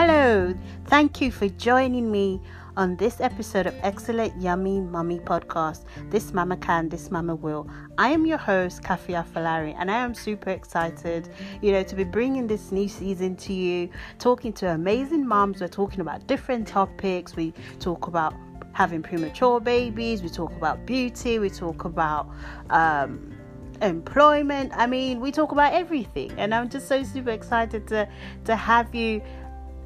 Hello, 0.00 0.54
thank 0.84 1.20
you 1.20 1.32
for 1.32 1.48
joining 1.48 2.08
me 2.08 2.40
on 2.76 2.94
this 2.98 3.20
episode 3.20 3.66
of 3.66 3.74
Excellent 3.82 4.40
Yummy 4.40 4.80
Mummy 4.80 5.18
Podcast. 5.18 5.86
This 6.08 6.32
Mama 6.32 6.56
Can, 6.56 6.88
This 6.88 7.10
Mama 7.10 7.34
Will. 7.34 7.68
I 7.98 8.10
am 8.10 8.24
your 8.24 8.38
host, 8.38 8.80
Kafia 8.82 9.26
Falari, 9.26 9.74
and 9.76 9.90
I 9.90 9.98
am 9.98 10.14
super 10.14 10.50
excited, 10.50 11.28
you 11.60 11.72
know, 11.72 11.82
to 11.82 11.96
be 11.96 12.04
bringing 12.04 12.46
this 12.46 12.70
new 12.70 12.86
season 12.86 13.34
to 13.38 13.52
you, 13.52 13.90
talking 14.20 14.52
to 14.52 14.70
amazing 14.70 15.26
moms. 15.26 15.60
We're 15.60 15.66
talking 15.66 15.98
about 15.98 16.28
different 16.28 16.68
topics. 16.68 17.34
We 17.34 17.52
talk 17.80 18.06
about 18.06 18.34
having 18.74 19.02
premature 19.02 19.58
babies, 19.58 20.22
we 20.22 20.28
talk 20.28 20.52
about 20.52 20.86
beauty, 20.86 21.40
we 21.40 21.50
talk 21.50 21.84
about 21.86 22.30
um, 22.70 23.36
employment. 23.82 24.70
I 24.76 24.86
mean, 24.86 25.18
we 25.18 25.32
talk 25.32 25.50
about 25.50 25.72
everything, 25.72 26.30
and 26.38 26.54
I'm 26.54 26.68
just 26.68 26.86
so 26.86 27.02
super 27.02 27.30
excited 27.30 27.88
to 27.88 28.08
to 28.44 28.54
have 28.54 28.94
you 28.94 29.22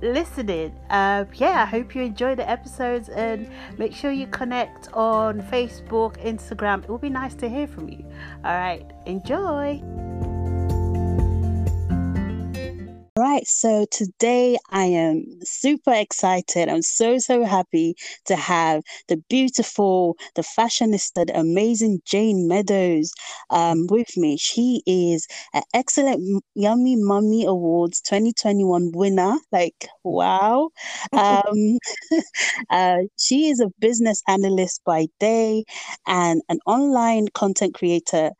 listening. 0.02 0.74
Uh, 0.90 1.24
yeah, 1.34 1.62
I 1.62 1.66
hope 1.66 1.94
you 1.94 2.02
enjoy 2.02 2.34
the 2.34 2.48
episodes 2.48 3.08
and 3.08 3.48
make 3.78 3.94
sure 3.94 4.10
you 4.10 4.26
connect 4.26 4.92
on 4.92 5.40
Facebook, 5.42 6.22
Instagram. 6.24 6.82
It 6.82 6.88
will 6.88 6.98
be 6.98 7.10
nice 7.10 7.34
to 7.36 7.48
hear 7.48 7.66
from 7.66 7.88
you. 7.88 8.04
All 8.44 8.54
right, 8.54 8.90
enjoy. 9.06 9.82
Right, 13.18 13.46
so 13.46 13.84
today 13.90 14.56
I 14.70 14.84
am 14.84 15.24
super 15.44 15.92
excited. 15.92 16.68
I'm 16.68 16.82
so, 16.82 17.18
so 17.18 17.44
happy 17.44 17.94
to 18.26 18.36
have 18.36 18.82
the 19.08 19.18
beautiful, 19.28 20.16
the 20.34 20.42
fashionista, 20.42 21.26
the 21.26 21.38
amazing 21.38 22.00
Jane 22.06 22.48
Meadows 22.48 23.12
um, 23.50 23.86
with 23.90 24.16
me. 24.16 24.38
She 24.38 24.82
is 24.86 25.26
an 25.52 25.62
excellent 25.74 26.42
Yummy 26.54 26.96
Mummy 26.96 27.44
Awards 27.44 28.00
2021 28.00 28.92
winner. 28.94 29.34
Like, 29.52 29.88
wow. 30.04 30.70
Um, 31.12 31.78
uh, 32.70 32.98
she 33.18 33.48
is 33.48 33.60
a 33.60 33.70
business 33.78 34.22
analyst 34.28 34.82
by 34.84 35.06
day 35.20 35.64
and 36.06 36.42
an 36.48 36.58
online 36.66 37.28
content 37.34 37.74
creator 37.74 38.30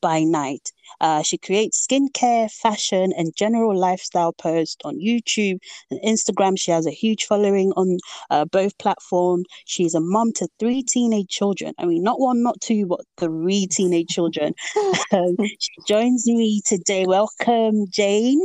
by 0.00 0.22
night. 0.24 0.70
Uh, 1.00 1.22
she 1.22 1.38
creates 1.38 1.86
skincare, 1.86 2.50
fashion, 2.50 3.12
and 3.16 3.34
general 3.36 3.76
lifestyle 3.76 4.32
posts 4.32 4.76
on 4.84 4.98
YouTube 4.98 5.58
and 5.90 6.00
Instagram. 6.02 6.58
She 6.58 6.70
has 6.70 6.86
a 6.86 6.90
huge 6.90 7.24
following 7.24 7.72
on 7.76 7.98
uh, 8.30 8.44
both 8.44 8.76
platforms. 8.78 9.46
She's 9.66 9.94
a 9.94 10.00
mom 10.00 10.32
to 10.34 10.48
three 10.58 10.82
teenage 10.82 11.28
children. 11.28 11.74
I 11.78 11.86
mean, 11.86 12.02
not 12.02 12.20
one, 12.20 12.42
not 12.42 12.60
two, 12.60 12.86
but 12.86 13.00
three 13.18 13.66
teenage 13.66 14.08
children. 14.08 14.54
um, 15.12 15.36
she 15.58 15.72
joins 15.86 16.26
me 16.26 16.60
today. 16.66 17.06
Welcome, 17.06 17.86
Jane. 17.90 18.40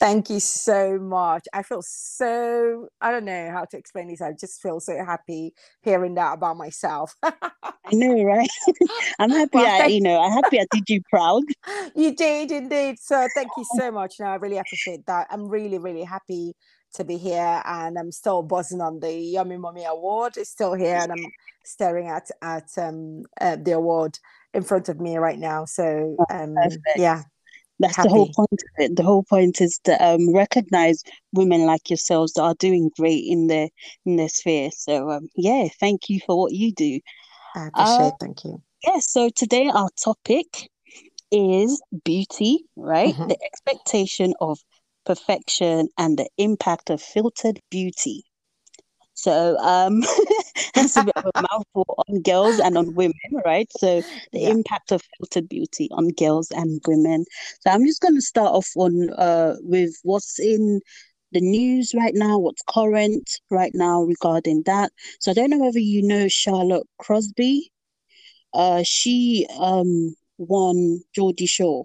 Thank 0.00 0.30
you 0.30 0.40
so 0.40 0.98
much. 0.98 1.46
I 1.52 1.62
feel 1.62 1.82
so, 1.82 2.88
I 3.02 3.12
don't 3.12 3.26
know 3.26 3.50
how 3.50 3.66
to 3.66 3.76
explain 3.76 4.08
this. 4.08 4.22
I 4.22 4.32
just 4.32 4.62
feel 4.62 4.80
so 4.80 4.96
happy 5.04 5.52
hearing 5.82 6.14
that 6.14 6.32
about 6.32 6.56
myself. 6.56 7.14
I 7.22 7.92
know, 7.92 8.22
right? 8.24 8.48
I'm 9.18 9.28
happy 9.28 9.58
well, 9.58 9.82
I, 9.82 9.86
you 9.86 10.00
know, 10.00 10.18
I'm 10.18 10.32
happy 10.32 10.58
I 10.58 10.64
did 10.72 10.88
you 10.88 11.02
proud. 11.10 11.42
You 11.94 12.14
did 12.14 12.50
indeed. 12.50 12.98
So 12.98 13.28
thank 13.34 13.50
you 13.56 13.64
so 13.76 13.90
much. 13.90 14.14
No, 14.20 14.26
I 14.26 14.36
really 14.36 14.56
appreciate 14.56 15.04
that. 15.06 15.26
I'm 15.30 15.48
really, 15.48 15.78
really 15.78 16.04
happy 16.04 16.54
to 16.94 17.04
be 17.04 17.18
here 17.18 17.62
and 17.64 17.98
I'm 17.98 18.10
still 18.10 18.42
buzzing 18.42 18.80
on 18.80 19.00
the 19.00 19.12
Yummy 19.12 19.58
Mummy 19.58 19.84
Award. 19.84 20.36
It's 20.36 20.50
still 20.50 20.72
here 20.72 20.96
and 20.96 21.12
I'm 21.12 21.26
staring 21.64 22.08
at 22.08 22.30
at 22.42 22.70
um 22.78 23.24
uh, 23.40 23.56
the 23.56 23.72
award 23.72 24.18
in 24.54 24.62
front 24.62 24.88
of 24.88 24.98
me 25.00 25.18
right 25.18 25.38
now. 25.38 25.66
So 25.66 26.16
oh, 26.18 26.24
um 26.30 26.56
yeah, 26.96 27.22
that's 27.80 27.96
Happy. 27.96 28.08
the 28.08 28.14
whole 28.14 28.32
point 28.32 28.52
of 28.52 28.84
it. 28.84 28.96
The 28.96 29.02
whole 29.02 29.24
point 29.24 29.60
is 29.60 29.80
to 29.84 30.04
um, 30.04 30.32
recognize 30.34 31.02
women 31.32 31.62
like 31.62 31.88
yourselves 31.88 32.34
that 32.34 32.42
are 32.42 32.54
doing 32.54 32.90
great 32.96 33.24
in 33.26 33.46
their 33.46 33.68
in 34.04 34.16
their 34.16 34.28
sphere. 34.28 34.70
So 34.70 35.10
um, 35.10 35.28
yeah, 35.34 35.68
thank 35.80 36.08
you 36.08 36.20
for 36.24 36.38
what 36.38 36.52
you 36.52 36.72
do. 36.72 37.00
I 37.56 37.66
appreciate. 37.68 37.98
Uh, 37.98 38.10
thank 38.20 38.44
you. 38.44 38.62
Yeah. 38.86 38.98
So 39.00 39.30
today 39.30 39.70
our 39.72 39.88
topic 40.02 40.68
is 41.32 41.82
beauty, 42.04 42.64
right? 42.76 43.14
Mm-hmm. 43.14 43.28
The 43.28 43.38
expectation 43.42 44.34
of 44.40 44.58
perfection 45.06 45.88
and 45.98 46.18
the 46.18 46.28
impact 46.36 46.90
of 46.90 47.00
filtered 47.00 47.60
beauty. 47.70 48.24
So 49.20 49.58
um, 49.58 50.00
that's 50.74 50.96
a 50.96 51.02
bit 51.02 51.16
of 51.16 51.30
a 51.34 51.42
mouthful 51.42 52.04
on 52.08 52.22
girls 52.22 52.58
and 52.58 52.78
on 52.78 52.94
women, 52.94 53.12
right? 53.44 53.68
So 53.76 54.00
the 54.32 54.40
yeah. 54.40 54.48
impact 54.48 54.92
of 54.92 55.02
filtered 55.18 55.48
beauty 55.48 55.88
on 55.92 56.08
girls 56.08 56.50
and 56.50 56.80
women. 56.86 57.26
So 57.60 57.70
I'm 57.70 57.84
just 57.84 58.00
going 58.00 58.14
to 58.14 58.22
start 58.22 58.54
off 58.54 58.68
on 58.76 59.10
uh, 59.10 59.56
with 59.60 59.92
what's 60.04 60.38
in 60.40 60.80
the 61.32 61.40
news 61.42 61.92
right 61.94 62.14
now, 62.14 62.38
what's 62.38 62.62
current 62.66 63.30
right 63.50 63.72
now 63.74 64.02
regarding 64.02 64.62
that. 64.64 64.90
So 65.20 65.32
I 65.32 65.34
don't 65.34 65.50
know 65.50 65.58
whether 65.58 65.78
you 65.78 66.02
know 66.02 66.26
Charlotte 66.28 66.86
Crosby. 66.98 67.70
Uh, 68.54 68.82
she 68.84 69.46
um 69.60 70.14
won 70.38 71.02
Geordie 71.14 71.46
Shore. 71.46 71.84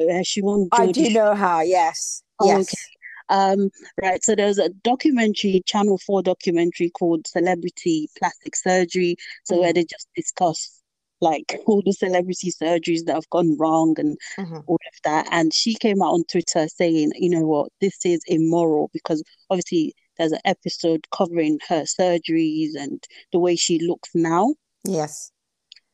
Uh, 0.00 0.22
she 0.22 0.40
won. 0.40 0.68
Geordie 0.74 1.02
I 1.02 1.08
do 1.08 1.14
know 1.14 1.34
her. 1.34 1.64
Yes. 1.64 2.22
Oh, 2.38 2.46
yes. 2.46 2.68
Okay. 2.68 2.95
Um, 3.28 3.70
right. 4.00 4.22
So 4.22 4.34
there's 4.34 4.58
a 4.58 4.68
documentary, 4.68 5.62
Channel 5.66 5.98
4 5.98 6.22
documentary 6.22 6.90
called 6.90 7.26
Celebrity 7.26 8.08
Plastic 8.18 8.56
Surgery. 8.56 9.16
So 9.44 9.54
mm-hmm. 9.54 9.62
where 9.62 9.72
they 9.72 9.84
just 9.84 10.08
discuss 10.14 10.76
like 11.20 11.58
all 11.66 11.82
the 11.84 11.92
celebrity 11.92 12.50
surgeries 12.50 13.04
that 13.06 13.14
have 13.14 13.30
gone 13.30 13.56
wrong 13.58 13.94
and 13.98 14.18
mm-hmm. 14.38 14.58
all 14.66 14.74
of 14.74 15.00
that. 15.04 15.26
And 15.30 15.52
she 15.52 15.74
came 15.74 16.02
out 16.02 16.12
on 16.12 16.24
Twitter 16.24 16.68
saying, 16.68 17.12
you 17.14 17.30
know 17.30 17.46
what, 17.46 17.70
this 17.80 18.04
is 18.04 18.20
immoral 18.26 18.90
because 18.92 19.22
obviously 19.50 19.94
there's 20.18 20.32
an 20.32 20.40
episode 20.44 21.06
covering 21.10 21.58
her 21.68 21.82
surgeries 21.82 22.70
and 22.74 23.02
the 23.32 23.38
way 23.38 23.56
she 23.56 23.78
looks 23.78 24.10
now. 24.14 24.54
Yes. 24.84 25.30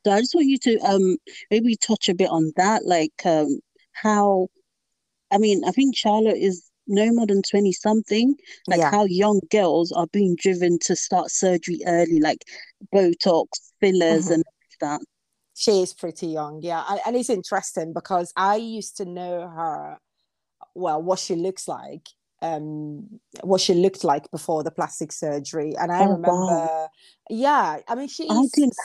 So 0.05 0.13
I 0.13 0.21
just 0.21 0.35
want 0.35 0.49
you 0.49 0.59
to 0.59 0.79
um 0.81 1.17
maybe 1.51 1.77
touch 1.77 2.09
a 2.09 2.15
bit 2.15 2.31
on 2.31 2.53
that, 2.57 2.85
like 2.85 3.25
um 3.25 3.61
how 3.93 4.49
I 5.31 5.39
mean, 5.39 5.63
I 5.65 5.71
think 5.71 5.97
Charlotte 5.97 6.37
is 6.37 6.71
no 6.87 7.13
more 7.13 7.27
than 7.27 7.43
20 7.43 7.73
something 7.73 8.35
like 8.67 8.81
yeah. 8.81 8.91
how 8.91 9.05
young 9.05 9.41
girls 9.51 9.93
are 9.93 10.07
being 10.09 10.37
driven 10.37 10.79
to 10.81 10.97
start 10.97 11.31
surgery 11.31 11.81
early 11.87 12.21
like 12.21 12.45
botox 12.93 13.47
fillers 13.81 14.25
mm-hmm. 14.25 14.35
and 14.35 14.45
that 14.81 15.01
she 15.55 15.83
is 15.83 15.95
pretty 15.95 16.27
young 16.27 16.61
yeah 16.63 16.85
and, 16.91 17.01
and 17.07 17.17
it's 17.17 17.31
interesting 17.31 17.93
because 17.93 18.33
i 18.37 18.57
used 18.57 18.97
to 18.97 19.05
know 19.05 19.49
her 19.49 19.99
well 20.75 21.03
what 21.03 21.19
she 21.19 21.35
looks 21.35 21.69
like 21.69 22.09
um 22.43 23.09
what 23.43 23.61
she 23.61 23.75
looked 23.75 24.03
like 24.03 24.29
before 24.33 24.65
the 24.65 24.71
plastic 24.71 25.13
surgery 25.13 25.75
and 25.79 25.93
i 25.93 26.01
oh, 26.01 26.13
remember 26.13 26.29
wow. 26.31 26.89
yeah 27.31 27.79
i 27.89 27.95
mean 27.95 28.09
she's 28.09 28.29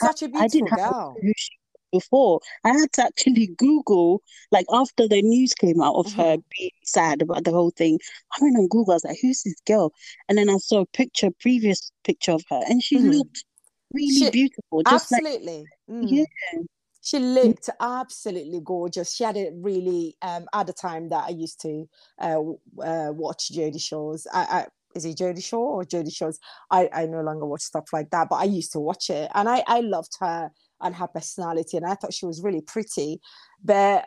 such 0.00 0.22
a 0.22 0.28
beautiful 0.28 0.68
girl 0.68 1.16
she 1.36 1.57
before. 1.92 2.40
I 2.64 2.70
had 2.70 2.92
to 2.94 3.04
actually 3.04 3.48
Google, 3.58 4.22
like 4.50 4.66
after 4.72 5.08
the 5.08 5.22
news 5.22 5.54
came 5.54 5.80
out 5.80 5.94
of 5.94 6.06
mm-hmm. 6.06 6.20
her 6.20 6.36
being 6.56 6.70
sad 6.84 7.22
about 7.22 7.44
the 7.44 7.50
whole 7.50 7.70
thing. 7.70 7.98
I 8.32 8.42
went 8.42 8.56
on 8.56 8.68
Google, 8.68 8.92
I 8.92 8.96
was 8.96 9.04
like, 9.04 9.18
who's 9.20 9.42
this 9.42 9.60
girl? 9.66 9.92
And 10.28 10.38
then 10.38 10.50
I 10.50 10.56
saw 10.56 10.80
a 10.80 10.86
picture, 10.86 11.30
previous 11.40 11.90
picture 12.04 12.32
of 12.32 12.44
her, 12.50 12.60
and 12.68 12.82
she 12.82 12.98
mm-hmm. 12.98 13.10
looked 13.10 13.44
really 13.92 14.14
she, 14.14 14.30
beautiful. 14.30 14.82
Just 14.82 15.12
absolutely. 15.12 15.64
Like, 15.88 16.04
mm. 16.04 16.06
Yeah. 16.08 16.60
She 17.00 17.18
looked 17.18 17.70
absolutely 17.80 18.60
gorgeous. 18.62 19.14
She 19.14 19.24
had 19.24 19.36
it 19.36 19.54
really 19.56 20.16
um, 20.20 20.46
at 20.52 20.66
the 20.66 20.74
time 20.74 21.08
that 21.08 21.24
I 21.26 21.30
used 21.30 21.58
to 21.62 21.88
uh, 22.20 22.40
uh, 22.84 23.12
watch 23.12 23.50
Geordie 23.50 23.78
Shores. 23.78 24.26
I, 24.30 24.40
I, 24.40 24.66
is 24.94 25.06
it 25.06 25.16
Geordie 25.16 25.40
Shore 25.40 25.80
or 25.80 25.84
Geordie 25.84 26.10
Shores? 26.10 26.38
I, 26.70 26.90
I 26.92 27.06
no 27.06 27.22
longer 27.22 27.46
watch 27.46 27.62
stuff 27.62 27.86
like 27.94 28.10
that, 28.10 28.28
but 28.28 28.36
I 28.36 28.44
used 28.44 28.72
to 28.72 28.80
watch 28.80 29.08
it 29.08 29.30
and 29.34 29.48
I, 29.48 29.62
I 29.66 29.80
loved 29.80 30.12
her 30.20 30.50
and 30.80 30.94
her 30.94 31.08
personality 31.08 31.76
and 31.76 31.86
i 31.86 31.94
thought 31.94 32.14
she 32.14 32.26
was 32.26 32.42
really 32.42 32.60
pretty. 32.60 33.20
But 33.64 34.04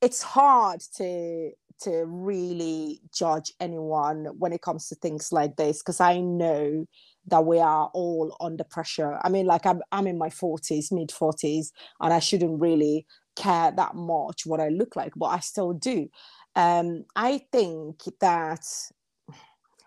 it's 0.00 0.22
hard 0.22 0.80
to 0.96 1.50
to 1.82 2.04
really 2.06 3.00
judge 3.12 3.52
anyone 3.58 4.26
when 4.38 4.52
it 4.52 4.62
comes 4.62 4.88
to 4.88 4.94
things 4.94 5.32
like 5.32 5.56
this 5.56 5.78
because 5.78 6.00
i 6.00 6.20
know 6.20 6.86
that 7.26 7.44
we 7.44 7.58
are 7.58 7.90
all 7.94 8.36
under 8.38 8.64
pressure. 8.64 9.18
I 9.24 9.28
mean 9.30 9.46
like 9.46 9.66
i'm, 9.66 9.80
I'm 9.90 10.06
in 10.06 10.18
my 10.18 10.28
40s 10.28 10.92
mid 10.92 11.08
40s 11.08 11.68
and 12.00 12.12
i 12.12 12.18
shouldn't 12.18 12.60
really 12.60 13.06
care 13.34 13.72
that 13.72 13.94
much 13.94 14.46
what 14.46 14.60
i 14.60 14.68
look 14.68 14.94
like 14.94 15.12
but 15.16 15.26
i 15.26 15.40
still 15.40 15.72
do. 15.72 16.08
Um, 16.54 17.04
i 17.16 17.42
think 17.50 18.02
that 18.20 18.64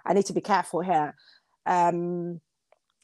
i 0.06 0.14
need 0.14 0.26
to 0.26 0.34
be 0.34 0.42
careful 0.42 0.82
here. 0.82 1.16
Um, 1.66 2.42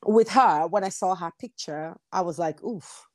with 0.06 0.30
her, 0.30 0.68
when 0.68 0.84
I 0.84 0.90
saw 0.90 1.16
her 1.16 1.32
picture, 1.40 1.96
I 2.12 2.22
was 2.22 2.40
like, 2.40 2.64
oof, 2.64 3.08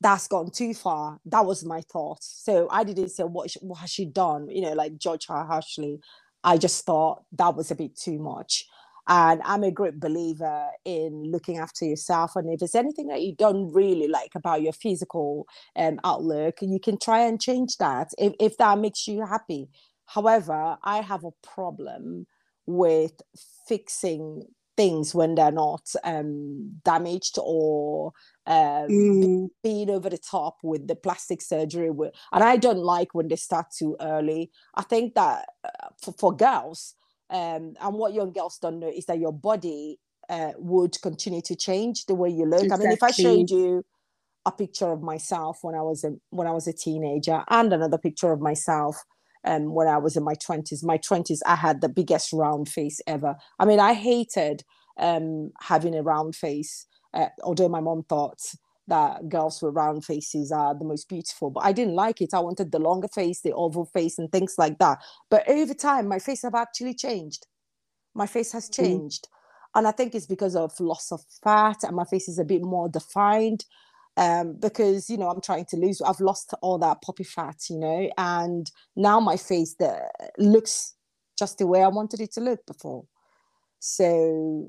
that's 0.00 0.28
gone 0.28 0.50
too 0.50 0.74
far. 0.74 1.18
That 1.26 1.44
was 1.46 1.64
my 1.64 1.82
thought. 1.92 2.22
So 2.22 2.68
I 2.70 2.84
didn't 2.84 3.10
say, 3.10 3.24
what, 3.24 3.52
what 3.60 3.80
has 3.80 3.90
she 3.90 4.06
done? 4.06 4.48
You 4.48 4.62
know, 4.62 4.72
like 4.72 4.98
judge 4.98 5.26
her 5.28 5.44
harshly. 5.44 6.00
I 6.42 6.56
just 6.56 6.84
thought 6.84 7.22
that 7.32 7.54
was 7.54 7.70
a 7.70 7.74
bit 7.74 7.96
too 7.96 8.18
much. 8.18 8.64
And 9.08 9.42
I'm 9.44 9.64
a 9.64 9.72
great 9.72 9.98
believer 9.98 10.68
in 10.84 11.24
looking 11.24 11.58
after 11.58 11.84
yourself. 11.84 12.36
And 12.36 12.52
if 12.52 12.60
there's 12.60 12.74
anything 12.74 13.08
that 13.08 13.22
you 13.22 13.34
don't 13.34 13.72
really 13.72 14.08
like 14.08 14.32
about 14.34 14.62
your 14.62 14.72
physical 14.72 15.46
um, 15.74 15.98
outlook, 16.04 16.56
you 16.62 16.78
can 16.78 16.96
try 16.98 17.20
and 17.20 17.40
change 17.40 17.76
that 17.78 18.08
if, 18.18 18.34
if 18.38 18.56
that 18.58 18.78
makes 18.78 19.08
you 19.08 19.26
happy 19.26 19.68
However, 20.14 20.76
I 20.82 21.02
have 21.02 21.22
a 21.22 21.30
problem 21.40 22.26
with 22.66 23.12
fixing 23.68 24.42
things 24.76 25.14
when 25.14 25.34
they're 25.34 25.52
not 25.52 25.82
um, 26.04 26.72
damaged 26.84 27.38
or 27.42 28.12
um, 28.46 28.88
mm. 28.88 29.48
being 29.62 29.90
over 29.90 30.08
the 30.08 30.18
top 30.18 30.56
with 30.62 30.86
the 30.86 30.96
plastic 30.96 31.42
surgery. 31.42 31.88
and 31.88 32.12
I 32.44 32.56
don't 32.56 32.78
like 32.78 33.14
when 33.14 33.28
they 33.28 33.36
start 33.36 33.66
too 33.76 33.96
early. 34.00 34.50
I 34.74 34.82
think 34.82 35.14
that 35.14 35.46
uh, 35.64 35.88
for, 36.02 36.12
for 36.12 36.36
girls, 36.36 36.94
um, 37.30 37.74
and 37.80 37.94
what 37.94 38.14
young 38.14 38.32
girls 38.32 38.58
don't 38.58 38.80
know 38.80 38.92
is 38.94 39.06
that 39.06 39.18
your 39.18 39.32
body 39.32 39.98
uh, 40.28 40.52
would 40.56 41.00
continue 41.02 41.42
to 41.42 41.54
change 41.54 42.06
the 42.06 42.14
way 42.14 42.28
you 42.28 42.44
look. 42.44 42.62
Exactly. 42.64 42.86
I 42.86 42.88
mean, 42.88 42.96
if 42.96 43.02
I 43.02 43.10
showed 43.10 43.50
you 43.50 43.84
a 44.46 44.52
picture 44.52 44.90
of 44.90 45.02
myself 45.02 45.58
when 45.62 45.74
I 45.74 45.82
was 45.82 46.02
a 46.04 46.12
when 46.30 46.46
I 46.46 46.52
was 46.52 46.66
a 46.66 46.72
teenager 46.72 47.44
and 47.48 47.72
another 47.72 47.98
picture 47.98 48.32
of 48.32 48.40
myself 48.40 48.96
um, 49.44 49.74
when 49.74 49.88
I 49.88 49.98
was 49.98 50.16
in 50.16 50.24
my 50.24 50.34
twenties, 50.34 50.82
my 50.84 50.98
twenties, 50.98 51.42
I 51.46 51.56
had 51.56 51.80
the 51.80 51.88
biggest 51.88 52.32
round 52.32 52.68
face 52.68 53.00
ever. 53.06 53.36
I 53.58 53.64
mean, 53.64 53.80
I 53.80 53.94
hated 53.94 54.62
um, 54.98 55.52
having 55.60 55.94
a 55.94 56.02
round 56.02 56.36
face, 56.36 56.86
uh, 57.14 57.28
although 57.42 57.68
my 57.68 57.80
mom 57.80 58.04
thought 58.08 58.40
that 58.88 59.28
girls 59.28 59.62
with 59.62 59.74
round 59.74 60.04
faces 60.04 60.50
are 60.50 60.74
the 60.76 60.84
most 60.84 61.08
beautiful. 61.08 61.50
But 61.50 61.64
I 61.64 61.72
didn't 61.72 61.94
like 61.94 62.20
it. 62.20 62.34
I 62.34 62.40
wanted 62.40 62.72
the 62.72 62.78
longer 62.80 63.08
face, 63.08 63.40
the 63.40 63.52
oval 63.52 63.86
face, 63.86 64.18
and 64.18 64.30
things 64.30 64.54
like 64.58 64.78
that. 64.78 64.98
But 65.30 65.48
over 65.48 65.74
time, 65.74 66.08
my 66.08 66.18
face 66.18 66.42
have 66.42 66.56
actually 66.56 66.94
changed. 66.94 67.46
My 68.14 68.26
face 68.26 68.52
has 68.52 68.68
mm-hmm. 68.68 68.82
changed. 68.82 69.24
Mm-hmm. 69.24 69.78
And 69.78 69.86
I 69.86 69.92
think 69.92 70.14
it's 70.14 70.26
because 70.26 70.56
of 70.56 70.78
loss 70.80 71.12
of 71.12 71.22
fat, 71.44 71.84
and 71.84 71.94
my 71.94 72.04
face 72.04 72.28
is 72.28 72.40
a 72.40 72.44
bit 72.44 72.62
more 72.62 72.88
defined. 72.88 73.64
Um, 74.20 74.52
because 74.60 75.08
you 75.08 75.16
know 75.16 75.30
I'm 75.30 75.40
trying 75.40 75.64
to 75.70 75.76
lose. 75.76 76.02
I've 76.02 76.20
lost 76.20 76.52
all 76.60 76.76
that 76.78 77.00
poppy 77.00 77.24
fat, 77.24 77.56
you 77.70 77.78
know, 77.78 78.10
and 78.18 78.70
now 78.94 79.18
my 79.18 79.38
face 79.38 79.76
that 79.78 80.10
looks 80.36 80.94
just 81.38 81.56
the 81.56 81.66
way 81.66 81.82
I 81.82 81.88
wanted 81.88 82.20
it 82.20 82.32
to 82.32 82.40
look 82.42 82.60
before. 82.66 83.04
So 83.78 84.68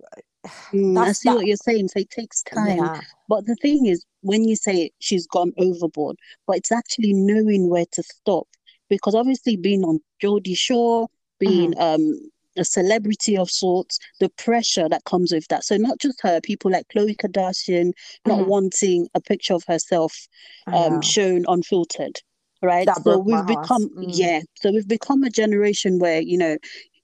mm, 0.73 0.97
I 0.97 1.11
see 1.11 1.29
that. 1.29 1.35
what 1.35 1.45
you're 1.45 1.57
saying. 1.57 1.89
So 1.89 1.99
it 1.99 2.09
takes 2.09 2.41
time. 2.43 2.77
Yeah. 2.77 3.01
But 3.27 3.45
the 3.45 3.55
thing 3.55 3.87
is, 3.87 4.05
when 4.21 4.45
you 4.45 4.55
say 4.55 4.91
she's 4.99 5.27
gone 5.27 5.51
overboard, 5.57 6.15
but 6.47 6.55
it's 6.55 6.71
actually 6.71 7.11
knowing 7.11 7.69
where 7.69 7.85
to 7.91 8.03
stop. 8.03 8.47
Because 8.89 9.15
obviously, 9.15 9.57
being 9.57 9.83
on 9.83 9.99
Geordie 10.21 10.55
Shore, 10.55 11.09
being 11.39 11.73
mm-hmm. 11.73 12.01
um, 12.01 12.31
a 12.57 12.65
celebrity 12.65 13.37
of 13.37 13.49
sorts, 13.49 13.99
the 14.19 14.29
pressure 14.29 14.89
that 14.89 15.03
comes 15.05 15.31
with 15.31 15.47
that. 15.47 15.63
So 15.63 15.77
not 15.77 15.99
just 15.99 16.21
her, 16.21 16.41
people 16.41 16.71
like 16.71 16.87
Khloe 16.93 17.15
Kardashian 17.15 17.91
not 18.25 18.39
mm-hmm. 18.39 18.49
wanting 18.49 19.07
a 19.13 19.21
picture 19.21 19.53
of 19.53 19.63
herself 19.67 20.27
um, 20.67 21.01
shown 21.01 21.45
unfiltered. 21.47 22.19
Right. 22.63 22.85
That 22.85 23.01
so 23.03 23.17
we've 23.17 23.47
become 23.47 23.89
mm. 23.89 24.05
yeah. 24.07 24.41
So 24.55 24.71
we've 24.71 24.87
become 24.87 25.23
a 25.23 25.31
generation 25.31 25.97
where, 25.97 26.21
you 26.21 26.37
know, 26.37 26.57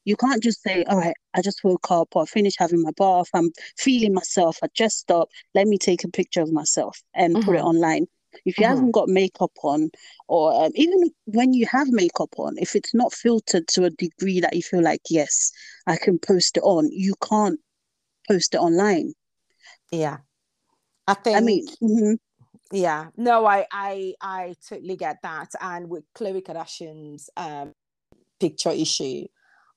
you 0.05 0.15
can't 0.15 0.41
just 0.41 0.61
say, 0.61 0.83
all 0.85 0.97
right, 0.97 1.15
I 1.33 1.41
just 1.41 1.63
woke 1.63 1.89
up 1.89 2.15
or 2.15 2.23
I 2.23 2.25
finished 2.25 2.57
having 2.59 2.81
my 2.81 2.91
bath. 2.95 3.27
I'm 3.33 3.51
feeling 3.75 4.13
myself. 4.13 4.59
I 4.63 4.67
just 4.73 4.99
stop. 4.99 5.29
Let 5.55 5.67
me 5.67 5.77
take 5.77 6.03
a 6.03 6.09
picture 6.09 6.41
of 6.41 6.51
myself 6.51 7.01
and 7.15 7.35
mm-hmm. 7.35 7.45
put 7.45 7.55
it 7.55 7.59
mm-hmm. 7.59 7.67
online. 7.67 8.07
If 8.45 8.57
you 8.57 8.65
mm-hmm. 8.65 8.75
haven't 8.75 8.91
got 8.91 9.09
makeup 9.09 9.51
on, 9.63 9.89
or 10.27 10.65
um, 10.65 10.71
even 10.75 11.11
when 11.25 11.53
you 11.53 11.65
have 11.67 11.87
makeup 11.89 12.33
on, 12.37 12.57
if 12.57 12.75
it's 12.75 12.93
not 12.93 13.13
filtered 13.13 13.67
to 13.69 13.85
a 13.85 13.89
degree 13.89 14.39
that 14.39 14.55
you 14.55 14.61
feel 14.61 14.83
like, 14.83 15.01
yes, 15.09 15.51
I 15.85 15.97
can 15.97 16.19
post 16.19 16.57
it 16.57 16.63
on, 16.63 16.89
you 16.91 17.13
can't 17.27 17.59
post 18.27 18.53
it 18.53 18.59
online. 18.59 19.13
Yeah. 19.91 20.17
I 21.07 21.13
think. 21.13 21.37
I 21.37 21.39
mean, 21.39 21.67
mm-hmm. 21.81 22.13
yeah, 22.75 23.07
no, 23.15 23.45
I, 23.45 23.65
I, 23.71 24.13
I 24.21 24.55
totally 24.67 24.97
get 24.97 25.17
that. 25.23 25.51
And 25.61 25.89
with 25.89 26.03
Khloe 26.13 26.43
Kardashian's 26.43 27.29
um, 27.37 27.73
picture 28.39 28.71
issue, 28.71 29.25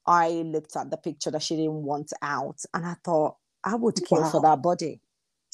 I 0.06 0.28
looked 0.28 0.74
at 0.76 0.90
the 0.90 0.96
picture 0.96 1.30
that 1.30 1.42
she 1.42 1.56
didn't 1.56 1.84
want 1.84 2.12
out 2.22 2.58
and 2.74 2.84
I 2.84 2.96
thought, 3.04 3.36
I 3.62 3.74
would 3.74 3.96
kill 4.06 4.22
wow. 4.22 4.30
for 4.30 4.40
that 4.40 4.62
body. 4.62 5.00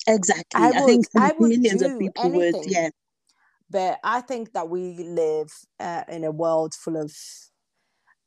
Exactly. 0.06 0.60
I, 0.62 0.68
I 0.68 0.80
think 0.82 1.06
I 1.16 1.32
would 1.38 1.50
millions 1.50 1.82
of 1.82 1.98
people 1.98 2.24
anything. 2.24 2.52
would, 2.52 2.70
yeah. 2.70 2.88
But 3.68 3.98
I 4.04 4.20
think 4.20 4.52
that 4.52 4.68
we 4.68 4.94
live 4.98 5.52
uh, 5.80 6.04
in 6.08 6.24
a 6.24 6.30
world 6.30 6.74
full 6.74 6.96
of 6.96 7.12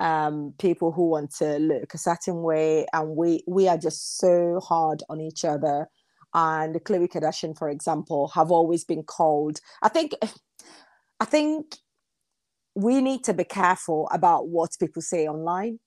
um, 0.02 0.54
people 0.60 0.92
who 0.92 1.10
want 1.10 1.34
to 1.36 1.60
look 1.60 1.94
a 1.94 1.98
certain 1.98 2.42
way, 2.42 2.86
and 2.94 3.16
we 3.16 3.44
we 3.48 3.68
are 3.68 3.78
just 3.78 4.18
so 4.18 4.60
hard 4.60 5.04
on 5.10 5.22
each 5.22 5.46
other. 5.46 5.88
And 6.34 6.76
Khloe 6.76 7.10
Kardashian, 7.10 7.58
for 7.58 7.70
example, 7.70 8.28
have 8.36 8.52
always 8.52 8.84
been 8.84 9.04
called. 9.04 9.60
I 9.82 9.90
think, 9.90 10.14
I 11.20 11.26
think 11.26 11.76
we 12.76 13.02
need 13.02 13.24
to 13.26 13.34
be 13.34 13.44
careful 13.44 14.08
about 14.12 14.48
what 14.48 14.72
people 14.80 15.02
say 15.02 15.28
online 15.28 15.80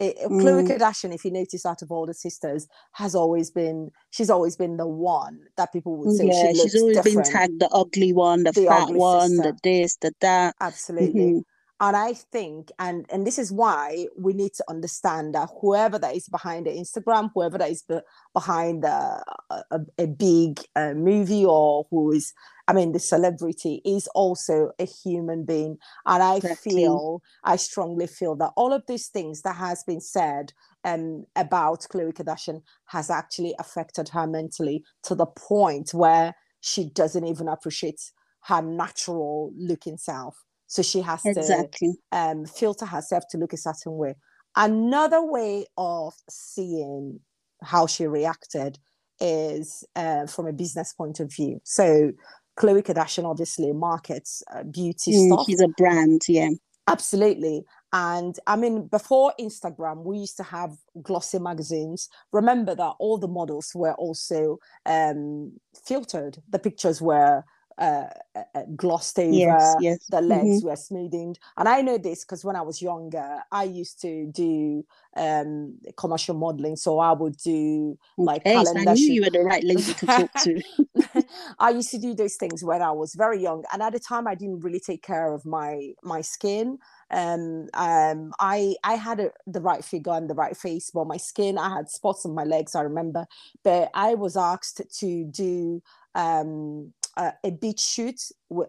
it, 0.00 0.16
Khloe 0.28 0.66
mm. 0.66 0.68
Kardashian, 0.68 1.14
if 1.14 1.24
you 1.24 1.30
notice, 1.30 1.66
out 1.66 1.82
of 1.82 1.92
all 1.92 2.06
the 2.06 2.14
sisters, 2.14 2.66
has 2.92 3.14
always 3.14 3.50
been 3.50 3.90
she's 4.10 4.30
always 4.30 4.56
been 4.56 4.78
the 4.78 4.86
one 4.86 5.40
that 5.56 5.72
people 5.72 5.96
would 5.98 6.16
say 6.16 6.26
yeah, 6.26 6.52
she 6.52 6.60
she's 6.60 6.80
always 6.80 6.96
different. 6.96 7.24
been 7.24 7.32
tagged 7.32 7.60
the 7.60 7.68
ugly 7.68 8.12
one, 8.12 8.44
the, 8.44 8.52
the 8.52 8.64
fat 8.64 8.88
one, 8.88 9.28
sister. 9.28 9.42
the 9.42 9.58
this, 9.62 9.96
the 9.96 10.12
that. 10.20 10.54
Absolutely. 10.60 11.20
Mm-hmm. 11.20 11.38
And 11.82 11.96
I 11.96 12.12
think, 12.12 12.70
and 12.78 13.06
and 13.10 13.26
this 13.26 13.38
is 13.38 13.50
why 13.50 14.06
we 14.14 14.34
need 14.34 14.52
to 14.54 14.64
understand 14.68 15.34
that 15.34 15.48
whoever 15.60 15.98
that 15.98 16.14
is 16.14 16.28
behind 16.28 16.66
the 16.66 16.70
Instagram, 16.70 17.30
whoever 17.34 17.56
that 17.56 17.70
is 17.70 17.82
be- 17.82 18.00
behind 18.34 18.84
a, 18.84 19.24
a, 19.50 19.80
a 19.96 20.06
big 20.06 20.60
uh, 20.76 20.92
movie 20.92 21.46
or 21.46 21.86
who 21.90 22.12
is 22.12 22.34
I 22.70 22.72
mean, 22.72 22.92
the 22.92 23.00
celebrity 23.00 23.82
is 23.84 24.06
also 24.14 24.70
a 24.78 24.84
human 24.84 25.44
being. 25.44 25.78
And 26.06 26.22
I 26.22 26.36
exactly. 26.36 26.72
feel, 26.72 27.20
I 27.42 27.56
strongly 27.56 28.06
feel 28.06 28.36
that 28.36 28.52
all 28.56 28.72
of 28.72 28.84
these 28.86 29.08
things 29.08 29.42
that 29.42 29.56
has 29.56 29.82
been 29.82 30.00
said 30.00 30.52
um, 30.84 31.24
about 31.34 31.80
Khloe 31.92 32.12
Kardashian 32.12 32.62
has 32.86 33.10
actually 33.10 33.56
affected 33.58 34.10
her 34.10 34.24
mentally 34.24 34.84
to 35.02 35.16
the 35.16 35.26
point 35.26 35.92
where 35.92 36.36
she 36.60 36.88
doesn't 36.88 37.26
even 37.26 37.48
appreciate 37.48 38.00
her 38.42 38.62
natural 38.62 39.52
looking 39.56 39.96
self. 39.96 40.44
So 40.70 40.82
she 40.82 41.00
has 41.00 41.26
exactly. 41.26 41.94
to 42.12 42.16
um, 42.16 42.46
filter 42.46 42.86
herself 42.86 43.24
to 43.30 43.38
look 43.38 43.52
a 43.52 43.56
certain 43.56 43.96
way. 43.96 44.14
Another 44.54 45.20
way 45.20 45.66
of 45.76 46.14
seeing 46.30 47.18
how 47.60 47.88
she 47.88 48.06
reacted 48.06 48.78
is 49.20 49.82
uh, 49.96 50.26
from 50.26 50.46
a 50.46 50.52
business 50.52 50.92
point 50.92 51.18
of 51.18 51.34
view. 51.34 51.60
So 51.64 52.12
Khloe 52.56 52.84
Kardashian 52.84 53.24
obviously 53.24 53.72
markets 53.72 54.44
uh, 54.54 54.62
beauty 54.62 55.12
mm, 55.12 55.26
stuff. 55.26 55.46
She's 55.46 55.60
a 55.60 55.66
brand, 55.76 56.22
yeah. 56.28 56.50
Absolutely. 56.86 57.64
And 57.92 58.38
I 58.46 58.54
mean, 58.54 58.86
before 58.86 59.34
Instagram, 59.40 60.04
we 60.04 60.18
used 60.18 60.36
to 60.36 60.44
have 60.44 60.76
glossy 61.02 61.40
magazines. 61.40 62.08
Remember 62.32 62.76
that 62.76 62.94
all 63.00 63.18
the 63.18 63.26
models 63.26 63.72
were 63.74 63.94
also 63.94 64.58
um, 64.86 65.52
filtered. 65.84 66.38
The 66.48 66.60
pictures 66.60 67.02
were 67.02 67.42
uh, 67.80 68.08
uh, 68.36 68.42
uh, 68.54 68.62
glossed 68.76 69.18
over, 69.18 69.30
yes, 69.30 69.74
yes. 69.80 70.06
the 70.10 70.20
legs 70.20 70.58
mm-hmm. 70.58 70.68
were 70.68 70.76
smoothed. 70.76 71.38
And 71.56 71.68
I 71.68 71.80
know 71.80 71.96
this 71.96 72.24
because 72.24 72.44
when 72.44 72.54
I 72.54 72.60
was 72.60 72.82
younger, 72.82 73.38
I 73.50 73.64
used 73.64 74.02
to 74.02 74.26
do 74.26 74.84
um, 75.16 75.78
commercial 75.96 76.34
modeling. 76.34 76.76
So 76.76 76.98
I 76.98 77.12
would 77.12 77.38
do 77.38 77.98
like 78.18 78.42
okay, 78.42 78.52
calendar. 78.52 78.82
So 78.82 78.90
I 78.90 78.94
knew 78.94 79.12
you 79.14 79.22
were 79.22 79.30
the 79.30 79.40
right 79.40 79.64
lady 79.64 79.82
to 79.82 80.06
talk 80.06 80.30
to. 80.42 80.62
I 81.58 81.70
used 81.70 81.90
to 81.92 81.98
do 81.98 82.14
those 82.14 82.36
things 82.36 82.62
when 82.62 82.82
I 82.82 82.90
was 82.90 83.14
very 83.14 83.40
young, 83.40 83.64
and 83.72 83.82
at 83.82 83.94
the 83.94 84.00
time, 84.00 84.26
I 84.26 84.34
didn't 84.34 84.60
really 84.60 84.80
take 84.80 85.02
care 85.02 85.32
of 85.32 85.46
my 85.46 85.92
my 86.02 86.20
skin. 86.20 86.78
Um, 87.10 87.68
um, 87.72 88.34
I 88.38 88.76
I 88.84 88.94
had 88.94 89.20
a, 89.20 89.30
the 89.46 89.62
right 89.62 89.82
figure 89.82 90.12
and 90.12 90.28
the 90.28 90.34
right 90.34 90.56
face, 90.56 90.90
but 90.92 91.06
my 91.06 91.16
skin, 91.16 91.56
I 91.56 91.74
had 91.74 91.88
spots 91.88 92.26
on 92.26 92.34
my 92.34 92.44
legs. 92.44 92.74
I 92.74 92.82
remember, 92.82 93.26
but 93.64 93.90
I 93.94 94.14
was 94.14 94.36
asked 94.36 94.82
to 95.00 95.24
do 95.24 95.82
um 96.14 96.92
uh, 97.20 97.32
a 97.44 97.50
beach 97.50 97.80
shoot. 97.80 98.20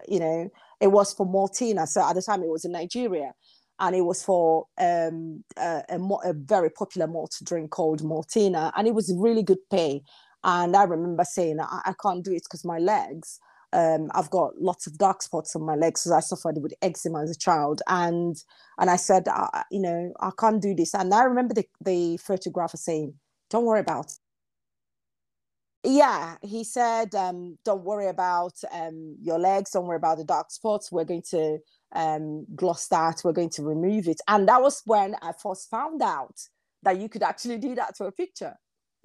You 0.07 0.19
know, 0.19 0.49
it 0.81 0.87
was 0.87 1.13
for 1.13 1.25
Maltina. 1.25 1.87
So 1.87 2.07
at 2.07 2.13
the 2.13 2.21
time, 2.21 2.43
it 2.43 2.49
was 2.49 2.65
in 2.65 2.73
Nigeria, 2.73 3.31
and 3.79 3.95
it 3.95 4.01
was 4.01 4.23
for 4.23 4.65
um, 4.77 5.43
a, 5.57 5.83
a, 5.89 5.99
a, 6.25 6.33
very 6.33 6.69
popular 6.69 7.07
malt 7.07 7.37
drink 7.43 7.71
called 7.71 8.01
Maltina, 8.03 8.71
and 8.75 8.87
it 8.87 8.93
was 8.93 9.13
really 9.17 9.41
good 9.41 9.69
pay. 9.71 10.01
And 10.43 10.75
I 10.75 10.83
remember 10.83 11.23
saying, 11.23 11.59
I, 11.61 11.81
I 11.85 11.93
can't 12.01 12.25
do 12.25 12.33
it 12.33 12.43
because 12.43 12.65
my 12.65 12.77
legs. 12.77 13.39
Um, 13.73 14.09
I've 14.13 14.29
got 14.29 14.59
lots 14.59 14.85
of 14.85 14.97
dark 14.97 15.21
spots 15.21 15.55
on 15.55 15.63
my 15.63 15.75
legs 15.75 16.01
because 16.01 16.11
I 16.11 16.19
suffered 16.19 16.61
with 16.61 16.73
eczema 16.81 17.23
as 17.23 17.31
a 17.31 17.37
child, 17.37 17.81
and 17.87 18.35
and 18.77 18.89
I 18.89 18.97
said, 18.97 19.29
uh, 19.29 19.63
you 19.71 19.79
know, 19.79 20.11
I 20.19 20.31
can't 20.37 20.61
do 20.61 20.75
this. 20.75 20.93
And 20.93 21.13
I 21.13 21.23
remember 21.23 21.53
the 21.53 21.65
the 21.79 22.17
photographer 22.17 22.75
saying, 22.75 23.13
"Don't 23.49 23.63
worry 23.63 23.79
about 23.79 24.11
yeah 25.83 26.35
he 26.41 26.63
said 26.63 27.13
um, 27.15 27.57
don't 27.65 27.83
worry 27.83 28.07
about 28.07 28.53
um, 28.71 29.15
your 29.21 29.39
legs 29.39 29.71
don't 29.71 29.85
worry 29.85 29.97
about 29.97 30.17
the 30.17 30.23
dark 30.23 30.51
spots 30.51 30.91
we're 30.91 31.03
going 31.03 31.23
to 31.29 31.57
um, 31.93 32.45
gloss 32.55 32.87
that 32.87 33.21
we're 33.23 33.33
going 33.33 33.49
to 33.49 33.63
remove 33.63 34.07
it 34.07 34.21
and 34.27 34.47
that 34.47 34.61
was 34.61 34.81
when 34.85 35.15
i 35.21 35.31
first 35.31 35.69
found 35.69 36.01
out 36.01 36.39
that 36.83 36.99
you 36.99 37.09
could 37.09 37.23
actually 37.23 37.57
do 37.57 37.75
that 37.75 37.95
to 37.95 38.05
a 38.05 38.11
picture 38.11 38.55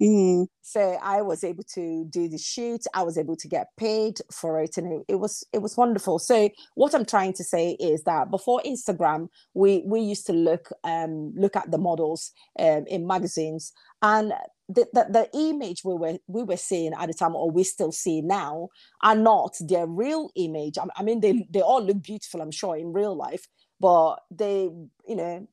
Mm. 0.01 0.45
So 0.61 0.97
I 1.01 1.21
was 1.21 1.43
able 1.43 1.63
to 1.73 2.05
do 2.05 2.27
the 2.27 2.37
shoot. 2.37 2.85
I 2.93 3.01
was 3.01 3.17
able 3.17 3.35
to 3.35 3.47
get 3.47 3.67
paid 3.77 4.19
for 4.31 4.61
it, 4.61 4.77
and 4.77 4.93
it, 4.93 5.13
it, 5.13 5.15
was 5.15 5.43
it 5.53 5.59
was 5.59 5.75
wonderful. 5.75 6.19
So 6.19 6.49
what 6.75 6.93
I'm 6.93 7.05
trying 7.05 7.33
to 7.33 7.43
say 7.43 7.71
is 7.79 8.03
that 8.03 8.29
before 8.29 8.61
Instagram, 8.65 9.29
we 9.55 9.83
we 9.85 10.01
used 10.01 10.27
to 10.27 10.33
look 10.33 10.69
um, 10.83 11.33
look 11.35 11.55
at 11.55 11.71
the 11.71 11.79
models 11.79 12.31
um, 12.59 12.85
in 12.87 13.07
magazines, 13.07 13.73
and 14.01 14.33
the, 14.69 14.87
the, 14.93 15.05
the 15.09 15.29
image 15.33 15.83
we 15.83 15.93
were 15.93 16.17
we 16.27 16.43
were 16.43 16.57
seeing 16.57 16.93
at 16.93 17.07
the 17.07 17.13
time, 17.13 17.35
or 17.35 17.49
we 17.49 17.63
still 17.63 17.91
see 17.91 18.21
now, 18.21 18.69
are 19.01 19.15
not 19.15 19.55
their 19.61 19.87
real 19.87 20.29
image. 20.35 20.77
I, 20.77 20.85
I 20.95 21.03
mean, 21.03 21.21
they 21.21 21.47
they 21.49 21.61
all 21.61 21.83
look 21.83 22.01
beautiful, 22.03 22.41
I'm 22.41 22.51
sure, 22.51 22.75
in 22.75 22.93
real 22.93 23.15
life, 23.15 23.47
but 23.79 24.17
they 24.29 24.69
you 25.07 25.15
know 25.15 25.47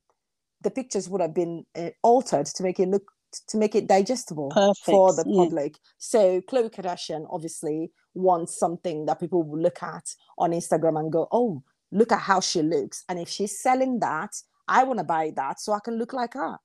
the 0.63 0.71
pictures 0.71 1.09
would 1.09 1.21
have 1.21 1.35
been 1.35 1.65
uh, 1.77 1.91
altered 2.03 2.47
to 2.47 2.63
make 2.63 2.81
it 2.81 2.89
look 2.89 3.11
to 3.49 3.57
make 3.57 3.75
it 3.75 3.89
digestible 3.89 4.51
Perfect. 4.51 4.85
for 4.85 5.13
the 5.15 5.25
public. 5.25 5.73
Yeah. 5.75 5.79
So 5.99 6.41
Khloe 6.43 6.73
Kardashian 6.73 7.27
obviously 7.31 7.91
wants 8.15 8.59
something 8.59 9.07
that 9.07 9.21
people 9.21 9.43
will 9.43 9.61
look 9.61 9.83
at 9.83 10.05
on 10.39 10.51
Instagram 10.51 10.99
and 10.99 11.13
go, 11.13 11.29
"Oh, 11.31 11.63
look 11.93 12.11
at 12.11 12.21
how 12.21 12.41
she 12.41 12.63
looks." 12.63 13.05
And 13.09 13.19
if 13.21 13.29
she's 13.29 13.61
selling 13.61 14.01
that, 14.01 14.35
I 14.67 14.83
want 14.85 14.99
to 14.99 15.05
buy 15.05 15.33
that 15.37 15.61
so 15.61 15.73
I 15.73 15.81
can 15.85 15.99
look 15.99 16.13
like 16.13 16.35
her. 16.35 16.59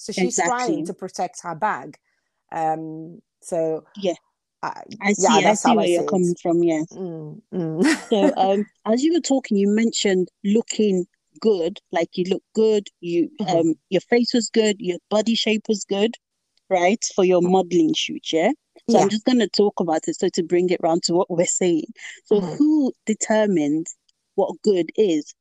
So 0.00 0.12
she's 0.14 0.38
exactly. 0.38 0.56
trying 0.56 0.86
to 0.86 0.94
protect 0.94 1.42
her 1.42 1.54
bag. 1.54 1.98
Um, 2.52 3.20
so 3.42 3.84
yeah. 3.98 4.14
I, 4.62 4.82
I 5.02 5.12
see. 5.12 5.40
Yeah, 5.40 5.50
I 5.50 5.54
see 5.54 5.76
where 5.76 5.84
I 5.84 5.88
you're 5.88 6.06
coming 6.06 6.34
from. 6.40 6.62
Yes. 6.62 6.86
Mm, 6.92 7.40
mm. 7.52 8.08
so, 8.08 8.34
um, 8.36 8.64
as 8.86 9.02
you 9.02 9.12
were 9.12 9.20
talking, 9.20 9.58
you 9.58 9.68
mentioned 9.68 10.28
looking 10.42 11.06
good, 11.40 11.80
like 11.92 12.16
you 12.16 12.24
look 12.30 12.42
good, 12.54 12.88
you 13.00 13.30
mm-hmm. 13.42 13.56
um 13.56 13.74
your 13.90 14.00
face 14.00 14.32
was 14.32 14.48
good, 14.48 14.76
your 14.78 14.96
body 15.10 15.34
shape 15.34 15.64
was 15.68 15.84
good, 15.84 16.14
right? 16.70 17.02
For 17.14 17.24
your 17.24 17.42
modeling 17.42 17.92
shoot, 17.94 18.32
yeah. 18.32 18.52
So 18.88 18.96
yeah. 18.96 19.02
I'm 19.02 19.10
just 19.10 19.26
gonna 19.26 19.48
talk 19.48 19.80
about 19.80 20.08
it 20.08 20.16
so 20.16 20.30
to 20.32 20.42
bring 20.42 20.70
it 20.70 20.80
round 20.82 21.02
to 21.04 21.14
what 21.14 21.30
we're 21.30 21.44
saying. 21.44 21.92
So 22.24 22.40
mm-hmm. 22.40 22.54
who 22.56 22.92
determines 23.04 23.94
what 24.34 24.54
good 24.62 24.90
is? 24.96 25.34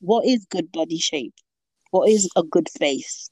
What 0.00 0.24
is 0.24 0.46
good 0.48 0.70
body 0.70 0.98
shape? 0.98 1.34
What 1.90 2.08
is 2.08 2.28
a 2.36 2.44
good 2.44 2.68
face? 2.78 3.28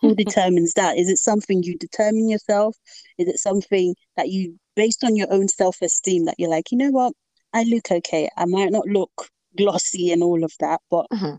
Who 0.00 0.14
determines 0.14 0.74
that? 0.74 0.98
Is 0.98 1.08
it 1.08 1.18
something 1.18 1.62
you 1.62 1.76
determine 1.76 2.28
yourself? 2.28 2.76
Is 3.18 3.28
it 3.28 3.38
something 3.38 3.94
that 4.16 4.28
you 4.28 4.58
based 4.74 5.04
on 5.04 5.16
your 5.16 5.32
own 5.32 5.48
self-esteem 5.48 6.26
that 6.26 6.36
you're 6.38 6.50
like, 6.50 6.70
you 6.70 6.78
know 6.78 6.90
what? 6.90 7.12
I 7.52 7.64
look 7.64 7.90
okay. 7.90 8.28
I 8.36 8.44
might 8.44 8.70
not 8.70 8.86
look 8.86 9.28
glossy 9.56 10.12
and 10.12 10.22
all 10.22 10.44
of 10.44 10.52
that, 10.60 10.80
but 10.90 11.06
mm-hmm. 11.12 11.36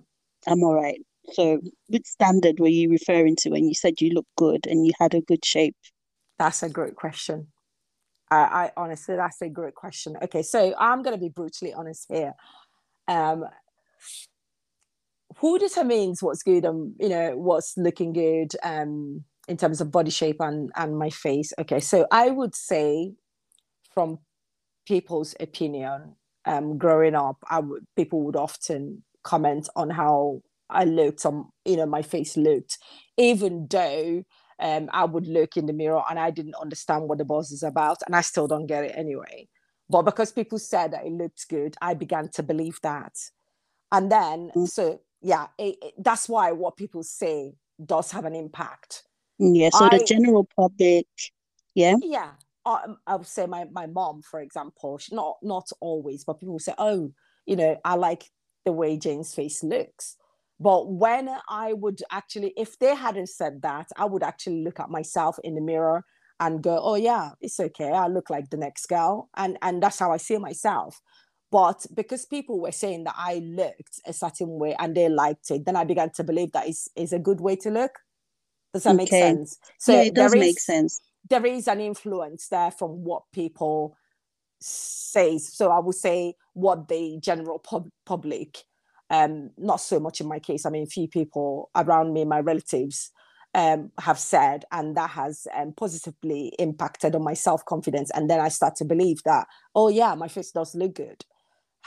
I'm 0.52 0.64
all 0.64 0.76
right. 0.76 1.00
So, 1.34 1.60
which 1.88 2.06
standard 2.06 2.60
were 2.60 2.68
you 2.68 2.90
referring 2.90 3.36
to 3.38 3.50
when 3.50 3.68
you 3.68 3.74
said 3.74 4.02
you 4.02 4.12
look 4.12 4.28
good 4.38 4.66
and 4.66 4.86
you 4.86 4.94
had 5.00 5.14
a 5.14 5.22
good 5.22 5.44
shape? 5.44 5.76
That's 6.40 6.64
a 6.64 6.70
great 6.70 6.96
question. 6.96 7.48
I, 8.32 8.38
I 8.38 8.72
honestly, 8.78 9.16
that's 9.16 9.42
a 9.42 9.50
great 9.50 9.76
question. 9.76 10.18
Okay, 10.22 10.42
so 10.42 10.74
I'm 10.80 11.04
going 11.04 11.16
to 11.16 11.22
be 11.22 11.30
brutally 11.30 11.74
honest 11.74 12.06
here. 12.10 12.34
Um, 13.08 13.46
who 15.38 15.60
determines 15.60 16.22
what's 16.22 16.44
good 16.44 16.66
and 16.66 16.94
you 17.00 17.10
know 17.10 17.38
what's 17.38 17.78
looking 17.78 18.14
good 18.14 18.52
um, 18.64 19.24
in 19.48 19.58
terms 19.58 19.82
of 19.82 19.92
body 19.92 20.12
shape 20.12 20.38
and 20.40 20.72
and 20.76 20.98
my 20.98 21.10
face? 21.10 21.54
Okay, 21.60 21.80
so 21.80 22.08
I 22.12 22.30
would 22.30 22.56
say, 22.56 23.14
from 23.94 24.20
people's 24.88 25.36
opinion, 25.40 26.16
um, 26.46 26.78
growing 26.78 27.16
up, 27.16 27.38
I 27.50 27.60
would 27.60 27.86
people 27.96 28.24
would 28.24 28.36
often 28.36 29.04
comment 29.24 29.70
on 29.76 29.90
how 29.90 30.42
I 30.70 30.86
looked, 30.86 31.26
on 31.26 31.50
you 31.66 31.78
know 31.78 31.86
my 31.86 32.02
face 32.02 32.36
looked, 32.36 32.80
even 33.18 33.68
though 33.70 34.24
um, 34.60 34.90
I 34.92 35.06
would 35.06 35.28
look 35.28 35.56
in 35.56 35.68
the 35.68 35.74
mirror 35.74 36.02
and 36.10 36.18
I 36.18 36.32
didn't 36.32 36.56
understand 36.56 37.08
what 37.08 37.20
the 37.20 37.26
buzz 37.26 37.52
is 37.52 37.64
about, 37.64 37.98
and 38.08 38.16
I 38.16 38.22
still 38.22 38.48
don't 38.48 38.66
get 38.66 38.86
it 38.86 38.94
anyway. 38.96 39.48
But 39.90 40.02
because 40.02 40.32
people 40.32 40.60
said 40.60 40.92
that 40.92 41.06
it 41.06 41.12
looked 41.14 41.48
good, 41.48 41.76
I 41.80 41.94
began 41.94 42.30
to 42.30 42.44
believe 42.44 42.80
that, 42.82 43.14
and 43.92 44.12
then 44.12 44.52
mm. 44.56 44.68
so 44.68 45.00
yeah, 45.22 45.48
it, 45.58 45.76
it, 45.82 45.94
that's 45.98 46.30
why 46.30 46.52
what 46.52 46.78
people 46.78 47.04
say 47.04 47.54
does 47.84 48.12
have 48.12 48.26
an 48.26 48.36
impact. 48.36 49.04
Mm, 49.42 49.58
yeah, 49.58 49.70
so 49.70 49.86
I, 49.86 49.98
the 49.98 50.06
general 50.06 50.48
public, 50.56 51.08
yeah, 51.76 51.96
yeah, 52.02 52.32
um, 52.66 52.98
I 53.08 53.16
would 53.16 53.28
say 53.28 53.46
my 53.46 53.66
my 53.72 53.88
mom, 53.88 54.22
for 54.22 54.42
example, 54.42 54.98
she, 54.98 55.16
not 55.16 55.38
not 55.42 55.70
always, 55.80 56.24
but 56.24 56.40
people 56.40 56.60
say, 56.60 56.74
oh, 56.78 57.12
you 57.46 57.56
know, 57.56 57.78
I 57.86 57.96
like 57.96 58.26
the 58.66 58.72
way 58.72 58.98
Jane's 58.98 59.34
face 59.34 59.64
looks. 59.64 60.18
But 60.60 60.92
when 60.92 61.30
I 61.48 61.74
would 61.74 62.02
actually, 62.12 62.54
if 62.58 62.80
they 62.80 62.96
hadn't 62.96 63.30
said 63.30 63.62
that, 63.62 63.88
I 63.96 64.06
would 64.06 64.24
actually 64.24 64.64
look 64.64 64.80
at 64.80 64.90
myself 64.90 65.38
in 65.44 65.54
the 65.54 65.62
mirror 65.62 66.04
and 66.40 66.62
go, 66.62 66.80
oh 66.82 66.96
yeah, 66.96 67.32
it's 67.42 67.60
okay. 67.60 67.92
I 67.92 68.08
look 68.08 68.30
like 68.30 68.50
the 68.50 68.58
next 68.58 68.88
girl, 68.88 69.30
and 69.36 69.58
and 69.62 69.82
that's 69.82 70.00
how 70.00 70.12
I 70.12 70.18
see 70.18 70.38
myself. 70.38 71.00
But 71.50 71.86
because 71.94 72.26
people 72.26 72.60
were 72.60 72.74
saying 72.74 73.06
that 73.06 73.16
I 73.18 73.36
looked 73.36 74.02
a 74.06 74.12
certain 74.12 74.60
way 74.60 74.76
and 74.78 74.96
they 74.96 75.08
liked 75.08 75.50
it, 75.50 75.66
then 75.66 75.78
I 75.78 75.86
began 75.86 76.12
to 76.12 76.24
believe 76.24 76.52
that 76.52 76.68
is 76.68 76.90
is 76.96 77.14
a 77.14 77.20
good 77.20 77.40
way 77.40 77.56
to 77.58 77.70
look. 77.70 77.92
Does 78.74 78.84
that 78.84 78.90
okay. 78.90 78.98
make 78.98 79.10
sense? 79.10 79.58
So 79.80 79.94
yeah, 79.94 80.02
it 80.08 80.16
does 80.16 80.34
is, 80.34 80.40
make 80.40 80.60
sense 80.60 81.02
there 81.30 81.46
is 81.46 81.68
an 81.68 81.80
influence 81.80 82.48
there 82.48 82.72
from 82.72 83.04
what 83.04 83.24
people 83.34 83.98
say. 84.60 85.38
So 85.38 85.72
I 85.72 85.80
would 85.80 85.96
say 85.96 86.36
what 86.54 86.88
the 86.88 87.20
general 87.22 87.60
pub- 87.60 87.90
public, 88.06 88.64
um, 89.10 89.52
not 89.58 89.78
so 89.78 90.00
much 90.00 90.22
in 90.22 90.28
my 90.28 90.40
case. 90.40 90.66
I 90.66 90.70
mean, 90.70 90.88
few 90.88 91.08
people 91.08 91.70
around 91.76 92.14
me, 92.14 92.26
my 92.26 92.40
relatives, 92.40 93.12
um, 93.54 93.92
have 94.00 94.20
said, 94.20 94.66
and 94.72 94.96
that 94.98 95.12
has 95.12 95.48
um, 95.56 95.74
positively 95.76 96.54
impacted 96.60 97.16
on 97.16 97.24
my 97.24 97.34
self 97.34 97.66
confidence. 97.66 98.12
And 98.14 98.30
then 98.30 98.40
I 98.40 98.50
start 98.50 98.76
to 98.78 98.86
believe 98.86 99.22
that, 99.26 99.48
oh 99.74 99.90
yeah, 99.90 100.16
my 100.16 100.28
face 100.28 100.52
does 100.52 100.76
look 100.76 100.96
good. 100.96 101.24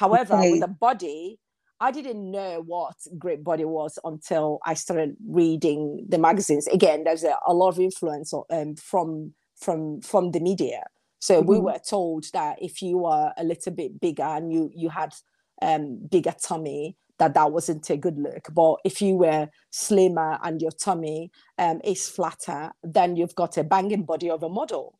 However, 0.01 0.37
okay. 0.37 0.53
with 0.53 0.63
a 0.63 0.69
body, 0.69 1.39
I 1.79 1.91
didn't 1.91 2.31
know 2.31 2.63
what 2.65 2.95
great 3.19 3.45
body 3.45 3.67
was 3.67 3.99
until 4.03 4.59
I 4.65 4.73
started 4.73 5.15
reading 5.29 6.07
the 6.09 6.17
magazines. 6.17 6.67
Again, 6.69 7.05
there's 7.05 7.23
a, 7.23 7.37
a 7.47 7.53
lot 7.53 7.69
of 7.69 7.79
influence 7.79 8.33
um, 8.33 8.77
from 8.77 9.35
from 9.57 10.01
from 10.01 10.31
the 10.31 10.41
media. 10.41 10.85
So 11.19 11.41
mm-hmm. 11.41 11.51
we 11.51 11.59
were 11.59 11.79
told 11.87 12.25
that 12.33 12.63
if 12.63 12.81
you 12.81 12.97
were 12.97 13.33
a 13.37 13.45
little 13.45 13.73
bit 13.73 14.01
bigger 14.01 14.23
and 14.23 14.51
you 14.51 14.71
you 14.75 14.89
had 14.89 15.13
um, 15.61 15.99
bigger 16.11 16.35
tummy, 16.43 16.97
that 17.19 17.35
that 17.35 17.53
wasn't 17.53 17.91
a 17.91 17.99
good 17.99 18.19
look. 18.19 18.49
But 18.55 18.77
if 18.87 19.03
you 19.03 19.17
were 19.17 19.49
slimmer 19.71 20.39
and 20.43 20.63
your 20.63 20.73
tummy 20.73 21.31
um, 21.59 21.83
is 21.85 22.09
flatter, 22.09 22.73
then 22.83 23.17
you've 23.17 23.35
got 23.35 23.59
a 23.59 23.65
banging 23.65 24.05
body 24.05 24.31
of 24.31 24.43
a 24.43 24.49
model. 24.49 24.99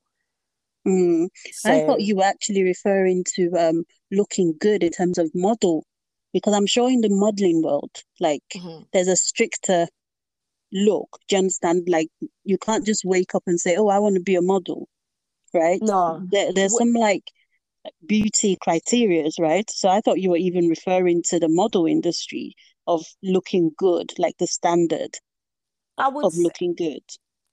Mm. 0.87 1.29
So, 1.53 1.71
I 1.71 1.87
thought 1.87 2.01
you 2.01 2.17
were 2.17 2.25
actually 2.25 2.63
referring 2.63 3.25
to 3.35 3.51
um, 3.59 3.85
looking 4.11 4.55
good 4.59 4.83
in 4.83 4.91
terms 4.91 5.19
of 5.19 5.31
model 5.35 5.85
because 6.33 6.55
I'm 6.55 6.67
sure 6.67 6.91
in 6.91 7.01
the 7.01 7.11
modeling 7.11 7.63
world, 7.63 7.91
like 8.19 8.43
mm-hmm. 8.55 8.85
there's 8.93 9.09
a 9.09 9.17
stricter 9.17 9.87
look. 10.73 11.19
Do 11.29 11.37
you 11.37 11.41
understand? 11.41 11.87
Like 11.89 12.09
you 12.45 12.59
can't 12.59 12.87
just 12.87 13.05
wake 13.05 13.35
up 13.35 13.43
and 13.47 13.61
say, 13.61 13.77
"Oh, 13.77 13.89
I 13.89 13.99
want 13.99 14.15
to 14.15 14.23
be 14.23 14.37
a 14.37 14.43
model," 14.43 14.89
right? 15.53 15.81
No, 15.83 16.23
there, 16.31 16.53
there's 16.53 16.77
some 16.77 16.93
like 16.93 17.25
beauty 18.07 18.57
criterias, 18.65 19.39
right? 19.39 19.69
So 19.71 19.89
I 19.89 20.01
thought 20.01 20.21
you 20.21 20.31
were 20.31 20.37
even 20.37 20.69
referring 20.69 21.23
to 21.29 21.39
the 21.39 21.49
model 21.49 21.87
industry 21.87 22.55
of 22.87 23.05
looking 23.23 23.73
good, 23.77 24.13
like 24.19 24.37
the 24.39 24.47
standard 24.47 25.17
I 25.99 26.09
would 26.09 26.25
of 26.25 26.37
looking 26.37 26.75
good 26.75 27.03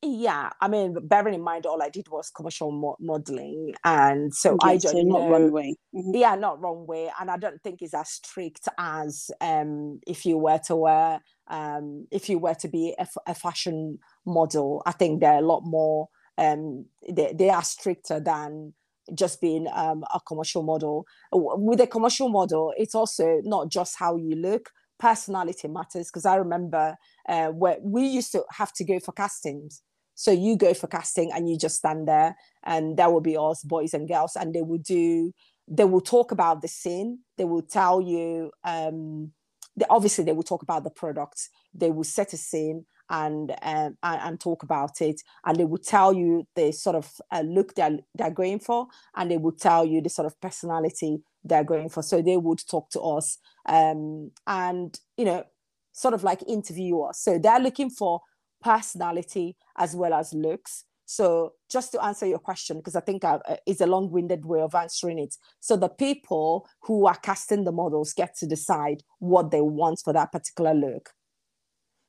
yeah 0.08 0.50
i 0.62 0.68
mean 0.68 0.96
bearing 1.04 1.34
in 1.34 1.42
mind 1.42 1.66
all 1.66 1.82
i 1.82 1.90
did 1.90 2.08
was 2.10 2.30
commercial 2.30 2.72
mo- 2.72 2.98
modeling 3.00 3.74
and 3.84 4.34
so 4.34 4.58
i 4.62 4.78
don't 4.78 4.92
so 4.94 5.02
not 5.02 5.22
know, 5.22 5.30
runway. 5.30 5.74
Mm-hmm. 5.96 6.16
yeah 6.16 6.36
not 6.36 6.62
runway 6.62 7.10
and 7.20 7.30
i 7.30 7.38
don't 7.38 7.62
think 7.64 7.82
it's 7.82 7.94
as 7.94 8.10
strict 8.10 8.68
as 8.78 9.30
um 9.42 10.00
if 10.08 10.26
you 10.26 10.38
were 10.38 10.60
to 10.66 10.76
wear 10.76 11.20
um 11.50 12.08
if 12.12 12.30
you 12.30 12.40
were 12.40 12.56
to 12.56 12.68
be 12.68 12.94
a, 13.00 13.08
a 13.28 13.34
fashion 13.34 14.00
model. 14.26 14.84
I 14.86 14.92
think 14.92 15.22
they're 15.22 15.40
a 15.40 15.42
lot 15.42 15.62
more 15.64 16.10
um 16.38 16.86
they, 17.10 17.34
they 17.38 17.50
are 17.50 17.64
stricter 17.64 18.20
than 18.20 18.74
just 19.16 19.40
being 19.40 19.68
um, 19.74 20.04
a 20.14 20.20
commercial 20.20 20.64
model. 20.64 21.06
With 21.32 21.80
a 21.80 21.88
commercial 21.88 22.30
model 22.30 22.74
it's 22.78 22.94
also 22.96 23.42
not 23.44 23.70
just 23.70 23.98
how 23.98 24.18
you 24.18 24.36
look. 24.36 24.70
Personality 25.00 25.68
matters 25.68 26.10
because 26.10 26.26
i 26.26 26.36
remember 26.36 26.96
uh, 27.30 27.50
where 27.50 27.78
we 27.84 28.08
used 28.08 28.32
to 28.32 28.44
have 28.52 28.74
to 28.74 28.84
go 28.84 29.00
for 29.00 29.12
castings 29.12 29.84
so 30.18 30.32
you 30.32 30.58
go 30.58 30.74
for 30.74 30.88
casting 30.88 31.32
and 31.32 31.48
you 31.48 31.60
just 31.60 31.76
stand 31.76 32.08
there, 32.08 32.36
and 32.64 32.98
there 32.98 33.10
will 33.12 33.22
be 33.22 33.38
us, 33.38 33.62
boys 33.62 33.94
and 33.94 34.08
girls, 34.08 34.36
and 34.36 34.52
they 34.52 34.64
will 34.64 34.80
do, 34.80 35.32
they 35.68 35.86
will 35.86 36.02
talk 36.02 36.32
about 36.32 36.64
the 36.64 36.68
scene. 36.68 37.20
They 37.38 37.46
will 37.46 37.62
tell 37.62 38.02
you, 38.02 38.52
um, 38.64 39.32
they, 39.76 39.86
obviously, 39.92 40.24
they 40.24 40.32
will 40.32 40.42
talk 40.42 40.64
about 40.64 40.84
the 40.84 40.90
product. 40.90 41.50
They 41.72 41.92
will 41.92 42.04
set 42.04 42.34
a 42.34 42.38
scene 42.38 42.86
and 43.12 43.52
um, 43.62 43.96
and, 44.02 44.40
talk 44.40 44.64
about 44.64 45.02
it, 45.02 45.22
and 45.46 45.56
they 45.56 45.66
will 45.66 45.78
tell 45.78 46.14
you 46.14 46.48
the 46.56 46.72
sort 46.72 46.96
of 46.96 47.12
uh, 47.32 47.42
look 47.42 47.76
they're 47.76 48.00
they're 48.16 48.32
going 48.32 48.58
for, 48.60 48.88
and 49.16 49.30
they 49.30 49.38
will 49.38 49.52
tell 49.52 49.86
you 49.86 50.02
the 50.02 50.10
sort 50.10 50.26
of 50.26 50.42
personality 50.42 51.22
they're 51.44 51.64
going 51.64 51.90
for. 51.90 52.02
So 52.02 52.24
they 52.24 52.38
would 52.38 52.68
talk 52.68 52.90
to 52.90 53.02
us, 53.02 53.38
um, 53.68 54.32
and 54.48 55.00
you 55.16 55.26
know, 55.26 55.44
sort 55.92 56.16
of 56.16 56.24
like 56.24 56.42
interview 56.48 57.02
us. 57.02 57.22
So 57.22 57.38
they're 57.38 57.60
looking 57.60 57.92
for 57.92 58.22
personality 58.62 59.56
as 59.78 59.96
well 59.96 60.14
as 60.14 60.34
looks. 60.34 60.86
So 61.06 61.54
just 61.72 61.94
to 61.94 62.04
answer 62.04 62.26
your 62.26 62.40
question, 62.40 62.78
because 62.78 62.96
I 62.96 63.00
think 63.00 63.24
I, 63.24 63.36
uh, 63.48 63.56
it's 63.66 63.80
a 63.80 63.88
long-winded 63.88 64.46
way 64.46 64.60
of 64.60 64.76
answering 64.76 65.20
it. 65.20 65.36
So 65.62 65.78
the 65.78 65.88
people 65.88 66.68
who 66.82 67.08
are 67.08 67.16
casting 67.16 67.64
the 67.64 67.72
models 67.72 68.14
get 68.14 68.36
to 68.40 68.46
decide 68.46 69.04
what 69.20 69.50
they 69.52 69.62
want 69.62 70.02
for 70.04 70.12
that 70.12 70.34
particular 70.34 70.74
look. 70.74 71.12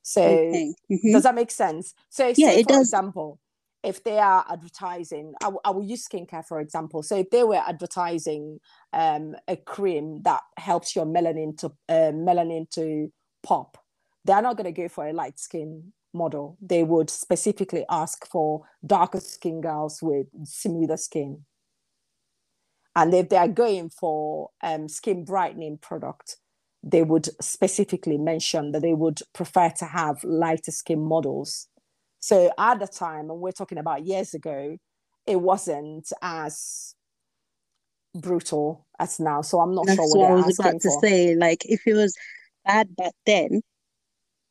So 0.03 0.23
okay. 0.23 0.75
mm-hmm. 0.91 1.13
does 1.13 1.23
that 1.23 1.37
make 1.37 1.53
sense? 1.53 1.95
So 2.09 2.27
yeah, 2.37 2.49
say, 2.51 2.61
it 2.61 2.65
for 2.65 2.73
does. 2.73 2.81
example, 2.81 3.41
if 3.85 4.03
they 4.03 4.19
are 4.19 4.45
advertising, 4.51 5.35
I, 5.43 5.45
w- 5.45 5.61
I 5.65 5.71
will 5.71 5.85
use 5.85 6.05
skincare 6.09 6.45
for 6.45 6.61
example. 6.61 7.03
So 7.05 7.19
if 7.19 7.31
they 7.31 7.45
were 7.45 7.63
advertising 7.65 8.59
um, 8.93 9.37
a 9.47 9.57
cream 9.57 10.23
that 10.23 10.41
helps 10.57 10.97
your 10.97 11.07
melanin 11.07 11.57
to 11.59 11.67
uh, 11.89 12.13
melanin 12.13 12.69
to 12.71 13.13
pop, 13.45 13.79
they're 14.25 14.43
not 14.43 14.57
going 14.57 14.73
to 14.75 14.83
go 14.83 14.89
for 14.89 15.07
a 15.07 15.13
light 15.13 15.39
skin 15.39 15.93
model. 16.13 16.57
They 16.61 16.83
would 16.83 17.11
specifically 17.11 17.85
ask 17.91 18.27
for 18.27 18.63
darker 18.85 19.21
skin 19.21 19.61
girls 19.61 20.01
with 20.03 20.27
smoother 20.45 20.97
skin. 20.97 21.45
And 22.97 23.15
if 23.15 23.29
they 23.29 23.37
are 23.37 23.49
going 23.49 23.91
for 23.91 24.51
um, 24.63 24.89
skin 24.89 25.25
brightening 25.25 25.79
product, 25.79 26.37
they 26.83 27.03
would 27.03 27.29
specifically 27.41 28.19
mention 28.19 28.73
that 28.73 28.83
they 28.83 28.95
would 28.95 29.21
prefer 29.35 29.71
to 29.79 29.85
have 29.85 30.23
lighter 30.25 30.71
skin 30.71 31.01
models. 31.01 31.69
So 32.21 32.51
at 32.59 32.81
the 32.81 32.87
time, 32.87 33.31
and 33.31 33.41
we're 33.41 33.53
talking 33.53 33.79
about 33.79 34.05
years 34.05 34.35
ago, 34.35 34.77
it 35.27 35.41
wasn't 35.41 36.11
as 36.23 36.95
brutal 38.15 38.87
as 38.99 39.21
now. 39.21 39.43
So 39.43 39.61
I'm 39.61 39.75
not 39.75 39.87
That's 39.87 39.97
sure 39.97 40.09
what, 40.09 40.31
what 40.31 40.43
I 40.43 40.47
was 40.47 40.59
about 40.59 40.81
to 40.81 40.91
say. 41.03 41.35
Like 41.37 41.65
if 41.67 41.87
it 41.87 41.95
was 41.95 42.17
bad 42.65 42.95
back 42.97 43.13
then, 43.27 43.63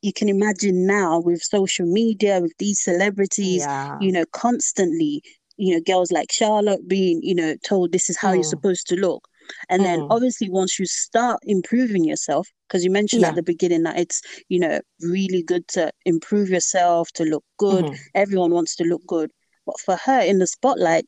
you 0.02 0.12
can 0.12 0.28
imagine 0.28 0.86
now 0.86 1.20
with 1.20 1.42
social 1.42 1.86
media, 1.86 2.40
with 2.40 2.52
these 2.58 2.82
celebrities, 2.82 3.62
yeah. 3.62 3.98
you 4.00 4.12
know, 4.12 4.24
constantly, 4.32 5.22
you 5.56 5.74
know, 5.74 5.80
girls 5.80 6.12
like 6.12 6.30
Charlotte 6.30 6.86
being, 6.88 7.20
you 7.22 7.34
know, 7.34 7.56
told 7.64 7.92
this 7.92 8.08
is 8.08 8.16
how 8.16 8.30
mm. 8.30 8.36
you're 8.36 8.44
supposed 8.44 8.86
to 8.88 8.96
look. 8.96 9.26
And 9.68 9.82
mm. 9.82 9.84
then 9.84 10.06
obviously 10.10 10.48
once 10.50 10.78
you 10.78 10.86
start 10.86 11.40
improving 11.42 12.04
yourself, 12.04 12.48
because 12.68 12.84
you 12.84 12.90
mentioned 12.90 13.22
yeah. 13.22 13.28
at 13.28 13.34
the 13.34 13.42
beginning 13.42 13.82
that 13.84 13.98
it's, 13.98 14.22
you 14.48 14.60
know, 14.60 14.80
really 15.00 15.42
good 15.42 15.66
to 15.68 15.90
improve 16.04 16.48
yourself, 16.48 17.10
to 17.14 17.24
look 17.24 17.44
good. 17.58 17.86
Mm-hmm. 17.86 17.94
Everyone 18.14 18.52
wants 18.52 18.76
to 18.76 18.84
look 18.84 19.02
good. 19.06 19.30
But 19.66 19.80
for 19.80 19.96
her 19.96 20.20
in 20.20 20.38
the 20.38 20.46
spotlight, 20.46 21.06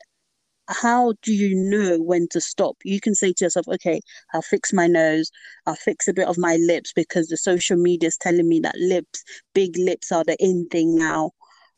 how 0.70 1.14
do 1.22 1.32
you 1.32 1.54
know 1.54 1.98
when 1.98 2.28
to 2.28 2.40
stop? 2.40 2.76
You 2.84 3.00
can 3.00 3.14
say 3.14 3.32
to 3.32 3.44
yourself, 3.44 3.66
okay, 3.68 4.00
I'll 4.32 4.42
fix 4.42 4.72
my 4.72 4.86
nose, 4.86 5.30
I'll 5.66 5.74
fix 5.74 6.08
a 6.08 6.14
bit 6.14 6.28
of 6.28 6.38
my 6.38 6.56
lips 6.56 6.92
because 6.94 7.28
the 7.28 7.36
social 7.36 7.76
media 7.76 8.08
is 8.08 8.16
telling 8.16 8.48
me 8.48 8.60
that 8.60 8.76
lips, 8.76 9.24
big 9.54 9.76
lips 9.76 10.12
are 10.12 10.24
the 10.24 10.36
in 10.42 10.68
thing 10.70 10.96
now. 10.96 11.32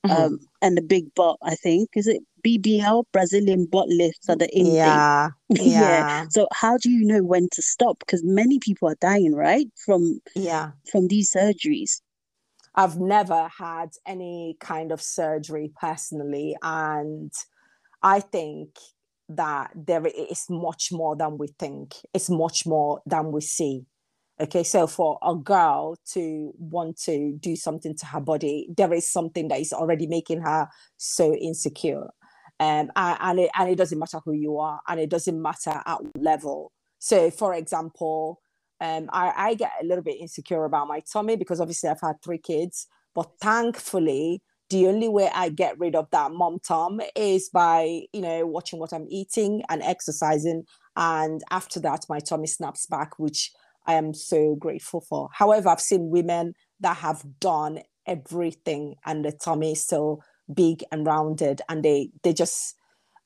Mm-hmm. 0.07 0.23
Um, 0.23 0.39
and 0.61 0.77
the 0.77 0.83
big 0.83 1.15
butt, 1.15 1.37
I 1.43 1.55
think, 1.55 1.91
is 1.95 2.09
it 2.09 2.23
BBL, 2.45 3.05
Brazilian 3.13 3.67
butt 3.71 3.89
lifts 3.89 4.29
are 4.29 4.37
the 4.37 4.49
in 4.57 4.67
yeah, 4.67 5.31
thing. 5.53 5.69
Yeah. 5.71 5.81
yeah. 5.81 6.27
So 6.31 6.49
how 6.53 6.77
do 6.77 6.91
you 6.91 7.05
know 7.05 7.23
when 7.23 7.49
to 7.53 7.63
stop? 7.63 8.01
Because 8.01 8.23
many 8.25 8.59
people 8.59 8.89
are 8.89 8.97
dying, 9.01 9.35
right? 9.35 9.67
From 9.85 10.21
yeah, 10.35 10.73
from 10.91 11.09
these 11.09 11.33
surgeries. 11.33 12.01
I've 12.75 12.99
never 12.99 13.49
had 13.59 13.91
any 14.07 14.57
kind 14.59 14.93
of 14.93 15.01
surgery 15.01 15.71
personally, 15.79 16.57
and 16.63 17.33
I 18.03 18.21
think 18.21 18.77
that 19.29 19.71
there 19.75 20.07
is 20.07 20.47
much 20.51 20.91
more 20.93 21.17
than 21.17 21.39
we 21.39 21.49
think. 21.59 21.95
It's 22.13 22.29
much 22.29 22.67
more 22.67 23.01
than 23.07 23.33
we 23.33 23.41
see. 23.41 23.85
Okay, 24.41 24.65
so 24.65 24.87
for 24.87 25.19
a 25.23 25.35
girl 25.37 25.97
to 26.13 26.53
want 26.59 26.99
to 27.03 27.37
do 27.39 27.55
something 27.55 27.95
to 27.97 28.07
her 28.07 28.21
body, 28.21 28.69
there 28.77 28.93
is 28.93 29.09
something 29.09 29.49
that 29.49 29.61
is 29.61 29.73
already 29.73 30.07
making 30.07 30.41
her 30.41 30.69
so 30.97 31.35
insecure. 31.35 32.09
Um, 32.59 32.91
and, 32.97 33.41
it, 33.41 33.51
and 33.55 33.71
it 33.71 33.77
doesn't 33.77 33.99
matter 33.99 34.21
who 34.25 34.33
you 34.33 34.59
are, 34.59 34.81
and 34.89 35.01
it 35.01 35.11
doesn't 35.11 35.41
matter 35.41 35.81
at 35.87 35.99
level. 36.17 36.73
So, 36.99 37.31
for 37.31 37.55
example, 37.55 38.41
um, 38.81 39.09
I, 39.13 39.33
I 39.37 39.55
get 39.55 39.73
a 39.81 39.87
little 39.87 40.03
bit 40.03 40.21
insecure 40.21 40.65
about 40.65 40.89
my 40.89 41.01
tummy 41.13 41.37
because 41.37 41.61
obviously 41.61 41.91
I've 41.91 42.01
had 42.01 42.17
three 42.25 42.39
kids, 42.39 42.89
but 43.15 43.31
thankfully, 43.41 44.43
the 44.73 44.87
only 44.89 45.09
way 45.09 45.31
I 45.33 45.51
get 45.51 45.79
rid 45.79 45.95
of 45.95 46.09
that 46.11 46.33
mom 46.33 46.59
tom 46.67 47.01
is 47.15 47.51
by, 47.51 48.03
you 48.13 48.23
know, 48.23 48.47
watching 48.47 48.79
what 48.79 48.93
I'm 48.93 49.07
eating 49.09 49.63
and 49.69 49.83
exercising. 49.83 50.65
And 50.97 51.43
after 51.51 51.79
that, 51.81 52.07
my 52.09 52.19
tummy 52.19 52.47
snaps 52.47 52.87
back, 52.87 53.19
which 53.19 53.53
I 53.87 53.95
am 53.95 54.15
so 54.15 54.55
grateful 54.55 55.03
for. 55.03 55.29
However, 55.33 55.69
I've 55.69 55.81
seen 55.81 56.09
women 56.11 56.55
that 56.81 56.97
have 56.97 57.23
done 57.39 57.81
everything 58.07 58.95
and 59.05 59.25
the 59.25 59.33
tummy 59.33 59.73
is 59.73 59.85
still 59.85 60.23
big 60.53 60.83
and 60.91 61.07
rounded 61.07 61.63
and 61.69 61.85
they 61.85 62.11
they 62.25 62.33
just 62.33 62.75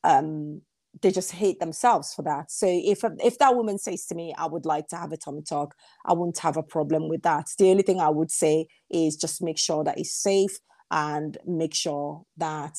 um 0.04 0.60
they 1.02 1.10
just 1.10 1.32
hate 1.32 1.60
themselves 1.60 2.12
for 2.12 2.22
that. 2.22 2.50
So 2.50 2.66
if 2.68 3.04
if 3.22 3.38
that 3.38 3.54
woman 3.54 3.78
says 3.78 4.06
to 4.06 4.14
me, 4.14 4.34
I 4.36 4.46
would 4.46 4.66
like 4.66 4.88
to 4.88 4.96
have 4.96 5.12
a 5.12 5.16
tummy 5.16 5.42
tuck, 5.42 5.74
I 6.04 6.12
wouldn't 6.12 6.38
have 6.38 6.56
a 6.56 6.62
problem 6.62 7.08
with 7.08 7.22
that. 7.22 7.46
The 7.58 7.70
only 7.70 7.82
thing 7.82 8.00
I 8.00 8.10
would 8.10 8.30
say 8.30 8.66
is 8.90 9.16
just 9.16 9.42
make 9.42 9.58
sure 9.58 9.84
that 9.84 9.98
it's 9.98 10.14
safe 10.14 10.58
and 10.90 11.36
make 11.46 11.74
sure 11.74 12.22
that 12.36 12.76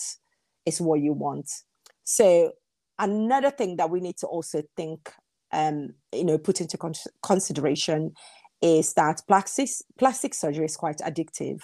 it's 0.65 0.81
what 0.81 1.01
you 1.01 1.13
want. 1.13 1.49
So 2.03 2.53
another 2.99 3.51
thing 3.51 3.77
that 3.77 3.89
we 3.89 3.99
need 3.99 4.17
to 4.17 4.27
also 4.27 4.63
think, 4.75 5.11
um, 5.51 5.93
you 6.13 6.23
know, 6.23 6.37
put 6.37 6.61
into 6.61 6.77
con- 6.77 6.93
consideration 7.23 8.13
is 8.61 8.93
that 8.93 9.21
plastic 9.27 9.69
plastic 9.99 10.33
surgery 10.33 10.65
is 10.65 10.77
quite 10.77 10.97
addictive, 10.97 11.61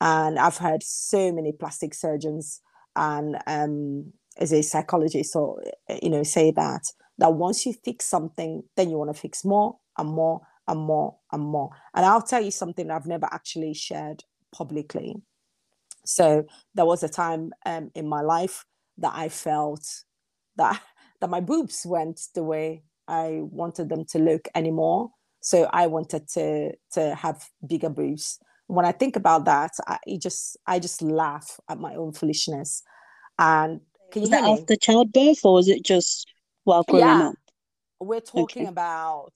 and 0.00 0.38
I've 0.38 0.56
heard 0.56 0.82
so 0.82 1.32
many 1.32 1.52
plastic 1.52 1.94
surgeons 1.94 2.60
and 2.96 3.36
um, 3.46 4.12
as 4.38 4.52
a 4.52 4.62
psychologist 4.62 5.34
or 5.36 5.62
you 6.02 6.10
know 6.10 6.22
say 6.22 6.50
that 6.52 6.82
that 7.18 7.34
once 7.34 7.66
you 7.66 7.74
fix 7.84 8.04
something, 8.06 8.62
then 8.76 8.90
you 8.90 8.96
want 8.96 9.12
to 9.12 9.20
fix 9.20 9.44
more 9.44 9.76
and 9.98 10.08
more 10.08 10.40
and 10.68 10.80
more 10.80 11.16
and 11.32 11.42
more. 11.42 11.70
And 11.94 12.06
I'll 12.06 12.22
tell 12.22 12.42
you 12.42 12.52
something 12.52 12.90
I've 12.90 13.06
never 13.06 13.28
actually 13.32 13.74
shared 13.74 14.22
publicly. 14.52 15.16
So 16.08 16.46
there 16.74 16.86
was 16.86 17.02
a 17.02 17.08
time 17.08 17.52
um, 17.66 17.90
in 17.94 18.08
my 18.08 18.22
life 18.22 18.64
that 18.96 19.12
I 19.14 19.28
felt 19.28 19.86
that 20.56 20.80
that 21.20 21.30
my 21.30 21.40
boobs 21.40 21.84
went 21.84 22.20
the 22.34 22.42
way 22.42 22.82
I 23.06 23.40
wanted 23.42 23.88
them 23.88 24.04
to 24.06 24.18
look 24.18 24.48
anymore. 24.54 25.10
So 25.40 25.68
I 25.70 25.86
wanted 25.86 26.26
to 26.28 26.72
to 26.92 27.14
have 27.14 27.46
bigger 27.66 27.90
boobs. 27.90 28.38
When 28.68 28.86
I 28.86 28.92
think 28.92 29.16
about 29.16 29.44
that, 29.44 29.72
I 29.86 29.98
just 30.18 30.56
I 30.66 30.78
just 30.78 31.02
laugh 31.02 31.60
at 31.68 31.78
my 31.78 31.94
own 31.94 32.12
foolishness. 32.12 32.82
And 33.38 33.80
can 34.10 34.22
you 34.22 34.30
hear 34.30 34.42
me? 34.42 34.52
after 34.52 34.76
childbirth, 34.76 35.44
or 35.44 35.54
was 35.54 35.68
it 35.68 35.84
just 35.84 36.26
while 36.64 36.84
growing 36.84 37.04
yeah. 37.04 37.28
up? 37.28 37.34
We're 38.00 38.20
talking 38.20 38.62
okay. 38.62 38.70
about 38.70 39.34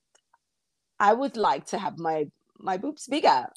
I 0.98 1.12
would 1.12 1.36
like 1.36 1.66
to 1.66 1.78
have 1.78 1.98
my 1.98 2.28
my 2.58 2.78
boobs 2.78 3.06
bigger, 3.06 3.48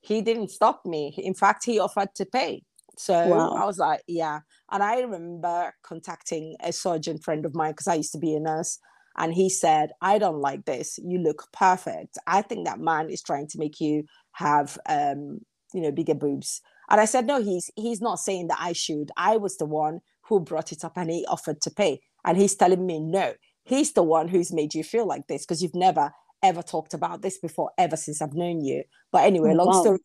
he 0.00 0.20
didn't 0.20 0.50
stop 0.50 0.84
me. 0.84 1.14
In 1.16 1.34
fact, 1.34 1.64
he 1.64 1.78
offered 1.78 2.14
to 2.16 2.26
pay. 2.26 2.62
So 2.96 3.26
wow. 3.26 3.50
I 3.50 3.64
was 3.64 3.78
like, 3.78 4.02
yeah. 4.06 4.40
And 4.70 4.82
I 4.82 5.00
remember 5.00 5.74
contacting 5.82 6.56
a 6.60 6.72
surgeon 6.72 7.18
friend 7.18 7.44
of 7.44 7.54
mine 7.54 7.72
because 7.72 7.88
I 7.88 7.94
used 7.94 8.12
to 8.12 8.18
be 8.18 8.34
a 8.34 8.40
nurse. 8.40 8.78
And 9.16 9.32
he 9.32 9.48
said, 9.48 9.90
I 10.00 10.18
don't 10.18 10.40
like 10.40 10.64
this. 10.64 10.98
You 11.02 11.18
look 11.18 11.46
perfect. 11.52 12.18
I 12.26 12.42
think 12.42 12.66
that 12.66 12.80
man 12.80 13.10
is 13.10 13.22
trying 13.22 13.46
to 13.48 13.58
make 13.58 13.80
you 13.80 14.04
have 14.32 14.76
um, 14.88 15.40
you 15.72 15.80
know, 15.80 15.92
bigger 15.92 16.14
boobs. 16.14 16.60
And 16.90 17.00
I 17.00 17.04
said, 17.04 17.26
no, 17.26 17.42
he's 17.42 17.70
he's 17.76 18.00
not 18.00 18.18
saying 18.18 18.48
that 18.48 18.58
I 18.60 18.72
should. 18.72 19.10
I 19.16 19.36
was 19.36 19.56
the 19.56 19.66
one 19.66 20.00
who 20.22 20.40
brought 20.40 20.72
it 20.72 20.84
up 20.84 20.96
and 20.96 21.10
he 21.10 21.26
offered 21.26 21.60
to 21.62 21.70
pay. 21.70 22.00
And 22.24 22.38
he's 22.38 22.54
telling 22.54 22.86
me, 22.86 23.00
no, 23.00 23.34
he's 23.64 23.92
the 23.92 24.02
one 24.02 24.28
who's 24.28 24.52
made 24.52 24.74
you 24.74 24.84
feel 24.84 25.06
like 25.06 25.26
this 25.26 25.44
because 25.44 25.62
you've 25.62 25.74
never 25.74 26.12
ever 26.42 26.62
talked 26.62 26.92
about 26.92 27.22
this 27.22 27.38
before, 27.38 27.70
ever 27.78 27.96
since 27.96 28.20
I've 28.20 28.34
known 28.34 28.62
you. 28.62 28.84
But 29.10 29.24
anyway, 29.24 29.52
oh, 29.52 29.56
long 29.56 29.68
wow. 29.68 29.80
story 29.80 29.98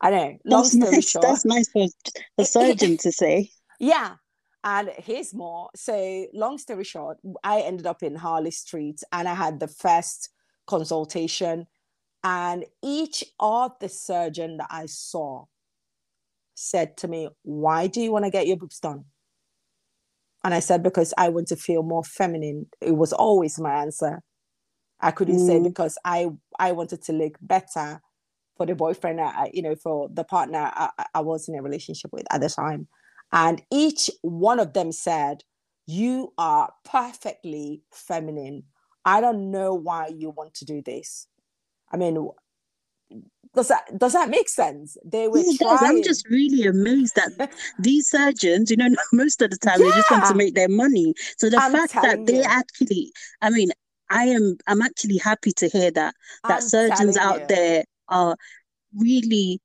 I 0.00 0.10
know. 0.10 0.38
Long 0.44 0.62
that's 0.62 0.72
story 0.72 0.90
nice. 0.92 1.10
short, 1.10 1.24
that's 1.24 1.44
nice 1.44 1.68
for 1.68 1.86
a 2.38 2.44
surgeon 2.44 2.96
to 2.98 3.12
say. 3.12 3.50
Yeah. 3.80 4.14
And 4.64 4.90
here's 4.98 5.32
more. 5.32 5.70
So, 5.76 6.26
long 6.34 6.58
story 6.58 6.84
short, 6.84 7.18
I 7.44 7.60
ended 7.60 7.86
up 7.86 8.02
in 8.02 8.16
Harley 8.16 8.50
Street 8.50 9.00
and 9.12 9.28
I 9.28 9.34
had 9.34 9.60
the 9.60 9.68
first 9.68 10.30
consultation. 10.66 11.66
And 12.24 12.64
each 12.82 13.24
of 13.38 13.72
the 13.80 13.88
surgeon 13.88 14.56
that 14.56 14.68
I 14.70 14.86
saw 14.86 15.44
said 16.56 16.96
to 16.98 17.08
me, 17.08 17.28
Why 17.42 17.86
do 17.86 18.00
you 18.00 18.10
want 18.10 18.24
to 18.24 18.30
get 18.30 18.48
your 18.48 18.56
boobs 18.56 18.80
done? 18.80 19.04
And 20.42 20.54
I 20.54 20.60
said, 20.60 20.82
because 20.82 21.12
I 21.18 21.28
want 21.28 21.48
to 21.48 21.56
feel 21.56 21.82
more 21.82 22.04
feminine. 22.04 22.66
It 22.80 22.96
was 22.96 23.12
always 23.12 23.58
my 23.58 23.82
answer. 23.82 24.22
I 25.00 25.10
couldn't 25.10 25.38
mm. 25.38 25.46
say 25.46 25.60
because 25.60 25.98
I 26.04 26.28
I 26.58 26.72
wanted 26.72 27.02
to 27.02 27.12
look 27.12 27.36
better 27.40 28.00
for 28.56 28.66
the 28.66 28.74
boyfriend, 28.74 29.20
I, 29.20 29.50
you 29.52 29.62
know, 29.62 29.74
for 29.74 30.08
the 30.12 30.24
partner 30.24 30.70
I, 30.74 30.90
I 31.14 31.20
was 31.20 31.48
in 31.48 31.54
a 31.54 31.62
relationship 31.62 32.12
with 32.12 32.24
at 32.32 32.40
the 32.40 32.48
time. 32.48 32.88
And 33.32 33.62
each 33.70 34.10
one 34.22 34.60
of 34.60 34.72
them 34.72 34.92
said, 34.92 35.42
You 35.86 36.32
are 36.38 36.72
perfectly 36.84 37.82
feminine. 37.92 38.64
I 39.04 39.20
don't 39.20 39.50
know 39.50 39.74
why 39.74 40.08
you 40.08 40.30
want 40.30 40.54
to 40.54 40.64
do 40.64 40.82
this. 40.82 41.28
I 41.92 41.96
mean, 41.96 42.30
does 43.54 43.68
that 43.68 43.98
does 43.98 44.12
that 44.12 44.28
make 44.28 44.48
sense? 44.48 44.96
They 45.04 45.28
were 45.28 45.38
it 45.38 45.58
does. 45.58 45.80
I'm 45.82 46.02
just 46.02 46.28
really 46.28 46.66
amazed 46.66 47.16
that 47.16 47.50
these 47.78 48.08
surgeons, 48.08 48.70
you 48.70 48.76
know, 48.76 48.88
most 49.12 49.42
of 49.42 49.50
the 49.50 49.56
time 49.56 49.80
yeah. 49.80 49.86
they 49.86 49.96
just 49.96 50.10
want 50.10 50.26
to 50.26 50.34
make 50.34 50.54
their 50.54 50.68
money. 50.68 51.14
So 51.38 51.48
the 51.48 51.58
I'm 51.58 51.72
fact 51.72 51.94
that 51.94 52.26
they 52.26 52.38
you. 52.38 52.44
actually, 52.44 53.12
I 53.40 53.50
mean, 53.50 53.70
I 54.10 54.24
am 54.24 54.56
I'm 54.66 54.82
actually 54.82 55.18
happy 55.18 55.52
to 55.52 55.68
hear 55.68 55.90
that 55.92 56.14
that 56.44 56.62
I'm 56.62 56.68
surgeons 56.68 57.16
out 57.16 57.40
you. 57.40 57.46
there 57.48 57.84
are 58.08 58.36
really 58.94 59.60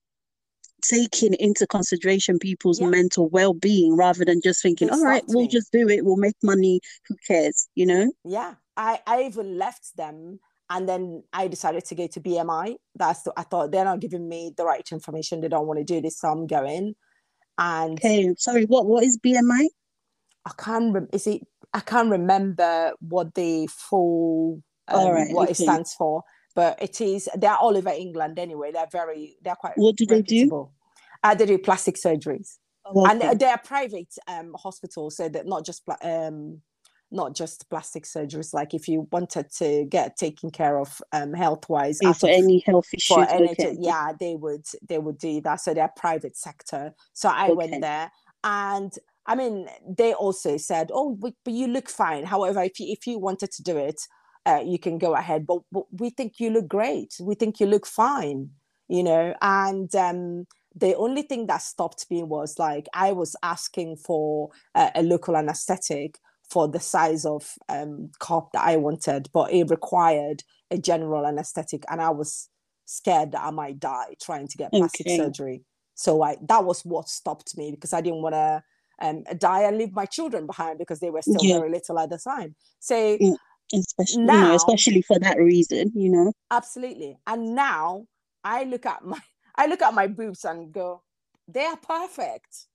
taking 0.83 1.33
into 1.35 1.67
consideration 1.67 2.39
people's 2.39 2.81
yeah. 2.81 2.87
mental 2.87 3.29
well-being 3.29 3.95
rather 3.95 4.25
than 4.25 4.41
just 4.43 4.63
thinking 4.63 4.89
all 4.89 5.03
right 5.03 5.23
we'll 5.27 5.47
just 5.47 5.71
do 5.71 5.87
it 5.87 6.03
we'll 6.03 6.15
make 6.15 6.35
money 6.41 6.79
who 7.07 7.15
cares 7.27 7.67
you 7.75 7.85
know 7.85 8.11
yeah 8.25 8.55
i 8.77 8.99
i 9.05 9.21
even 9.21 9.59
left 9.59 9.95
them 9.95 10.39
and 10.71 10.87
then 10.87 11.23
I 11.33 11.49
decided 11.49 11.83
to 11.85 11.95
go 11.95 12.07
to 12.07 12.21
BMI. 12.21 12.75
That's 12.95 13.23
the, 13.23 13.33
I 13.35 13.43
thought 13.43 13.71
they're 13.71 13.83
not 13.83 13.99
giving 13.99 14.27
me 14.27 14.53
the 14.55 14.63
right 14.63 14.87
information. 14.89 15.41
They 15.41 15.49
don't 15.49 15.67
want 15.67 15.79
to 15.79 15.83
do 15.83 15.99
this, 15.99 16.19
so 16.19 16.29
I'm 16.29 16.47
going. 16.47 16.95
And 17.57 17.99
okay, 17.99 18.33
sorry, 18.37 18.63
what 18.65 18.85
what 18.85 19.03
is 19.03 19.19
BMI? 19.23 19.67
I 20.45 20.51
can't. 20.57 20.93
Rem- 20.93 21.09
is 21.11 21.27
it? 21.27 21.41
I 21.73 21.81
can't 21.81 22.09
remember 22.09 22.93
what 23.01 23.35
the 23.35 23.67
full 23.67 24.63
um, 24.87 25.33
what 25.33 25.43
okay. 25.43 25.51
it 25.51 25.57
stands 25.57 25.93
for, 25.93 26.23
but 26.55 26.81
it 26.81 27.01
is. 27.01 27.29
They're 27.35 27.55
all 27.55 27.77
over 27.77 27.89
England 27.89 28.39
anyway. 28.39 28.71
They're 28.71 28.87
very. 28.91 29.37
They're 29.41 29.55
quite. 29.55 29.73
What 29.75 29.95
do 29.95 30.05
they 30.05 30.21
do? 30.21 30.69
Uh, 31.23 31.35
they 31.35 31.45
do 31.45 31.57
plastic 31.57 31.95
surgeries, 31.95 32.57
oh, 32.85 33.05
okay. 33.05 33.27
and 33.29 33.39
they're 33.39 33.57
private 33.57 34.13
um, 34.27 34.55
hospitals, 34.57 35.17
so 35.17 35.29
that 35.29 35.45
not 35.45 35.65
just 35.65 35.83
um, 36.03 36.61
not 37.11 37.35
just 37.35 37.69
plastic 37.69 38.05
surgeries 38.05 38.53
like 38.53 38.73
if 38.73 38.87
you 38.87 39.07
wanted 39.11 39.51
to 39.51 39.85
get 39.85 40.15
taken 40.15 40.49
care 40.49 40.79
of 40.79 41.01
um, 41.11 41.33
health 41.33 41.67
wise 41.67 41.99
for 42.17 42.29
any 42.29 42.63
health 42.65 42.87
issues 42.93 43.17
okay. 43.17 43.75
yeah 43.79 44.13
they 44.19 44.35
would 44.35 44.65
they 44.87 44.97
would 44.97 45.17
do 45.17 45.41
that 45.41 45.59
so 45.59 45.73
they're 45.73 45.91
private 45.95 46.37
sector 46.37 46.93
so 47.13 47.29
i 47.29 47.45
okay. 47.45 47.53
went 47.53 47.81
there 47.81 48.09
and 48.43 48.93
i 49.27 49.35
mean 49.35 49.67
they 49.85 50.13
also 50.13 50.57
said 50.57 50.89
oh 50.93 51.17
but 51.19 51.33
you 51.45 51.67
look 51.67 51.89
fine 51.89 52.23
however 52.23 52.61
if 52.61 52.79
you 52.79 52.87
if 52.89 53.05
you 53.05 53.19
wanted 53.19 53.51
to 53.51 53.61
do 53.61 53.77
it 53.77 54.01
uh, 54.45 54.61
you 54.65 54.79
can 54.79 54.97
go 54.97 55.13
ahead 55.15 55.45
but, 55.45 55.61
but 55.71 55.83
we 55.99 56.09
think 56.09 56.39
you 56.39 56.49
look 56.49 56.67
great 56.67 57.13
we 57.21 57.35
think 57.35 57.59
you 57.59 57.67
look 57.67 57.85
fine 57.85 58.49
you 58.87 59.03
know 59.03 59.35
and 59.41 59.93
um 59.95 60.45
the 60.75 60.95
only 60.95 61.21
thing 61.21 61.47
that 61.47 61.61
stopped 61.61 62.05
me 62.09 62.23
was 62.23 62.57
like 62.57 62.87
I 62.93 63.11
was 63.11 63.35
asking 63.43 63.97
for 63.97 64.51
a 64.73 65.03
local 65.03 65.35
anesthetic, 65.35 66.17
for 66.51 66.67
the 66.67 66.79
size 66.79 67.25
of 67.25 67.53
um, 67.69 68.11
cup 68.19 68.49
that 68.51 68.65
I 68.65 68.75
wanted, 68.75 69.29
but 69.33 69.53
it 69.53 69.69
required 69.69 70.43
a 70.69 70.77
general 70.77 71.25
anesthetic, 71.25 71.83
and 71.89 72.01
I 72.01 72.09
was 72.09 72.49
scared 72.85 73.31
that 73.31 73.41
I 73.41 73.51
might 73.51 73.79
die 73.79 74.15
trying 74.21 74.47
to 74.49 74.57
get 74.57 74.71
plastic 74.71 75.07
okay. 75.07 75.17
surgery. 75.17 75.63
So 75.95 76.21
I 76.21 76.37
that 76.47 76.65
was 76.65 76.83
what 76.83 77.07
stopped 77.09 77.57
me 77.57 77.71
because 77.71 77.93
I 77.93 78.01
didn't 78.01 78.21
want 78.21 78.35
to 78.35 78.63
um, 79.01 79.23
die 79.37 79.63
and 79.63 79.77
leave 79.77 79.93
my 79.93 80.05
children 80.05 80.45
behind 80.45 80.77
because 80.77 80.99
they 80.99 81.09
were 81.09 81.21
still 81.21 81.37
yeah. 81.41 81.57
very 81.57 81.71
little 81.71 81.99
at 81.99 82.09
the 82.09 82.17
time. 82.17 82.55
So 82.79 83.17
yeah. 83.19 83.33
Especially 83.73 84.23
now, 84.23 84.33
you 84.33 84.41
know, 84.49 84.55
especially 84.55 85.01
for 85.01 85.19
that 85.19 85.37
reason, 85.37 85.91
you 85.95 86.11
know. 86.11 86.33
Absolutely. 86.49 87.17
And 87.27 87.55
now 87.55 88.05
I 88.43 88.63
look 88.63 88.85
at 88.85 89.03
my 89.03 89.19
I 89.55 89.67
look 89.67 89.81
at 89.81 89.93
my 89.93 90.07
boobs 90.07 90.45
and 90.45 90.71
go, 90.71 91.03
they 91.47 91.65
are 91.65 91.77
perfect 91.77 92.67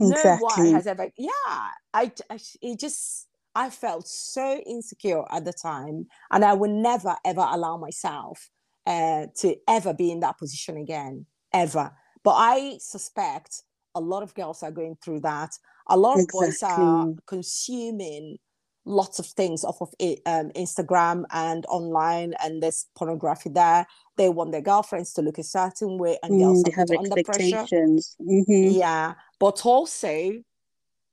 exactly. 0.00 0.30
no 0.30 0.64
one 0.64 0.74
has 0.74 0.86
ever 0.86 1.08
yeah 1.16 1.68
I, 1.94 2.12
I 2.30 2.38
it 2.62 2.78
just 2.78 3.28
i 3.54 3.70
felt 3.70 4.06
so 4.08 4.60
insecure 4.66 5.24
at 5.30 5.44
the 5.44 5.52
time 5.52 6.06
and 6.30 6.44
i 6.44 6.52
would 6.52 6.70
never 6.70 7.16
ever 7.24 7.46
allow 7.48 7.76
myself 7.76 8.50
uh, 8.86 9.26
to 9.36 9.56
ever 9.68 9.92
be 9.92 10.10
in 10.10 10.20
that 10.20 10.38
position 10.38 10.76
again 10.76 11.26
ever 11.52 11.92
but 12.24 12.34
i 12.36 12.78
suspect 12.80 13.62
a 13.94 14.00
lot 14.00 14.22
of 14.22 14.34
girls 14.34 14.62
are 14.62 14.70
going 14.70 14.96
through 15.02 15.20
that 15.20 15.50
a 15.88 15.96
lot 15.96 16.14
of 16.14 16.24
exactly. 16.24 16.46
boys 16.46 16.62
are 16.62 17.08
consuming 17.26 18.38
lots 18.84 19.18
of 19.18 19.26
things 19.26 19.64
off 19.64 19.80
of 19.80 19.92
it, 19.98 20.20
um, 20.26 20.50
Instagram 20.50 21.24
and 21.32 21.66
online, 21.66 22.34
and 22.42 22.62
there's 22.62 22.86
pornography 22.94 23.50
there. 23.50 23.86
They 24.16 24.28
want 24.28 24.52
their 24.52 24.60
girlfriends 24.60 25.12
to 25.14 25.22
look 25.22 25.38
a 25.38 25.42
certain 25.42 25.98
way, 25.98 26.18
and 26.22 26.38
girls 26.38 26.62
mm, 26.64 26.74
have 26.74 26.90
expectations. 26.90 28.16
Mm-hmm. 28.20 28.78
Yeah, 28.78 29.14
but 29.38 29.64
also, 29.64 30.42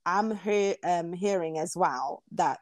I'm 0.06 0.36
he- 0.36 0.76
um, 0.82 1.12
hearing 1.12 1.58
as 1.58 1.76
well 1.76 2.22
that 2.32 2.60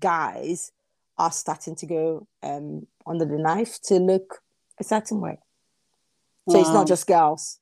guys 0.00 0.72
are 1.18 1.32
starting 1.32 1.74
to 1.76 1.86
go 1.86 2.26
um, 2.42 2.86
under 3.06 3.24
the 3.24 3.38
knife 3.38 3.80
to 3.82 3.94
look 3.94 4.42
a 4.78 4.84
certain 4.84 5.20
way. 5.20 5.38
So 6.48 6.56
wow. 6.56 6.60
it's 6.60 6.70
not 6.70 6.88
just 6.88 7.06
girls 7.06 7.59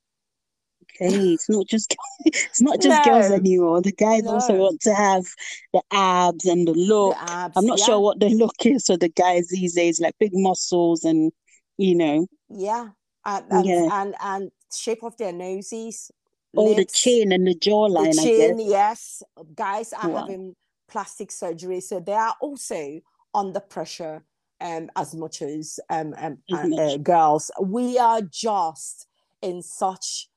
it's 1.34 1.48
not 1.48 1.66
just 1.66 1.94
it's 2.24 2.60
not 2.60 2.80
just 2.80 3.06
no. 3.06 3.12
girls 3.12 3.30
anymore 3.30 3.80
the 3.80 3.92
guys 3.92 4.24
no. 4.24 4.32
also 4.32 4.54
want 4.54 4.80
to 4.80 4.94
have 4.94 5.24
the 5.72 5.82
abs 5.92 6.44
and 6.44 6.66
the 6.66 6.72
look 6.72 7.14
the 7.16 7.30
abs, 7.32 7.56
i'm 7.56 7.66
not 7.66 7.78
yeah. 7.78 7.84
sure 7.84 8.00
what 8.00 8.20
the 8.20 8.28
look 8.30 8.54
is 8.64 8.86
for 8.86 8.96
the 8.96 9.08
guys 9.08 9.48
these 9.48 9.74
days 9.74 10.00
like 10.00 10.14
big 10.18 10.32
muscles 10.34 11.04
and 11.04 11.32
you 11.76 11.94
know 11.94 12.26
yeah 12.48 12.88
and 13.24 13.44
and, 13.50 13.66
yeah. 13.66 13.88
and, 13.92 14.14
and 14.22 14.50
shape 14.72 15.02
of 15.02 15.16
their 15.16 15.32
noses 15.32 16.10
oh 16.56 16.64
lips, 16.64 16.76
the 16.76 16.98
chin 16.98 17.32
and 17.32 17.46
the 17.46 17.54
jawline 17.54 18.14
the 18.14 18.22
chin 18.22 18.58
yes 18.58 19.22
guys 19.54 19.92
are 19.92 20.08
wow. 20.08 20.20
having 20.20 20.54
plastic 20.88 21.30
surgery 21.30 21.80
so 21.80 22.00
they 22.00 22.12
are 22.12 22.34
also 22.40 23.00
under 23.34 23.60
pressure 23.60 24.24
um, 24.60 24.90
as 24.96 25.14
much 25.14 25.42
as 25.42 25.78
um, 25.90 26.14
um 26.18 26.38
as 26.50 26.68
much. 26.68 26.78
Uh, 26.78 26.96
girls 26.98 27.50
we 27.62 27.98
are 27.98 28.22
just 28.22 29.06
in 29.42 29.62
such 29.62 30.28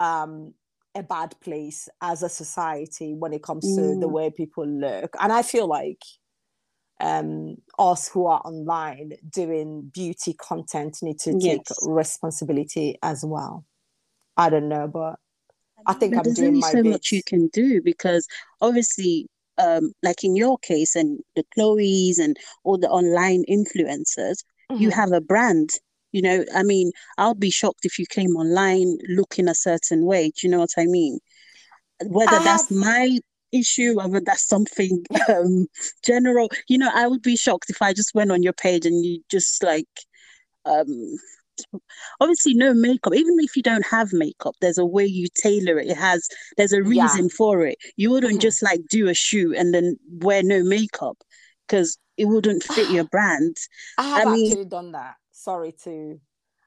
um, 0.00 0.54
a 0.94 1.02
bad 1.02 1.34
place 1.40 1.88
as 2.00 2.22
a 2.22 2.28
society 2.28 3.14
when 3.14 3.32
it 3.32 3.42
comes 3.42 3.64
to 3.76 3.82
the 3.82 4.08
mm. 4.08 4.10
way 4.10 4.30
people 4.30 4.66
look. 4.66 5.14
And 5.20 5.32
I 5.32 5.42
feel 5.42 5.66
like 5.66 6.02
um, 7.00 7.56
us 7.78 8.08
who 8.08 8.26
are 8.26 8.40
online 8.44 9.12
doing 9.30 9.90
beauty 9.94 10.34
content 10.34 10.98
need 11.02 11.18
to 11.20 11.38
take 11.38 11.62
responsibility 11.82 12.98
as 13.02 13.24
well. 13.24 13.64
I 14.36 14.50
don't 14.50 14.68
know, 14.68 14.88
but 14.88 15.18
I, 15.86 15.94
think 15.94 16.16
I'm 16.16 16.22
there's 16.24 16.36
doing 16.36 16.48
only 16.48 16.60
my 16.60 16.70
so 16.70 16.82
bit. 16.82 16.90
much 16.90 17.12
you 17.12 17.22
can 17.22 17.48
do 17.48 17.80
because 17.82 18.26
obviously, 18.60 19.28
um, 19.58 19.92
like 20.02 20.24
in 20.24 20.36
your 20.36 20.58
case 20.58 20.94
and 20.94 21.20
the 21.36 21.44
Khloe's 21.56 22.18
and 22.18 22.36
all 22.64 22.78
the 22.78 22.88
online 22.88 23.44
influencers, 23.48 24.44
mm-hmm. 24.70 24.76
you 24.76 24.90
have 24.90 25.12
a 25.12 25.20
brand 25.20 25.70
you 26.12 26.22
know, 26.22 26.44
I 26.54 26.62
mean, 26.62 26.92
I'll 27.18 27.34
be 27.34 27.50
shocked 27.50 27.84
if 27.84 27.98
you 27.98 28.06
came 28.06 28.36
online 28.36 28.98
looking 29.08 29.48
a 29.48 29.54
certain 29.54 30.04
way. 30.04 30.30
Do 30.30 30.46
you 30.46 30.50
know 30.50 30.60
what 30.60 30.70
I 30.76 30.86
mean? 30.86 31.18
Whether 32.04 32.36
I 32.36 32.44
that's 32.44 32.68
have... 32.68 32.78
my 32.78 33.18
issue, 33.52 33.94
or 33.98 34.08
whether 34.08 34.24
that's 34.24 34.46
something 34.46 35.04
um, 35.28 35.66
general, 36.04 36.48
you 36.68 36.78
know, 36.78 36.90
I 36.94 37.06
would 37.06 37.22
be 37.22 37.36
shocked 37.36 37.70
if 37.70 37.82
I 37.82 37.92
just 37.92 38.14
went 38.14 38.32
on 38.32 38.42
your 38.42 38.52
page 38.52 38.86
and 38.86 39.04
you 39.04 39.22
just 39.30 39.62
like, 39.62 39.88
um, 40.64 41.16
obviously 42.20 42.54
no 42.54 42.72
makeup. 42.72 43.14
Even 43.14 43.36
if 43.40 43.56
you 43.56 43.62
don't 43.62 43.86
have 43.86 44.12
makeup, 44.12 44.54
there's 44.60 44.78
a 44.78 44.86
way 44.86 45.04
you 45.04 45.26
tailor 45.34 45.78
it. 45.78 45.88
It 45.88 45.96
has, 45.96 46.26
there's 46.56 46.72
a 46.72 46.82
reason 46.82 47.24
yeah. 47.24 47.36
for 47.36 47.66
it. 47.66 47.76
You 47.96 48.10
wouldn't 48.10 48.34
mm-hmm. 48.34 48.40
just 48.40 48.62
like 48.62 48.80
do 48.88 49.08
a 49.08 49.14
shoot 49.14 49.56
and 49.56 49.74
then 49.74 49.96
wear 50.20 50.42
no 50.42 50.62
makeup 50.62 51.18
because 51.66 51.98
it 52.16 52.26
wouldn't 52.26 52.62
fit 52.62 52.90
your 52.90 53.04
brand. 53.10 53.56
I 53.98 54.08
have 54.08 54.28
I 54.28 54.32
mean, 54.32 54.52
actually 54.52 54.64
done 54.66 54.92
that 54.92 55.14
sorry 55.38 55.72
to 55.84 56.20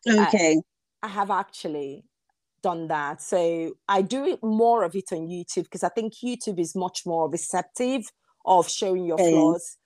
okay 0.08 0.60
I, 1.04 1.08
I 1.08 1.10
have 1.10 1.32
actually 1.32 2.06
done 2.64 2.88
that 2.88 3.22
so 3.22 3.74
i 3.88 4.02
do 4.02 4.26
it 4.26 4.44
more 4.44 4.84
of 4.84 4.96
it 4.96 5.12
on 5.12 5.28
youtube 5.28 5.64
because 5.64 5.84
i 5.84 5.90
think 5.90 6.14
youtube 6.24 6.60
is 6.60 6.76
much 6.76 7.06
more 7.06 7.30
receptive 7.30 8.04
of 8.46 8.70
showing 8.70 9.06
your 9.06 9.16
okay. 9.16 9.32
flaws 9.32 9.78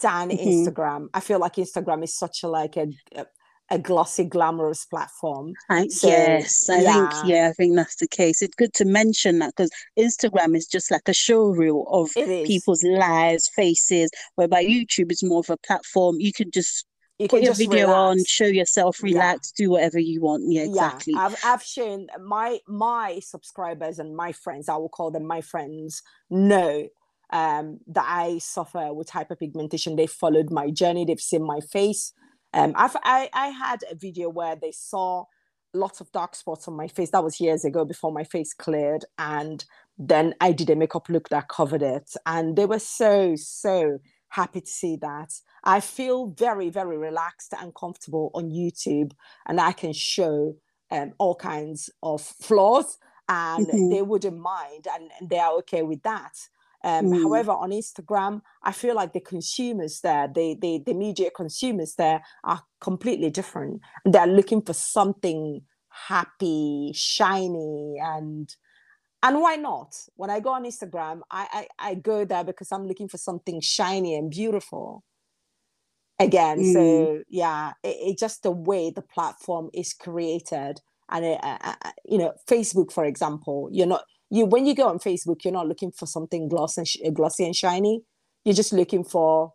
than 0.00 0.30
mm-hmm. 0.30 0.48
instagram 0.48 1.08
i 1.14 1.20
feel 1.20 1.38
like 1.38 1.54
instagram 1.54 2.02
is 2.02 2.16
such 2.16 2.42
a 2.42 2.48
like 2.48 2.76
a, 2.76 2.88
a 3.14 3.26
a 3.70 3.78
glossy, 3.78 4.24
glamorous 4.24 4.84
platform. 4.84 5.52
I, 5.68 5.88
so, 5.88 6.08
yes, 6.08 6.70
I 6.70 6.82
yeah. 6.82 7.08
think 7.08 7.28
yeah, 7.28 7.48
I 7.48 7.52
think 7.52 7.74
that's 7.74 7.96
the 7.96 8.06
case. 8.06 8.42
It's 8.42 8.54
good 8.54 8.72
to 8.74 8.84
mention 8.84 9.40
that 9.40 9.54
because 9.56 9.70
Instagram 9.98 10.56
is 10.56 10.66
just 10.66 10.90
like 10.90 11.08
a 11.08 11.12
showreel 11.12 11.84
of 11.88 12.10
people's 12.14 12.84
lives, 12.84 13.50
faces, 13.54 14.10
whereby 14.36 14.64
YouTube 14.64 15.10
is 15.10 15.24
more 15.24 15.40
of 15.40 15.50
a 15.50 15.56
platform. 15.56 16.16
You 16.20 16.32
can 16.32 16.50
just 16.50 16.86
you 17.18 17.28
put 17.28 17.42
your 17.42 17.54
video 17.54 17.86
relax. 17.86 18.20
on, 18.20 18.24
show 18.24 18.46
yourself, 18.46 19.02
relax, 19.02 19.52
yeah. 19.56 19.64
do 19.64 19.70
whatever 19.70 19.98
you 19.98 20.20
want. 20.20 20.44
Yeah, 20.46 20.62
exactly. 20.62 21.14
Yeah, 21.14 21.26
I've 21.26 21.36
I've 21.44 21.62
shown 21.62 22.08
my 22.22 22.58
my 22.66 23.20
subscribers 23.20 23.98
and 23.98 24.16
my 24.16 24.32
friends. 24.32 24.68
I 24.68 24.76
will 24.76 24.88
call 24.88 25.10
them 25.10 25.26
my 25.26 25.40
friends. 25.40 26.02
Know 26.28 26.88
um, 27.32 27.80
that 27.88 28.04
I 28.06 28.38
suffer 28.38 28.92
with 28.92 29.10
hyperpigmentation. 29.10 29.96
They 29.96 30.06
followed 30.06 30.50
my 30.50 30.70
journey. 30.70 31.04
They've 31.04 31.20
seen 31.20 31.44
my 31.44 31.60
face. 31.60 32.12
Um, 32.52 32.72
I've, 32.76 32.96
I, 33.02 33.28
I 33.32 33.48
had 33.48 33.80
a 33.90 33.94
video 33.94 34.28
where 34.28 34.56
they 34.56 34.72
saw 34.72 35.24
lots 35.74 36.00
of 36.00 36.10
dark 36.12 36.34
spots 36.34 36.68
on 36.68 36.74
my 36.74 36.88
face. 36.88 37.10
That 37.10 37.24
was 37.24 37.40
years 37.40 37.64
ago 37.64 37.84
before 37.84 38.12
my 38.12 38.24
face 38.24 38.54
cleared. 38.54 39.04
And 39.18 39.64
then 39.98 40.34
I 40.40 40.52
did 40.52 40.70
a 40.70 40.76
makeup 40.76 41.08
look 41.08 41.28
that 41.28 41.48
covered 41.48 41.82
it. 41.82 42.12
And 42.24 42.56
they 42.56 42.66
were 42.66 42.78
so, 42.78 43.34
so 43.36 43.98
happy 44.36 44.60
to 44.60 44.70
see 44.70 44.96
that. 44.96 45.32
I 45.64 45.80
feel 45.80 46.26
very, 46.26 46.68
very 46.68 46.98
relaxed 46.98 47.54
and 47.58 47.74
comfortable 47.74 48.30
on 48.34 48.50
YouTube, 48.50 49.12
and 49.46 49.60
I 49.60 49.72
can 49.72 49.92
show 49.92 50.54
um, 50.90 51.12
all 51.18 51.34
kinds 51.34 51.90
of 52.02 52.20
flaws, 52.20 52.98
and 53.28 53.66
mm-hmm. 53.66 53.90
they 53.90 54.02
wouldn't 54.02 54.38
mind, 54.38 54.86
and, 54.94 55.10
and, 55.18 55.28
they 55.30 55.38
are 55.38 55.54
okay 55.60 55.82
with 55.82 56.02
that. 56.02 56.34
Um, 56.84 57.06
mm. 57.06 57.22
However, 57.22 57.52
on 57.52 57.70
Instagram, 57.70 58.42
I 58.62 58.72
feel 58.72 58.94
like 58.94 59.12
the 59.12 59.20
consumers 59.20 60.00
there, 60.02 60.28
the, 60.32 60.56
the, 60.60 60.82
the 60.86 60.94
media 60.94 61.30
consumers 61.34 61.94
there 61.96 62.22
are 62.44 62.62
completely 62.80 63.30
different. 63.30 63.80
They're 64.04 64.36
looking 64.38 64.62
for 64.62 64.74
something 64.74 65.62
happy, 65.88 66.92
shiny, 66.94 67.96
and 68.00 68.54
and 69.22 69.40
why 69.40 69.56
not? 69.56 69.96
When 70.16 70.30
I 70.30 70.40
go 70.40 70.50
on 70.50 70.64
Instagram, 70.64 71.20
I, 71.30 71.66
I, 71.78 71.90
I 71.90 71.94
go 71.94 72.24
there 72.24 72.44
because 72.44 72.70
I'm 72.70 72.86
looking 72.86 73.08
for 73.08 73.18
something 73.18 73.60
shiny 73.60 74.14
and 74.14 74.30
beautiful. 74.30 75.02
Again, 76.18 76.60
mm. 76.60 76.72
so 76.72 77.22
yeah, 77.28 77.72
it, 77.82 77.96
it, 78.00 78.18
just 78.18 78.42
the 78.42 78.50
way 78.50 78.90
the 78.90 79.02
platform 79.02 79.68
is 79.74 79.92
created, 79.92 80.80
and 81.10 81.24
it, 81.24 81.38
uh, 81.42 81.58
uh, 81.60 81.74
uh, 81.84 81.90
you 82.06 82.16
know, 82.16 82.32
Facebook, 82.48 82.90
for 82.90 83.04
example, 83.04 83.68
you're 83.70 83.86
not 83.86 84.04
you 84.30 84.46
when 84.46 84.64
you 84.64 84.74
go 84.74 84.88
on 84.88 84.98
Facebook, 84.98 85.44
you're 85.44 85.52
not 85.52 85.68
looking 85.68 85.92
for 85.92 86.06
something 86.06 86.48
gloss 86.48 86.78
and 86.78 86.88
sh- 86.88 86.96
glossy 87.12 87.44
and 87.44 87.54
shiny. 87.54 88.02
You're 88.44 88.54
just 88.54 88.72
looking 88.72 89.04
for 89.04 89.52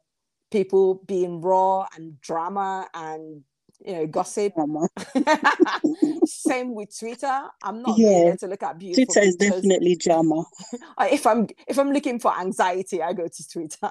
people 0.51 1.01
being 1.07 1.41
raw 1.41 1.87
and 1.95 2.19
drama 2.21 2.87
and 2.93 3.43
you 3.85 3.93
know 3.93 4.07
gossip. 4.07 4.53
Same 6.25 6.73
with 6.73 6.97
Twitter. 6.97 7.41
I'm 7.63 7.81
not 7.81 7.97
yeah. 7.97 8.09
there 8.09 8.37
to 8.37 8.47
look 8.47 8.63
at 8.63 8.77
beautiful. 8.77 9.13
Twitter 9.13 9.27
is 9.27 9.35
pictures. 9.35 9.61
definitely 9.61 9.95
drama. 9.95 10.43
if 11.01 11.25
I'm 11.25 11.47
if 11.67 11.77
I'm 11.77 11.91
looking 11.91 12.19
for 12.19 12.37
anxiety, 12.37 13.01
I 13.01 13.13
go 13.13 13.27
to 13.27 13.47
Twitter. 13.47 13.89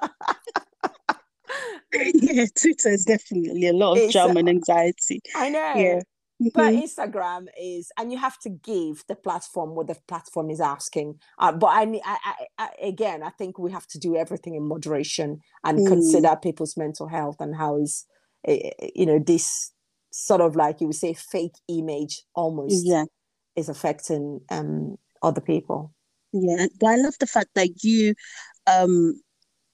yeah, 1.93 2.45
Twitter 2.59 2.89
is 2.89 3.05
definitely 3.05 3.67
a 3.67 3.73
lot 3.73 3.93
of 3.93 3.97
it's, 3.99 4.13
drama 4.13 4.39
and 4.39 4.49
anxiety. 4.49 5.21
I 5.35 5.49
know. 5.49 5.73
Yeah. 5.75 5.99
But 6.55 6.73
mm-hmm. 6.73 6.81
Instagram 6.81 7.47
is, 7.61 7.91
and 7.99 8.11
you 8.11 8.17
have 8.17 8.39
to 8.39 8.49
give 8.49 9.03
the 9.07 9.15
platform 9.15 9.75
what 9.75 9.85
the 9.85 9.95
platform 10.07 10.49
is 10.49 10.59
asking. 10.59 11.19
Uh, 11.37 11.51
but 11.51 11.67
I, 11.67 12.01
I, 12.03 12.33
I, 12.57 12.69
again, 12.81 13.21
I 13.21 13.29
think 13.29 13.59
we 13.59 13.71
have 13.71 13.85
to 13.87 13.99
do 13.99 14.15
everything 14.15 14.55
in 14.55 14.67
moderation 14.67 15.41
and 15.63 15.77
mm. 15.77 15.87
consider 15.87 16.35
people's 16.41 16.75
mental 16.75 17.07
health 17.07 17.35
and 17.41 17.55
how 17.55 17.79
is, 17.79 18.07
eh, 18.47 18.71
eh, 18.79 18.89
you 18.95 19.05
know, 19.05 19.19
this 19.19 19.71
sort 20.11 20.41
of 20.41 20.55
like 20.55 20.81
you 20.81 20.87
would 20.87 20.95
say 20.95 21.13
fake 21.13 21.55
image 21.67 22.23
almost 22.35 22.85
yeah. 22.85 23.05
is 23.55 23.69
affecting 23.69 24.41
um 24.49 24.97
other 25.23 25.41
people. 25.41 25.93
Yeah, 26.33 26.67
but 26.79 26.87
I 26.87 26.95
love 26.95 27.15
the 27.19 27.27
fact 27.27 27.49
that 27.55 27.83
you, 27.83 28.15
um, 28.65 29.21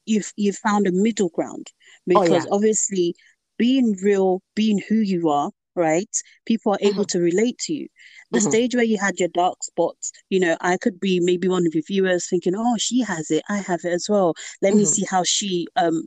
you've 0.06 0.32
you 0.36 0.54
found 0.54 0.88
a 0.88 0.92
middle 0.92 1.30
ground 1.30 1.68
because 2.08 2.30
oh, 2.30 2.34
yeah. 2.34 2.44
obviously 2.52 3.16
being 3.58 3.96
real, 4.04 4.42
being 4.56 4.82
who 4.88 4.96
you 4.96 5.30
are, 5.30 5.52
right? 5.76 6.10
People 6.46 6.74
are 6.74 6.80
able 6.82 7.04
mm-hmm. 7.04 7.20
to 7.20 7.20
relate 7.20 7.58
to 7.60 7.74
you. 7.74 7.88
The 8.32 8.40
mm-hmm. 8.40 8.50
stage 8.50 8.76
where 8.76 8.84
you 8.84 8.98
had 8.98 9.20
your 9.20 9.30
dark 9.30 9.64
spots, 9.64 10.12
you 10.30 10.40
know, 10.40 10.58
I 10.62 10.78
could 10.78 11.00
be 11.00 11.20
maybe 11.20 11.48
one 11.48 11.66
of 11.68 11.76
your 11.76 11.84
viewers 11.86 12.28
thinking, 12.28 12.56
oh, 12.56 12.76
she 12.80 13.02
has 13.02 13.30
it, 13.30 13.44
I 13.50 13.58
have 13.58 13.82
it 13.84 13.94
as 13.94 14.08
well. 14.10 14.34
Let 14.62 14.72
mm-hmm. 14.72 14.80
me 14.80 14.86
see 14.86 15.06
how 15.10 15.24
she 15.24 15.68
um 15.76 16.06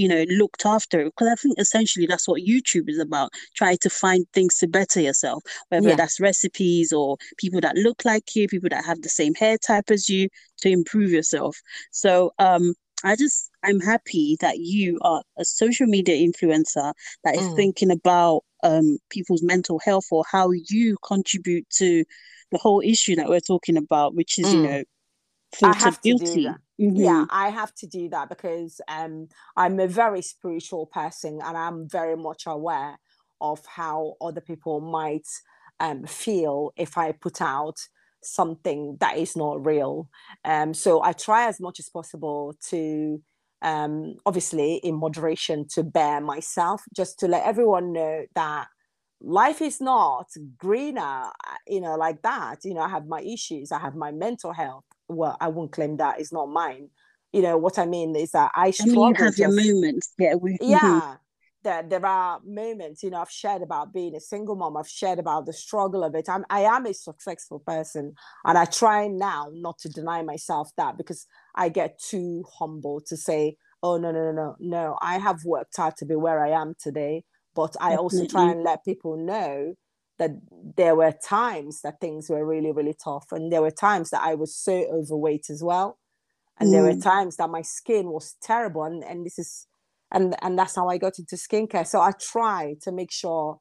you 0.00 0.08
know 0.08 0.24
looked 0.30 0.64
after 0.64 1.04
because 1.04 1.28
i 1.28 1.34
think 1.34 1.58
essentially 1.58 2.06
that's 2.06 2.26
what 2.26 2.40
youtube 2.42 2.88
is 2.88 2.98
about 2.98 3.30
try 3.54 3.76
to 3.76 3.90
find 3.90 4.26
things 4.32 4.56
to 4.56 4.66
better 4.66 5.00
yourself 5.00 5.42
whether 5.68 5.90
yeah. 5.90 5.94
that's 5.94 6.18
recipes 6.18 6.90
or 6.92 7.18
people 7.36 7.60
that 7.60 7.76
look 7.76 8.02
like 8.04 8.34
you 8.34 8.48
people 8.48 8.70
that 8.70 8.84
have 8.84 9.02
the 9.02 9.08
same 9.10 9.34
hair 9.34 9.58
type 9.58 9.90
as 9.90 10.08
you 10.08 10.26
to 10.56 10.70
improve 10.70 11.10
yourself 11.10 11.60
so 11.90 12.32
um 12.38 12.72
I 13.02 13.16
just 13.16 13.50
I'm 13.64 13.80
happy 13.80 14.36
that 14.40 14.58
you 14.58 14.98
are 15.00 15.22
a 15.38 15.44
social 15.44 15.86
media 15.86 16.16
influencer 16.16 16.92
that 17.24 17.34
is 17.34 17.48
mm. 17.48 17.56
thinking 17.56 17.90
about 17.90 18.42
um, 18.62 18.98
people's 19.08 19.42
mental 19.42 19.78
health 19.78 20.04
or 20.10 20.22
how 20.30 20.50
you 20.50 20.98
contribute 21.02 21.66
to 21.78 22.04
the 22.52 22.58
whole 22.58 22.82
issue 22.84 23.16
that 23.16 23.28
we're 23.28 23.40
talking 23.40 23.78
about, 23.78 24.14
which 24.14 24.38
is 24.38 24.48
mm. 24.48 24.52
you 24.52 24.62
know 24.62 24.84
filtered 25.54 25.96
beauty. 26.02 26.48
Mm-hmm. 26.80 27.04
Yeah, 27.04 27.24
I 27.30 27.50
have 27.50 27.74
to 27.76 27.86
do 27.86 28.08
that 28.08 28.28
because 28.28 28.80
um, 28.88 29.28
I'm 29.56 29.78
a 29.78 29.86
very 29.86 30.22
spiritual 30.22 30.86
person 30.86 31.40
and 31.44 31.56
I'm 31.56 31.88
very 31.88 32.16
much 32.16 32.44
aware 32.46 32.98
of 33.40 33.64
how 33.66 34.14
other 34.20 34.40
people 34.40 34.80
might 34.80 35.26
um, 35.78 36.04
feel 36.04 36.72
if 36.76 36.98
I 36.98 37.12
put 37.12 37.40
out 37.40 37.76
something 38.22 38.96
that 39.00 39.16
is 39.16 39.36
not 39.36 39.64
real. 39.64 40.08
Um, 40.44 40.74
so 40.74 41.02
I 41.02 41.12
try 41.12 41.46
as 41.48 41.60
much 41.60 41.78
as 41.78 41.88
possible 41.88 42.54
to, 42.68 43.22
um, 43.62 44.16
obviously, 44.26 44.74
in 44.76 44.96
moderation, 44.96 45.66
to 45.74 45.82
bear 45.84 46.20
myself, 46.20 46.82
just 46.94 47.18
to 47.20 47.28
let 47.28 47.46
everyone 47.46 47.92
know 47.92 48.24
that 48.34 48.66
life 49.20 49.60
is 49.62 49.80
not 49.80 50.26
greener, 50.58 51.00
uh, 51.00 51.54
you 51.66 51.80
know, 51.80 51.96
like 51.96 52.22
that. 52.22 52.58
You 52.64 52.74
know, 52.74 52.80
I 52.80 52.88
have 52.88 53.06
my 53.06 53.20
issues, 53.20 53.72
I 53.72 53.78
have 53.78 53.94
my 53.94 54.12
mental 54.12 54.52
health. 54.52 54.84
Well, 55.10 55.36
I 55.40 55.48
won't 55.48 55.72
claim 55.72 55.96
that 55.98 56.20
it's 56.20 56.32
not 56.32 56.46
mine. 56.46 56.88
You 57.32 57.42
know, 57.42 57.56
what 57.58 57.78
I 57.78 57.86
mean 57.86 58.16
is 58.16 58.32
that 58.32 58.50
I 58.54 58.70
struggle. 58.70 59.04
I 59.04 59.06
mean, 59.08 59.16
you 59.18 59.24
have 59.24 59.38
your 59.38 59.52
moments. 59.52 60.12
Yeah. 60.18 60.34
We, 60.34 60.52
mm-hmm. 60.52 60.70
yeah 60.70 61.16
that 61.62 61.90
there 61.90 62.04
are 62.04 62.40
moments 62.44 63.02
you 63.02 63.10
know 63.10 63.20
i've 63.20 63.30
shared 63.30 63.62
about 63.62 63.92
being 63.92 64.14
a 64.14 64.20
single 64.20 64.56
mom 64.56 64.76
i've 64.76 64.88
shared 64.88 65.18
about 65.18 65.46
the 65.46 65.52
struggle 65.52 66.02
of 66.02 66.14
it 66.14 66.28
I'm, 66.28 66.44
i 66.48 66.60
am 66.60 66.86
a 66.86 66.94
successful 66.94 67.60
person 67.60 68.14
and 68.44 68.58
i 68.58 68.64
try 68.64 69.08
now 69.08 69.50
not 69.52 69.78
to 69.80 69.88
deny 69.88 70.22
myself 70.22 70.70
that 70.76 70.96
because 70.96 71.26
i 71.54 71.68
get 71.68 71.98
too 71.98 72.44
humble 72.58 73.00
to 73.06 73.16
say 73.16 73.56
oh 73.82 73.98
no 73.98 74.10
no 74.10 74.24
no 74.24 74.32
no 74.32 74.56
no 74.58 74.98
i 75.00 75.18
have 75.18 75.44
worked 75.44 75.76
hard 75.76 75.96
to 75.98 76.06
be 76.06 76.16
where 76.16 76.44
i 76.44 76.50
am 76.50 76.74
today 76.80 77.24
but 77.54 77.76
i 77.80 77.96
also 77.96 78.26
try 78.26 78.50
and 78.50 78.62
let 78.62 78.84
people 78.84 79.16
know 79.16 79.74
that 80.20 80.30
there 80.76 80.94
were 80.94 81.12
times 81.12 81.80
that 81.80 82.00
things 82.00 82.30
were 82.30 82.46
really 82.46 82.70
really 82.70 82.94
tough 83.02 83.26
and 83.32 83.52
there 83.52 83.62
were 83.62 83.72
times 83.72 84.10
that 84.10 84.22
i 84.22 84.36
was 84.36 84.54
so 84.54 84.84
overweight 84.92 85.50
as 85.50 85.60
well 85.62 85.98
and 86.60 86.68
mm. 86.68 86.72
there 86.72 86.84
were 86.84 86.92
mm. 86.92 87.02
times 87.02 87.36
that 87.36 87.50
my 87.50 87.62
skin 87.62 88.10
was 88.10 88.36
terrible 88.40 88.84
and, 88.84 89.02
and 89.02 89.26
this 89.26 89.38
is 89.38 89.66
and 90.12 90.34
and 90.42 90.58
that's 90.58 90.76
how 90.76 90.88
I 90.88 90.98
got 90.98 91.18
into 91.18 91.36
skincare. 91.36 91.86
So 91.86 92.00
I 92.00 92.12
try 92.20 92.76
to 92.82 92.92
make 92.92 93.12
sure 93.12 93.58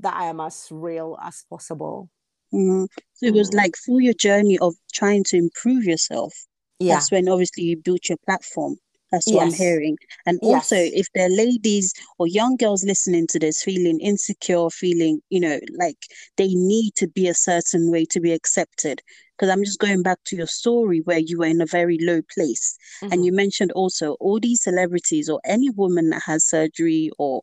that 0.00 0.14
I 0.14 0.26
am 0.26 0.40
as 0.40 0.68
real 0.70 1.18
as 1.22 1.44
possible. 1.48 2.10
Mm-hmm. 2.52 2.84
So 3.14 3.26
it 3.26 3.34
was 3.34 3.50
mm-hmm. 3.50 3.58
like 3.58 3.74
through 3.84 4.00
your 4.00 4.14
journey 4.14 4.58
of 4.58 4.74
trying 4.92 5.24
to 5.24 5.36
improve 5.36 5.84
yourself. 5.84 6.34
Yeah. 6.78 6.94
That's 6.94 7.10
when 7.10 7.28
obviously 7.28 7.64
you 7.64 7.76
built 7.76 8.08
your 8.08 8.18
platform. 8.26 8.76
That's 9.12 9.26
what 9.26 9.44
yes. 9.44 9.52
I'm 9.52 9.58
hearing. 9.58 9.96
And 10.26 10.38
also, 10.42 10.76
if 10.76 11.06
there 11.14 11.26
are 11.26 11.36
ladies 11.36 11.92
or 12.18 12.26
young 12.26 12.56
girls 12.56 12.84
listening 12.84 13.26
to 13.28 13.38
this 13.38 13.62
feeling 13.62 14.00
insecure, 14.00 14.68
feeling, 14.70 15.20
you 15.30 15.40
know, 15.40 15.60
like 15.78 15.98
they 16.36 16.48
need 16.48 16.94
to 16.96 17.06
be 17.06 17.28
a 17.28 17.34
certain 17.34 17.90
way 17.90 18.04
to 18.06 18.20
be 18.20 18.32
accepted, 18.32 19.02
because 19.36 19.50
I'm 19.52 19.64
just 19.64 19.78
going 19.78 20.02
back 20.02 20.18
to 20.26 20.36
your 20.36 20.46
story 20.46 21.02
where 21.04 21.18
you 21.18 21.38
were 21.38 21.46
in 21.46 21.60
a 21.60 21.66
very 21.66 21.98
low 22.00 22.20
place. 22.34 22.76
Mm-hmm. 23.02 23.12
And 23.12 23.24
you 23.24 23.32
mentioned 23.32 23.72
also 23.72 24.16
all 24.18 24.40
these 24.40 24.62
celebrities 24.62 25.28
or 25.28 25.40
any 25.44 25.70
woman 25.70 26.10
that 26.10 26.22
has 26.26 26.48
surgery 26.48 27.10
or 27.18 27.42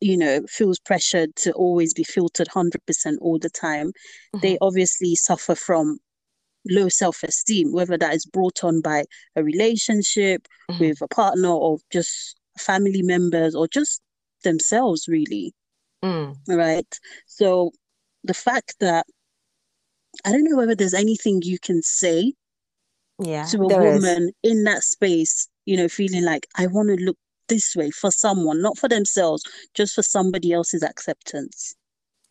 you 0.00 0.16
know 0.18 0.42
feels 0.48 0.78
pressured 0.78 1.34
to 1.36 1.52
always 1.52 1.94
be 1.94 2.04
filtered 2.04 2.48
100% 2.48 2.76
all 3.20 3.38
the 3.38 3.48
time 3.48 3.88
mm-hmm. 3.88 4.40
they 4.40 4.58
obviously 4.60 5.14
suffer 5.14 5.54
from 5.54 5.98
low 6.70 6.88
self-esteem 6.88 7.72
whether 7.72 7.98
that 7.98 8.14
is 8.14 8.24
brought 8.24 8.64
on 8.64 8.80
by 8.80 9.04
a 9.36 9.44
relationship 9.44 10.46
mm-hmm. 10.70 10.80
with 10.80 11.00
a 11.02 11.08
partner 11.08 11.48
or 11.50 11.78
just 11.92 12.38
family 12.58 13.02
members 13.02 13.54
or 13.54 13.68
just 13.68 14.00
themselves 14.44 15.06
really 15.08 15.52
mm. 16.02 16.34
right 16.48 16.98
so 17.26 17.70
the 18.22 18.34
fact 18.34 18.74
that 18.80 19.06
I 20.24 20.32
don't 20.32 20.44
know 20.44 20.56
whether 20.56 20.74
there's 20.74 20.94
anything 20.94 21.40
you 21.42 21.58
can 21.58 21.82
say 21.82 22.32
yeah, 23.22 23.44
to 23.46 23.58
a 23.58 23.66
woman 23.66 24.30
is. 24.42 24.52
in 24.52 24.64
that 24.64 24.82
space, 24.82 25.48
you 25.66 25.76
know, 25.76 25.88
feeling 25.88 26.24
like 26.24 26.46
I 26.56 26.66
want 26.66 26.88
to 26.88 27.04
look 27.04 27.16
this 27.48 27.76
way 27.76 27.90
for 27.90 28.10
someone, 28.10 28.62
not 28.62 28.78
for 28.78 28.88
themselves, 28.88 29.42
just 29.74 29.94
for 29.94 30.02
somebody 30.02 30.52
else's 30.52 30.82
acceptance. 30.82 31.74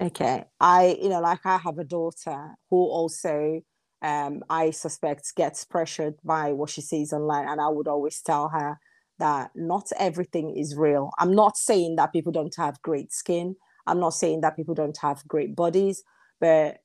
Okay. 0.01 0.43
I, 0.59 0.97
you 1.01 1.09
know, 1.09 1.21
like 1.21 1.45
I 1.45 1.57
have 1.57 1.77
a 1.77 1.83
daughter 1.83 2.55
who 2.69 2.77
also 2.77 3.61
um 4.03 4.43
I 4.49 4.71
suspect 4.71 5.35
gets 5.35 5.63
pressured 5.65 6.15
by 6.23 6.51
what 6.51 6.69
she 6.69 6.81
sees 6.81 7.13
online. 7.13 7.47
And 7.47 7.61
I 7.61 7.69
would 7.69 7.87
always 7.87 8.21
tell 8.21 8.49
her 8.49 8.77
that 9.19 9.51
not 9.55 9.87
everything 9.97 10.55
is 10.57 10.75
real. 10.75 11.11
I'm 11.19 11.33
not 11.33 11.57
saying 11.57 11.95
that 11.95 12.11
people 12.11 12.31
don't 12.31 12.55
have 12.57 12.81
great 12.81 13.11
skin. 13.13 13.55
I'm 13.87 13.99
not 13.99 14.13
saying 14.13 14.41
that 14.41 14.55
people 14.55 14.75
don't 14.75 14.97
have 15.01 15.27
great 15.27 15.55
bodies, 15.55 16.03
but 16.39 16.77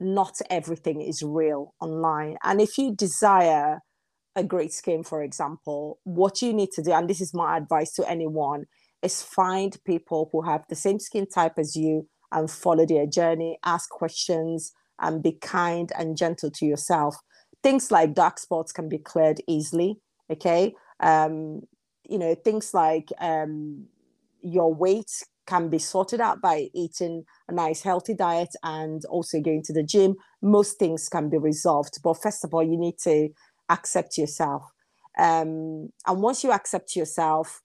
not 0.00 0.40
everything 0.50 1.00
is 1.00 1.22
real 1.22 1.74
online. 1.80 2.36
And 2.42 2.60
if 2.60 2.76
you 2.78 2.94
desire 2.94 3.80
a 4.36 4.44
great 4.44 4.72
skin, 4.72 5.04
for 5.04 5.22
example, 5.22 6.00
what 6.04 6.42
you 6.42 6.52
need 6.52 6.72
to 6.72 6.82
do, 6.82 6.92
and 6.92 7.08
this 7.08 7.20
is 7.20 7.32
my 7.32 7.56
advice 7.56 7.92
to 7.94 8.08
anyone, 8.08 8.64
is 9.02 9.22
find 9.22 9.76
people 9.84 10.28
who 10.32 10.42
have 10.42 10.64
the 10.68 10.74
same 10.74 10.98
skin 10.98 11.26
type 11.28 11.54
as 11.58 11.76
you 11.76 12.08
and 12.32 12.50
follow 12.50 12.84
their 12.84 13.06
journey, 13.06 13.58
ask 13.64 13.88
questions, 13.90 14.72
and 15.04 15.22
be 15.22 15.32
kind 15.32 15.92
and 15.96 16.16
gentle 16.16 16.50
to 16.50 16.66
yourself. 16.66 17.16
Things 17.62 17.90
like 17.90 18.14
dark 18.14 18.38
spots 18.38 18.72
can 18.72 18.88
be 18.88 18.98
cleared 18.98 19.40
easily. 19.46 20.00
Okay. 20.30 20.74
Um, 21.00 21.62
you 22.08 22.18
know, 22.18 22.34
things 22.34 22.74
like 22.74 23.10
um, 23.20 23.86
your 24.42 24.74
weight 24.74 25.10
can 25.46 25.68
be 25.68 25.78
sorted 25.78 26.20
out 26.20 26.40
by 26.40 26.68
eating 26.74 27.24
a 27.48 27.52
nice 27.52 27.82
healthy 27.82 28.14
diet 28.14 28.54
and 28.62 29.04
also 29.06 29.40
going 29.40 29.62
to 29.62 29.72
the 29.72 29.82
gym 29.82 30.14
most 30.42 30.78
things 30.78 31.08
can 31.08 31.28
be 31.28 31.36
resolved 31.36 31.98
but 32.02 32.14
first 32.14 32.44
of 32.44 32.54
all 32.54 32.62
you 32.62 32.78
need 32.78 32.98
to 32.98 33.28
accept 33.68 34.16
yourself 34.16 34.62
um, 35.18 35.90
and 36.06 36.22
once 36.22 36.42
you 36.42 36.50
accept 36.50 36.96
yourself 36.96 37.62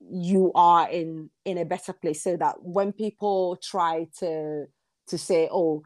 you 0.00 0.52
are 0.54 0.88
in 0.90 1.30
in 1.44 1.58
a 1.58 1.64
better 1.64 1.92
place 1.92 2.22
so 2.22 2.36
that 2.36 2.56
when 2.60 2.92
people 2.92 3.58
try 3.62 4.06
to 4.18 4.64
to 5.06 5.18
say 5.18 5.48
oh 5.50 5.82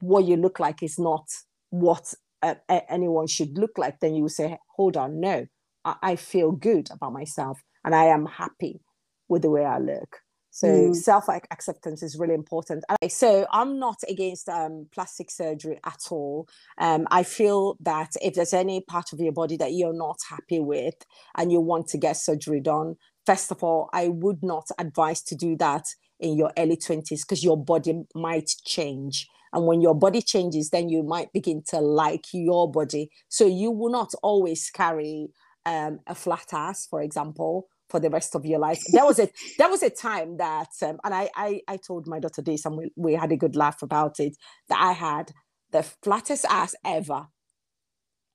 what 0.00 0.24
you 0.24 0.36
look 0.36 0.58
like 0.58 0.82
is 0.82 0.98
not 0.98 1.26
what 1.70 2.14
uh, 2.42 2.54
anyone 2.88 3.26
should 3.26 3.58
look 3.58 3.76
like 3.76 4.00
then 4.00 4.14
you 4.14 4.28
say 4.28 4.56
hold 4.76 4.96
on 4.96 5.20
no 5.20 5.46
I, 5.84 5.96
I 6.02 6.16
feel 6.16 6.52
good 6.52 6.88
about 6.90 7.12
myself 7.12 7.60
and 7.84 7.94
i 7.94 8.04
am 8.04 8.26
happy 8.26 8.80
with 9.28 9.42
the 9.42 9.50
way 9.50 9.64
i 9.64 9.78
look 9.78 10.20
so 10.58 10.66
mm. 10.66 10.96
self 10.96 11.28
acceptance 11.28 12.02
is 12.02 12.18
really 12.18 12.34
important. 12.34 12.82
So 13.08 13.46
I'm 13.52 13.78
not 13.78 13.98
against 14.08 14.48
um, 14.48 14.88
plastic 14.92 15.30
surgery 15.30 15.78
at 15.86 16.00
all. 16.10 16.48
Um, 16.78 17.06
I 17.12 17.22
feel 17.22 17.76
that 17.80 18.10
if 18.20 18.34
there's 18.34 18.52
any 18.52 18.80
part 18.80 19.12
of 19.12 19.20
your 19.20 19.30
body 19.30 19.56
that 19.58 19.74
you're 19.74 19.92
not 19.92 20.18
happy 20.28 20.58
with 20.58 20.94
and 21.36 21.52
you 21.52 21.60
want 21.60 21.86
to 21.88 21.98
get 21.98 22.16
surgery 22.16 22.60
done, 22.60 22.96
first 23.24 23.52
of 23.52 23.62
all, 23.62 23.88
I 23.92 24.08
would 24.08 24.42
not 24.42 24.66
advise 24.80 25.22
to 25.24 25.36
do 25.36 25.56
that 25.58 25.84
in 26.18 26.36
your 26.36 26.50
early 26.58 26.76
20s 26.76 27.20
because 27.20 27.44
your 27.44 27.56
body 27.56 28.02
might 28.16 28.50
change. 28.64 29.28
And 29.52 29.66
when 29.66 29.80
your 29.80 29.94
body 29.94 30.22
changes, 30.22 30.70
then 30.70 30.88
you 30.88 31.02
might 31.02 31.32
begin 31.32 31.62
to 31.68 31.78
like 31.80 32.26
your 32.32 32.70
body. 32.70 33.10
So 33.28 33.46
you 33.46 33.70
will 33.70 33.90
not 33.90 34.12
always 34.22 34.70
carry 34.70 35.28
um, 35.66 36.00
a 36.06 36.14
flat 36.14 36.46
ass, 36.52 36.86
for 36.86 37.02
example, 37.02 37.68
for 37.88 38.00
the 38.00 38.10
rest 38.10 38.34
of 38.34 38.44
your 38.44 38.58
life. 38.58 38.80
There 38.92 39.04
was 39.04 39.18
a 39.18 39.28
there 39.58 39.68
was 39.68 39.82
a 39.82 39.90
time 39.90 40.36
that, 40.38 40.68
um, 40.82 40.98
and 41.04 41.14
I, 41.14 41.30
I 41.34 41.60
I 41.68 41.76
told 41.76 42.06
my 42.06 42.18
daughter 42.18 42.42
this, 42.42 42.64
and 42.64 42.76
we, 42.76 42.90
we 42.96 43.14
had 43.14 43.32
a 43.32 43.36
good 43.36 43.56
laugh 43.56 43.82
about 43.82 44.20
it. 44.20 44.36
That 44.68 44.80
I 44.80 44.92
had 44.92 45.32
the 45.70 45.82
flattest 45.82 46.46
ass 46.48 46.74
ever, 46.84 47.26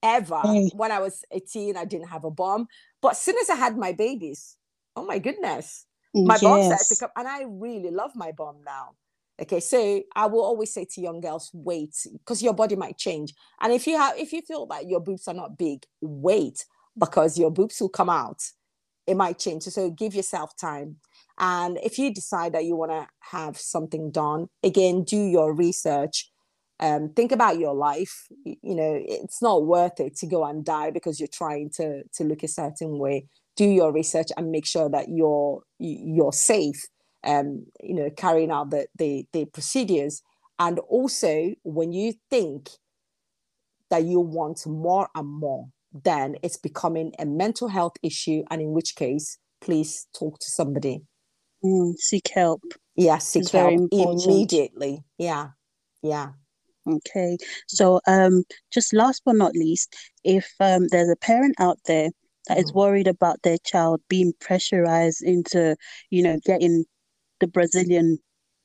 ever. 0.02 0.42
When 0.76 0.92
I 0.92 1.00
was 1.00 1.24
eighteen, 1.32 1.78
I 1.78 1.86
didn't 1.86 2.10
have 2.10 2.24
a 2.24 2.32
bum, 2.32 2.68
but 3.02 3.14
as 3.14 3.22
soon 3.22 3.36
as 3.42 3.50
I 3.50 3.56
had 3.56 3.78
my 3.78 3.94
babies, 3.94 4.58
oh 4.96 5.06
my 5.06 5.20
goodness, 5.20 5.86
my 6.14 6.36
yes. 6.36 6.42
bum 6.42 6.64
started 6.64 6.86
to 6.90 7.00
come, 7.00 7.10
and 7.18 7.28
I 7.28 7.44
really 7.48 7.92
love 7.92 8.12
my 8.16 8.32
bum 8.32 8.58
now. 8.66 8.92
Okay, 9.42 9.60
so 9.60 10.02
I 10.16 10.28
will 10.28 10.44
always 10.44 10.72
say 10.72 10.86
to 10.86 11.02
young 11.02 11.20
girls, 11.20 11.50
wait, 11.54 11.96
because 12.12 12.44
your 12.44 12.54
body 12.54 12.76
might 12.76 12.98
change, 12.98 13.34
and 13.62 13.74
if 13.74 13.88
you 13.88 13.98
have, 13.98 14.18
if 14.18 14.32
you 14.32 14.42
feel 14.42 14.68
that 14.68 14.88
your 14.88 15.00
boobs 15.00 15.28
are 15.28 15.34
not 15.34 15.58
big, 15.58 15.84
wait, 16.02 16.66
because 16.98 17.38
your 17.38 17.50
boobs 17.50 17.82
will 17.82 17.90
come 17.90 18.10
out 18.10 18.42
it 19.08 19.16
might 19.16 19.40
change. 19.40 19.64
So 19.64 19.90
give 19.90 20.16
yourself 20.16 20.56
time. 20.56 20.98
And 21.40 21.80
if 21.84 21.98
you 21.98 22.14
decide 22.14 22.54
that 22.54 22.66
you 22.66 22.76
want 22.76 22.92
to 22.92 23.08
have 23.20 23.58
something 23.58 24.12
done, 24.12 24.48
again, 24.64 25.04
do 25.04 25.18
your 25.18 25.54
research. 25.54 26.30
Um, 26.80 27.10
think 27.10 27.32
about 27.32 27.60
your 27.60 27.74
life. 27.74 28.28
You 28.46 28.76
know, 28.76 29.00
it's 29.04 29.42
not 29.42 29.66
worth 29.66 30.00
it 30.00 30.16
to 30.18 30.28
go 30.28 30.44
and 30.44 30.66
die 30.66 30.92
because 30.92 31.20
you're 31.20 31.28
trying 31.32 31.70
to 31.76 32.04
to 32.16 32.24
look 32.24 32.44
a 32.44 32.48
certain 32.48 32.98
way. 32.98 33.28
Do 33.56 33.66
your 33.66 33.92
research 33.92 34.30
and 34.36 34.52
make 34.52 34.66
sure 34.66 34.90
that 34.90 35.08
you're 35.10 35.64
you're 35.80 36.34
safe. 36.34 36.84
Um, 37.24 37.66
you 37.82 37.94
know, 37.94 38.10
carrying 38.10 38.52
out 38.52 38.70
the 38.70 38.88
the, 38.98 39.26
the 39.34 39.46
procedures. 39.46 40.22
And 40.60 40.80
also, 40.80 41.54
when 41.64 41.94
you 41.94 42.14
think 42.30 42.70
that 43.90 44.04
you 44.04 44.20
want 44.20 44.66
more 44.66 45.10
and 45.16 45.28
more, 45.28 45.68
then 45.92 46.36
it's 46.44 46.58
becoming 46.58 47.14
a 47.20 47.26
mental 47.26 47.68
health 47.68 47.94
issue. 48.02 48.44
And 48.50 48.62
in 48.62 48.72
which 48.72 48.96
case, 48.96 49.38
please 49.62 50.08
talk 50.18 50.40
to 50.40 50.50
somebody. 50.50 51.02
Mm, 51.64 51.96
seek 51.98 52.30
help. 52.30 52.62
Yeah, 52.96 53.18
seek 53.20 53.44
it's 53.44 53.52
help 53.52 53.90
immediately. 53.92 55.04
Yeah. 55.18 55.50
Yeah. 56.02 56.30
Okay. 56.88 57.38
So 57.68 58.02
um 58.08 58.44
just 58.72 58.94
last 58.94 59.22
but 59.26 59.36
not 59.36 59.54
least, 59.54 59.96
if 60.24 60.52
um 60.60 60.88
there's 60.90 61.10
a 61.10 61.16
parent 61.16 61.56
out 61.60 61.80
there 61.86 62.10
that 62.48 62.58
is 62.58 62.72
mm. 62.72 62.76
worried 62.76 63.08
about 63.08 63.42
their 63.44 63.58
child 63.60 64.02
being 64.10 64.34
pressurized 64.42 65.24
into, 65.24 65.76
you 66.10 66.22
know, 66.22 66.38
getting 66.46 66.84
the 67.40 67.48
Brazilian 67.48 68.20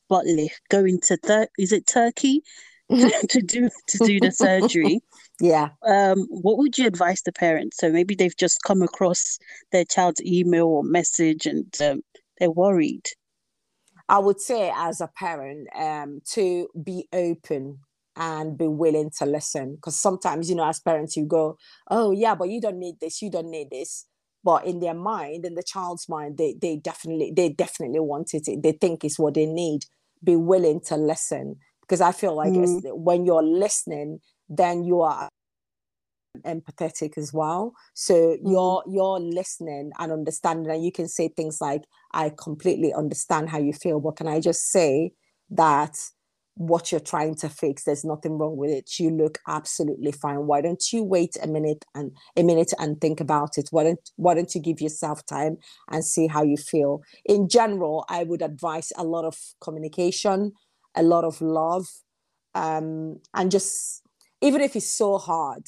lift, 0.09 0.61
going 0.69 0.99
to 1.01 1.17
thir- 1.17 1.47
is 1.57 1.71
it 1.71 1.85
Turkey 1.85 2.43
to 3.29 3.41
do 3.41 3.69
to 3.87 3.97
do 3.99 4.19
the 4.19 4.31
surgery. 4.31 5.01
Yeah. 5.41 5.69
Um, 5.87 6.27
what 6.29 6.57
would 6.57 6.77
you 6.77 6.85
advise 6.85 7.21
the 7.21 7.31
parents? 7.31 7.77
So 7.77 7.89
maybe 7.89 8.13
they've 8.13 8.35
just 8.35 8.61
come 8.67 8.81
across 8.81 9.39
their 9.71 9.85
child's 9.85 10.21
email 10.21 10.65
or 10.65 10.83
message 10.83 11.45
and 11.45 11.73
um, 11.81 12.01
they're 12.37 12.51
worried. 12.51 13.05
I 14.09 14.19
would 14.19 14.41
say, 14.41 14.69
as 14.75 14.99
a 14.99 15.07
parent, 15.07 15.69
um, 15.73 16.19
to 16.31 16.67
be 16.83 17.07
open 17.13 17.79
and 18.17 18.57
be 18.57 18.67
willing 18.67 19.11
to 19.19 19.25
listen. 19.25 19.75
Because 19.75 19.97
sometimes, 19.97 20.49
you 20.49 20.57
know, 20.57 20.67
as 20.67 20.81
parents, 20.81 21.15
you 21.15 21.25
go, 21.25 21.57
"Oh, 21.89 22.11
yeah, 22.11 22.35
but 22.35 22.49
you 22.49 22.59
don't 22.59 22.79
need 22.79 22.95
this. 22.99 23.21
You 23.21 23.31
don't 23.31 23.49
need 23.49 23.69
this." 23.71 24.07
But 24.43 24.65
in 24.65 24.79
their 24.79 24.93
mind, 24.93 25.45
in 25.45 25.55
the 25.55 25.63
child's 25.63 26.07
mind, 26.07 26.37
they 26.37 26.55
they 26.61 26.77
definitely 26.77 27.33
they 27.35 27.49
definitely 27.49 27.99
wanted 27.99 28.47
it. 28.47 28.63
They 28.63 28.71
think 28.71 29.03
it's 29.03 29.19
what 29.19 29.33
they 29.33 29.45
need. 29.45 29.85
Be 30.23 30.35
willing 30.35 30.81
to 30.81 30.95
listen 30.95 31.57
because 31.81 32.01
I 32.01 32.11
feel 32.11 32.35
like 32.35 32.53
mm. 32.53 32.81
when 32.93 33.25
you're 33.25 33.43
listening, 33.43 34.19
then 34.47 34.83
you 34.83 35.01
are 35.01 35.29
empathetic 36.45 37.17
as 37.17 37.33
well 37.33 37.73
so 37.95 38.13
mm-hmm. 38.13 38.47
you're 38.47 38.83
you're 38.87 39.19
listening 39.19 39.91
and 39.97 40.11
understanding 40.11 40.71
and 40.71 40.85
you 40.85 40.91
can 40.91 41.07
say 41.07 41.27
things 41.27 41.59
like 41.59 41.83
i 42.13 42.31
completely 42.37 42.93
understand 42.93 43.49
how 43.49 43.57
you 43.57 43.73
feel 43.73 43.99
but 43.99 44.15
can 44.15 44.27
i 44.27 44.39
just 44.39 44.71
say 44.71 45.11
that 45.49 45.97
what 46.59 46.91
you're 46.91 46.99
trying 46.99 47.33
to 47.33 47.47
fix 47.47 47.85
there's 47.85 48.03
nothing 48.03 48.37
wrong 48.37 48.57
with 48.57 48.69
it. 48.69 48.99
You 48.99 49.11
look 49.11 49.39
absolutely 49.47 50.11
fine. 50.11 50.45
Why 50.45 50.59
don't 50.59 50.83
you 50.91 51.03
wait 51.03 51.37
a 51.41 51.47
minute 51.47 51.85
and 51.95 52.11
a 52.35 52.43
minute 52.43 52.73
and 52.77 52.99
think 52.99 53.21
about 53.21 53.57
it? 53.57 53.69
Why 53.71 53.85
don't 53.85 54.09
why 54.17 54.33
don't 54.33 54.53
you 54.53 54.61
give 54.61 54.81
yourself 54.81 55.25
time 55.25 55.55
and 55.89 56.03
see 56.03 56.27
how 56.27 56.43
you 56.43 56.57
feel? 56.57 57.01
In 57.25 57.47
general 57.47 58.05
i 58.09 58.23
would 58.23 58.41
advise 58.41 58.91
a 58.97 59.03
lot 59.03 59.25
of 59.25 59.37
communication 59.61 60.51
a 60.95 61.03
lot 61.03 61.23
of 61.23 61.41
love 61.41 61.87
um, 62.55 63.19
and 63.33 63.51
just 63.51 64.01
even 64.41 64.61
if 64.61 64.75
it's 64.75 64.89
so 64.89 65.17
hard 65.17 65.63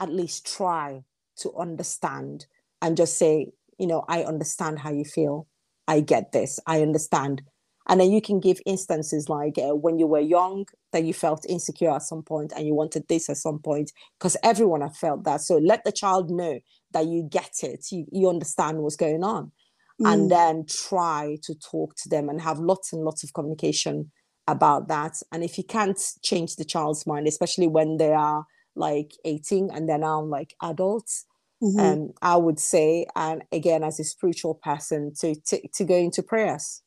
at 0.00 0.10
least 0.10 0.46
try 0.46 1.02
to 1.36 1.52
understand 1.56 2.46
and 2.80 2.96
just 2.96 3.18
say 3.18 3.48
you 3.78 3.86
know 3.86 4.04
i 4.08 4.22
understand 4.22 4.78
how 4.78 4.90
you 4.90 5.04
feel. 5.04 5.46
I 5.86 6.00
get 6.00 6.32
this. 6.32 6.58
I 6.66 6.80
understand 6.80 7.42
and 7.88 8.00
then 8.00 8.10
you 8.10 8.20
can 8.20 8.40
give 8.40 8.58
instances 8.66 9.28
like 9.28 9.58
uh, 9.58 9.74
when 9.74 9.98
you 9.98 10.06
were 10.06 10.20
young 10.20 10.66
that 10.92 11.04
you 11.04 11.12
felt 11.12 11.44
insecure 11.48 11.90
at 11.90 12.02
some 12.02 12.22
point 12.22 12.52
and 12.56 12.66
you 12.66 12.74
wanted 12.74 13.06
this 13.08 13.28
at 13.28 13.36
some 13.36 13.58
point 13.58 13.92
because 14.18 14.36
everyone 14.42 14.80
have 14.80 14.96
felt 14.96 15.24
that 15.24 15.40
so 15.40 15.58
let 15.58 15.84
the 15.84 15.92
child 15.92 16.30
know 16.30 16.58
that 16.92 17.06
you 17.06 17.28
get 17.30 17.52
it 17.62 17.86
you, 17.90 18.06
you 18.10 18.28
understand 18.28 18.78
what's 18.78 18.96
going 18.96 19.24
on 19.24 19.52
mm. 20.00 20.12
and 20.12 20.30
then 20.30 20.64
try 20.66 21.36
to 21.42 21.54
talk 21.54 21.94
to 21.96 22.08
them 22.08 22.28
and 22.28 22.40
have 22.40 22.58
lots 22.58 22.92
and 22.92 23.04
lots 23.04 23.24
of 23.24 23.32
communication 23.32 24.10
about 24.46 24.88
that. 24.88 25.16
And 25.32 25.42
if 25.42 25.58
you 25.58 25.64
can't 25.64 26.00
change 26.22 26.56
the 26.56 26.64
child's 26.64 27.06
mind, 27.06 27.26
especially 27.26 27.66
when 27.66 27.96
they 27.96 28.12
are 28.12 28.44
like 28.76 29.12
18 29.24 29.70
and 29.72 29.88
they're 29.88 29.98
now 29.98 30.22
like 30.22 30.54
adults, 30.62 31.26
mm-hmm. 31.62 31.80
um, 31.80 32.10
I 32.20 32.36
would 32.36 32.58
say, 32.58 33.06
and 33.14 33.42
again, 33.52 33.82
as 33.84 34.00
a 34.00 34.04
spiritual 34.04 34.54
person, 34.54 35.12
to 35.20 35.34
to, 35.46 35.68
to 35.68 35.84
go 35.84 35.96
into 35.96 36.22
prayers. 36.22 36.82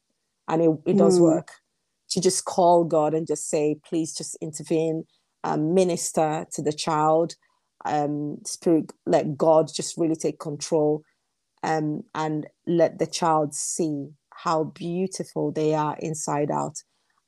And 0.48 0.62
it, 0.62 0.70
it 0.86 0.98
does 0.98 1.20
mm. 1.20 1.24
work. 1.24 1.52
To 2.12 2.22
just 2.22 2.46
call 2.46 2.86
God 2.86 3.14
and 3.14 3.28
just 3.28 3.50
say, 3.50 3.76
please 3.86 4.14
just 4.14 4.38
intervene, 4.42 5.04
um, 5.44 5.74
minister 5.74 6.48
to 6.54 6.62
the 6.62 6.72
child, 6.72 7.36
um, 7.84 8.38
spirit, 8.46 8.94
let 9.06 9.38
God 9.38 9.70
just 9.74 9.98
really 9.98 10.16
take 10.16 10.40
control 10.40 11.04
um, 11.64 12.04
and 12.16 12.48
let 12.66 12.98
the 12.98 13.08
child 13.08 13.54
see 13.54 14.08
how 14.34 14.64
beautiful 14.64 15.52
they 15.52 15.74
are 15.74 15.98
inside 16.00 16.50
out 16.50 16.82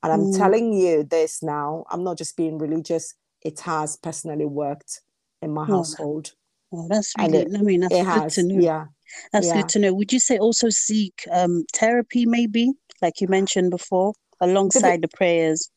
and 0.04 0.14
I'm 0.14 0.32
mm. 0.32 0.38
telling 0.38 0.74
you 0.74 1.04
this 1.04 1.44
now, 1.44 1.86
I'm 1.90 2.04
not 2.04 2.18
just 2.18 2.38
being 2.38 2.58
religious, 2.58 3.14
it 3.42 3.60
has 3.62 3.98
personally 3.98 4.46
worked 4.46 5.02
in 5.42 5.52
my 5.52 5.64
oh, 5.64 5.78
household. 5.78 6.32
Oh, 6.72 6.88
that's 6.90 7.14
really, 7.18 7.40
it, 7.40 7.48
I 7.58 7.62
mean, 7.62 7.82
that's 7.82 7.94
good 7.94 8.06
has. 8.06 8.38
Yeah. 8.38 8.86
That's 9.32 9.48
yeah. 9.48 9.56
good 9.56 9.70
to 9.70 9.80
know. 9.80 9.94
Would 9.94 10.14
you 10.14 10.20
say 10.20 10.38
also 10.38 10.70
seek 10.70 11.26
um, 11.32 11.66
therapy, 11.74 12.26
maybe, 12.26 12.72
like 13.02 13.22
you 13.22 13.28
mentioned 13.28 13.72
before, 13.72 14.14
alongside 14.40 15.02
the 15.02 15.08
prayers? 15.08 15.70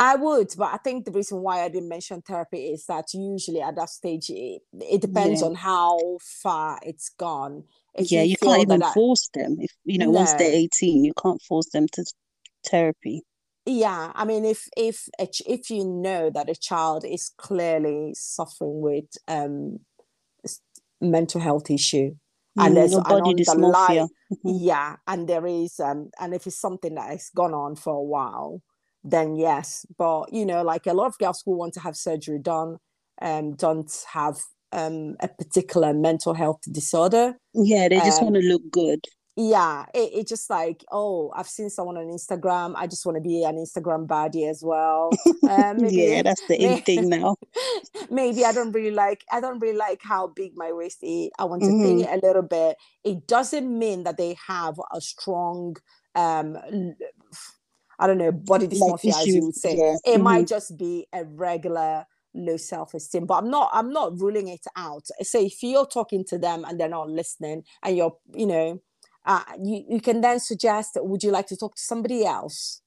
I 0.00 0.16
would, 0.16 0.52
but 0.58 0.74
I 0.74 0.78
think 0.78 1.04
the 1.04 1.12
reason 1.12 1.42
why 1.42 1.62
I 1.62 1.68
didn't 1.68 1.88
mention 1.88 2.22
therapy 2.22 2.72
is 2.72 2.86
that 2.86 3.14
usually 3.14 3.60
at 3.60 3.76
that 3.76 3.88
stage, 3.88 4.30
it, 4.30 4.62
it 4.80 5.00
depends 5.00 5.42
yeah. 5.42 5.46
on 5.46 5.54
how 5.54 6.18
far 6.20 6.80
it's 6.82 7.10
gone. 7.10 7.64
If 7.94 8.10
yeah, 8.10 8.22
you, 8.22 8.30
you 8.30 8.36
can't 8.36 8.62
even 8.62 8.82
force 8.94 9.28
them. 9.32 9.58
If 9.60 9.70
you 9.84 9.98
know, 9.98 10.06
no. 10.06 10.18
once 10.18 10.32
they're 10.32 10.50
eighteen, 10.50 11.04
you 11.04 11.12
can't 11.22 11.40
force 11.42 11.68
them 11.72 11.86
to 11.92 12.04
therapy. 12.66 13.22
Yeah, 13.64 14.10
I 14.12 14.24
mean, 14.24 14.44
if 14.44 14.66
if 14.76 15.08
if 15.20 15.70
you 15.70 15.84
know 15.84 16.30
that 16.30 16.50
a 16.50 16.56
child 16.56 17.04
is 17.04 17.30
clearly 17.36 18.12
suffering 18.16 18.80
with 18.80 19.04
um 19.28 19.78
mental 21.00 21.40
health 21.40 21.70
issue, 21.70 22.16
and 22.58 22.76
there's 22.76 22.94
an 22.94 23.02
body 23.02 23.34
dysmorphia. 23.34 24.08
Mm-hmm. 24.32 24.38
yeah, 24.44 24.96
and 25.06 25.28
there 25.28 25.46
is 25.46 25.78
um, 25.80 26.10
and 26.20 26.34
if 26.34 26.46
it's 26.46 26.58
something 26.58 26.94
that 26.94 27.10
has 27.10 27.30
gone 27.34 27.54
on 27.54 27.76
for 27.76 27.94
a 27.94 28.02
while, 28.02 28.62
then 29.04 29.36
yes. 29.36 29.86
But 29.98 30.32
you 30.32 30.46
know, 30.46 30.62
like 30.62 30.86
a 30.86 30.94
lot 30.94 31.06
of 31.06 31.18
girls 31.18 31.42
who 31.44 31.56
want 31.56 31.74
to 31.74 31.80
have 31.80 31.96
surgery 31.96 32.38
done, 32.38 32.78
um, 33.20 33.54
don't 33.54 33.92
have 34.12 34.40
um 34.72 35.16
a 35.20 35.28
particular 35.28 35.92
mental 35.92 36.34
health 36.34 36.60
disorder. 36.70 37.34
Yeah, 37.54 37.88
they 37.88 37.98
just 37.98 38.20
um, 38.20 38.32
want 38.32 38.36
to 38.36 38.48
look 38.48 38.62
good 38.70 39.04
yeah 39.36 39.86
it, 39.94 40.10
it 40.12 40.28
just 40.28 40.50
like 40.50 40.84
oh 40.92 41.32
i've 41.34 41.48
seen 41.48 41.70
someone 41.70 41.96
on 41.96 42.04
instagram 42.04 42.74
i 42.76 42.86
just 42.86 43.06
want 43.06 43.16
to 43.16 43.22
be 43.22 43.44
an 43.44 43.56
instagram 43.56 44.06
baddie 44.06 44.48
as 44.48 44.62
well 44.62 45.10
um, 45.48 45.78
maybe, 45.78 45.96
yeah 45.96 46.22
that's 46.22 46.46
the 46.48 46.62
in 46.62 46.80
thing 46.82 47.08
now 47.08 47.34
maybe 48.10 48.44
i 48.44 48.52
don't 48.52 48.72
really 48.72 48.90
like 48.90 49.24
i 49.32 49.40
don't 49.40 49.58
really 49.60 49.76
like 49.76 50.00
how 50.02 50.26
big 50.26 50.52
my 50.54 50.70
waist 50.72 50.98
is 51.02 51.30
i 51.38 51.44
want 51.44 51.62
to 51.62 51.68
mm-hmm. 51.68 51.82
thin 51.82 52.00
it 52.00 52.22
a 52.22 52.26
little 52.26 52.42
bit 52.42 52.76
it 53.04 53.26
doesn't 53.26 53.78
mean 53.78 54.02
that 54.02 54.18
they 54.18 54.36
have 54.46 54.78
a 54.92 55.00
strong 55.00 55.74
um 56.14 56.58
i 57.98 58.06
don't 58.06 58.18
know 58.18 58.32
body 58.32 58.68
dysmorphia 58.68 59.12
like 59.12 59.22
as 59.22 59.26
you 59.26 59.46
would 59.46 59.54
say 59.54 59.76
yeah. 59.76 59.94
it 60.04 60.14
mm-hmm. 60.14 60.24
might 60.24 60.46
just 60.46 60.76
be 60.76 61.06
a 61.14 61.24
regular 61.24 62.04
low 62.34 62.56
self-esteem 62.58 63.24
but 63.24 63.34
i'm 63.34 63.50
not 63.50 63.70
i'm 63.72 63.90
not 63.90 64.18
ruling 64.18 64.48
it 64.48 64.64
out 64.76 65.06
so 65.22 65.40
if 65.40 65.62
you're 65.62 65.86
talking 65.86 66.24
to 66.24 66.38
them 66.38 66.64
and 66.64 66.78
they're 66.78 66.88
not 66.88 67.08
listening 67.08 67.62
and 67.82 67.96
you're 67.96 68.16
you 68.34 68.46
know 68.46 68.80
uh, 69.24 69.42
you, 69.62 69.84
you 69.88 70.00
can 70.00 70.20
then 70.20 70.40
suggest 70.40 70.96
would 70.96 71.22
you 71.22 71.30
like 71.30 71.46
to 71.46 71.56
talk 71.56 71.74
to 71.74 71.82
somebody 71.82 72.24
else 72.24 72.80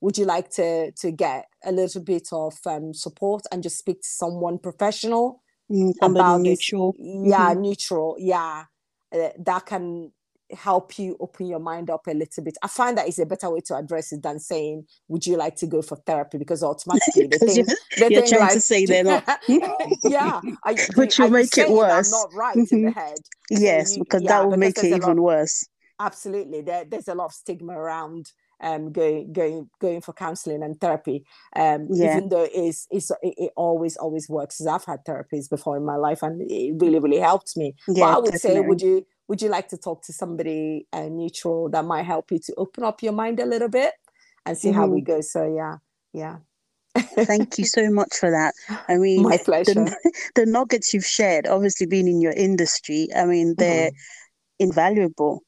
would 0.00 0.18
you 0.18 0.24
like 0.24 0.50
to 0.50 0.92
to 0.92 1.10
get 1.10 1.46
a 1.64 1.72
little 1.72 2.02
bit 2.02 2.28
of 2.32 2.54
um, 2.66 2.92
support 2.92 3.42
and 3.50 3.62
just 3.62 3.78
speak 3.78 4.00
to 4.00 4.08
someone 4.08 4.58
professional 4.58 5.42
mm, 5.70 5.92
about 6.02 6.40
neutral 6.40 6.92
this? 6.92 7.30
yeah 7.30 7.50
mm-hmm. 7.50 7.62
neutral 7.62 8.16
yeah 8.18 8.64
uh, 9.12 9.28
that 9.38 9.66
can 9.66 10.12
help 10.52 10.98
you 10.98 11.16
open 11.20 11.46
your 11.46 11.58
mind 11.58 11.90
up 11.90 12.06
a 12.06 12.12
little 12.12 12.42
bit. 12.42 12.56
I 12.62 12.68
find 12.68 12.96
that 12.98 13.08
is 13.08 13.18
a 13.18 13.26
better 13.26 13.50
way 13.50 13.60
to 13.66 13.76
address 13.76 14.12
it 14.12 14.22
than 14.22 14.38
saying, 14.38 14.86
"Would 15.08 15.26
you 15.26 15.36
like 15.36 15.56
to 15.56 15.66
go 15.66 15.82
for 15.82 15.96
therapy?" 15.96 16.38
Because 16.38 16.62
automatically 16.62 17.26
they 17.26 17.38
think, 17.38 17.68
you're, 17.96 18.26
trying 18.26 18.40
like, 18.40 18.52
to 18.52 18.60
say 18.60 18.86
they're 18.86 19.04
not. 19.04 19.24
yeah, 20.04 20.40
I, 20.64 20.76
which 20.94 21.18
will 21.18 21.30
make 21.30 21.56
it 21.58 21.70
worse. 21.70 22.10
not 22.10 22.32
right 22.34 22.56
in 22.56 22.64
the 22.64 22.76
mm-hmm. 22.76 22.98
head. 22.98 23.18
Yes, 23.50 23.96
you, 23.96 24.04
because 24.04 24.22
yeah, 24.22 24.28
that 24.28 24.48
will 24.48 24.56
make 24.56 24.78
it 24.78 24.84
even 24.84 25.00
lot, 25.00 25.16
worse. 25.16 25.66
Absolutely, 25.98 26.62
there, 26.62 26.84
there's 26.84 27.08
a 27.08 27.14
lot 27.14 27.26
of 27.26 27.32
stigma 27.32 27.72
around 27.72 28.32
um, 28.60 28.92
going 28.92 29.32
going 29.32 29.68
going 29.80 30.00
for 30.00 30.12
counseling 30.12 30.62
and 30.62 30.80
therapy. 30.80 31.24
Um, 31.54 31.88
yeah. 31.90 32.16
even 32.16 32.28
though 32.28 32.48
it's, 32.52 32.86
it, 32.90 33.04
it 33.22 33.52
always 33.56 33.96
always 33.96 34.28
works. 34.28 34.64
I've 34.64 34.84
had 34.84 35.04
therapies 35.04 35.48
before 35.50 35.76
in 35.76 35.84
my 35.84 35.96
life, 35.96 36.22
and 36.22 36.40
it 36.50 36.74
really 36.80 36.98
really 36.98 37.18
helped 37.20 37.56
me. 37.56 37.74
Yeah, 37.88 38.04
but 38.04 38.14
I 38.14 38.18
would 38.18 38.32
definitely. 38.32 38.62
say, 38.62 38.66
would 38.66 38.80
you 38.80 39.06
would 39.28 39.42
you 39.42 39.48
like 39.48 39.68
to 39.68 39.76
talk 39.76 40.02
to 40.04 40.12
somebody 40.12 40.86
uh, 40.92 41.08
neutral 41.08 41.68
that 41.70 41.84
might 41.84 42.04
help 42.04 42.30
you 42.30 42.38
to 42.38 42.54
open 42.56 42.84
up 42.84 43.02
your 43.02 43.12
mind 43.12 43.40
a 43.40 43.46
little 43.46 43.68
bit 43.68 43.92
and 44.44 44.56
see 44.56 44.68
mm-hmm. 44.68 44.78
how 44.78 44.86
we 44.86 45.00
mm-hmm. 45.00 45.12
go? 45.12 45.20
So 45.20 45.54
yeah, 45.54 45.76
yeah. 46.12 46.36
Thank 46.96 47.58
you 47.58 47.64
so 47.64 47.90
much 47.90 48.14
for 48.18 48.30
that. 48.30 48.54
I 48.88 48.96
mean, 48.96 49.22
my 49.22 49.36
pleasure. 49.36 49.74
The, 49.74 50.12
the 50.34 50.46
nuggets 50.46 50.94
you've 50.94 51.04
shared, 51.04 51.46
obviously 51.46 51.86
being 51.86 52.08
in 52.08 52.20
your 52.20 52.32
industry, 52.32 53.08
I 53.14 53.26
mean, 53.26 53.54
they're 53.58 53.90
mm-hmm. 53.90 54.64
invaluable. 54.64 55.42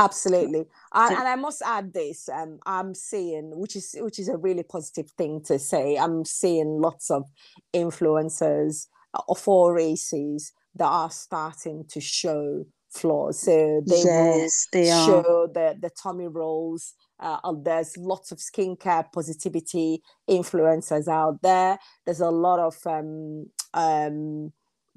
Absolutely, 0.00 0.64
and, 0.92 1.16
and 1.16 1.28
I 1.28 1.36
must 1.36 1.62
add 1.62 1.92
this: 1.92 2.28
um, 2.28 2.58
I'm 2.66 2.94
seeing, 2.94 3.56
which 3.56 3.76
is 3.76 3.94
which 4.00 4.18
is 4.18 4.28
a 4.28 4.36
really 4.36 4.64
positive 4.64 5.08
thing 5.12 5.40
to 5.44 5.56
say. 5.56 5.96
I'm 5.96 6.24
seeing 6.24 6.80
lots 6.80 7.12
of 7.12 7.26
influencers 7.72 8.88
of 9.28 9.46
all 9.46 9.70
races 9.70 10.52
that 10.76 10.86
are 10.86 11.10
starting 11.10 11.84
to 11.88 12.00
show 12.00 12.64
flaws. 12.94 13.40
So 13.40 13.82
they 13.86 14.02
yes, 14.02 14.68
will 14.72 14.80
they 14.80 14.86
show 14.86 15.48
the 15.52 15.76
the 15.80 15.90
tummy 15.90 16.28
rolls. 16.28 16.94
Uh, 17.20 17.52
there's 17.62 17.96
lots 17.96 18.32
of 18.32 18.38
skincare 18.38 19.04
positivity 19.12 20.02
influencers 20.28 21.08
out 21.08 21.40
there. 21.42 21.78
There's 22.04 22.20
a 22.20 22.30
lot 22.30 22.58
of 22.58 22.76
um, 22.86 23.46
um, 23.72 24.52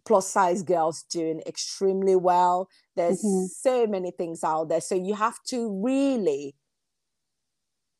plus 0.06 0.28
size 0.28 0.64
girls 0.64 1.04
doing 1.04 1.42
extremely 1.46 2.16
well. 2.16 2.70
There's 2.96 3.24
mm-hmm. 3.24 3.46
so 3.46 3.88
many 3.88 4.12
things 4.12 4.44
out 4.44 4.70
there. 4.70 4.82
So 4.82 4.96
you 4.96 5.14
have 5.14 5.38
to 5.50 5.82
really 5.84 6.56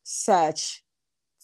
search 0.02 0.82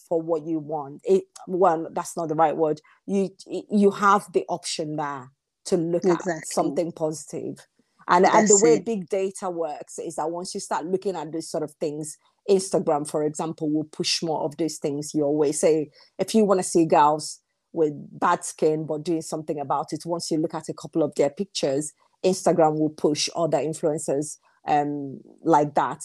for 0.09 0.21
what 0.21 0.45
you 0.45 0.59
want. 0.59 1.01
It 1.03 1.23
well, 1.47 1.87
that's 1.91 2.17
not 2.17 2.29
the 2.29 2.35
right 2.35 2.55
word. 2.55 2.81
You 3.07 3.29
you 3.47 3.91
have 3.91 4.31
the 4.33 4.45
option 4.49 4.97
there 4.97 5.31
to 5.65 5.77
look 5.77 6.03
exactly. 6.03 6.33
at 6.33 6.47
something 6.47 6.91
positive. 6.91 7.65
And 8.07 8.25
That's 8.25 8.35
and 8.35 8.47
the 8.47 8.61
way 8.63 8.75
it. 8.75 8.85
big 8.85 9.09
data 9.09 9.49
works 9.49 9.97
is 9.97 10.15
that 10.15 10.29
once 10.29 10.53
you 10.53 10.59
start 10.59 10.85
looking 10.85 11.15
at 11.15 11.31
these 11.31 11.49
sort 11.49 11.63
of 11.63 11.71
things, 11.79 12.17
Instagram, 12.49 13.09
for 13.09 13.23
example, 13.23 13.71
will 13.71 13.85
push 13.85 14.21
more 14.21 14.41
of 14.43 14.57
these 14.57 14.77
things 14.77 15.13
your 15.15 15.35
way. 15.35 15.51
Say 15.51 15.89
if 16.19 16.35
you 16.35 16.45
want 16.45 16.59
to 16.59 16.63
see 16.63 16.85
girls 16.85 17.39
with 17.73 17.93
bad 18.19 18.45
skin 18.45 18.85
but 18.85 19.03
doing 19.03 19.23
something 19.23 19.59
about 19.59 19.91
it, 19.91 20.05
once 20.05 20.29
you 20.29 20.37
look 20.37 20.53
at 20.53 20.69
a 20.69 20.73
couple 20.73 21.01
of 21.01 21.15
their 21.15 21.31
pictures, 21.31 21.93
Instagram 22.23 22.77
will 22.77 22.89
push 22.89 23.27
other 23.35 23.57
influencers 23.57 24.37
um, 24.67 25.19
like 25.43 25.73
that 25.75 26.01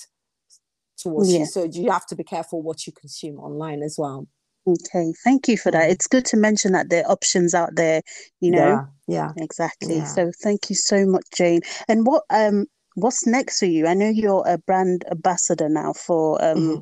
towards 0.96 1.32
yeah. 1.32 1.40
you. 1.40 1.46
So 1.46 1.64
you 1.64 1.90
have 1.90 2.06
to 2.06 2.16
be 2.16 2.24
careful 2.24 2.62
what 2.62 2.86
you 2.86 2.92
consume 2.92 3.38
online 3.38 3.82
as 3.82 3.96
well. 3.98 4.26
Okay, 4.66 5.12
thank 5.24 5.48
you 5.48 5.56
for 5.56 5.70
that. 5.70 5.88
Mm. 5.88 5.92
It's 5.92 6.06
good 6.06 6.24
to 6.26 6.36
mention 6.36 6.72
that 6.72 6.90
there 6.90 7.04
are 7.04 7.12
options 7.12 7.54
out 7.54 7.74
there, 7.76 8.02
you 8.40 8.50
know. 8.50 8.86
Yeah, 9.08 9.32
yeah. 9.36 9.42
exactly. 9.42 9.96
Yeah. 9.96 10.04
So 10.04 10.30
thank 10.42 10.68
you 10.68 10.76
so 10.76 11.06
much, 11.06 11.24
Jane. 11.34 11.60
And 11.88 12.06
what 12.06 12.24
um 12.30 12.66
what's 12.94 13.26
next 13.26 13.58
for 13.58 13.66
you? 13.66 13.86
I 13.86 13.94
know 13.94 14.08
you're 14.08 14.44
a 14.46 14.58
brand 14.58 15.04
ambassador 15.10 15.68
now 15.68 15.92
for 15.94 16.42
um 16.44 16.58
mm-hmm. 16.58 16.80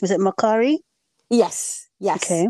was 0.00 0.10
it 0.10 0.20
Makari? 0.20 0.76
Yes, 1.28 1.88
yes. 1.98 2.22
Okay. 2.22 2.48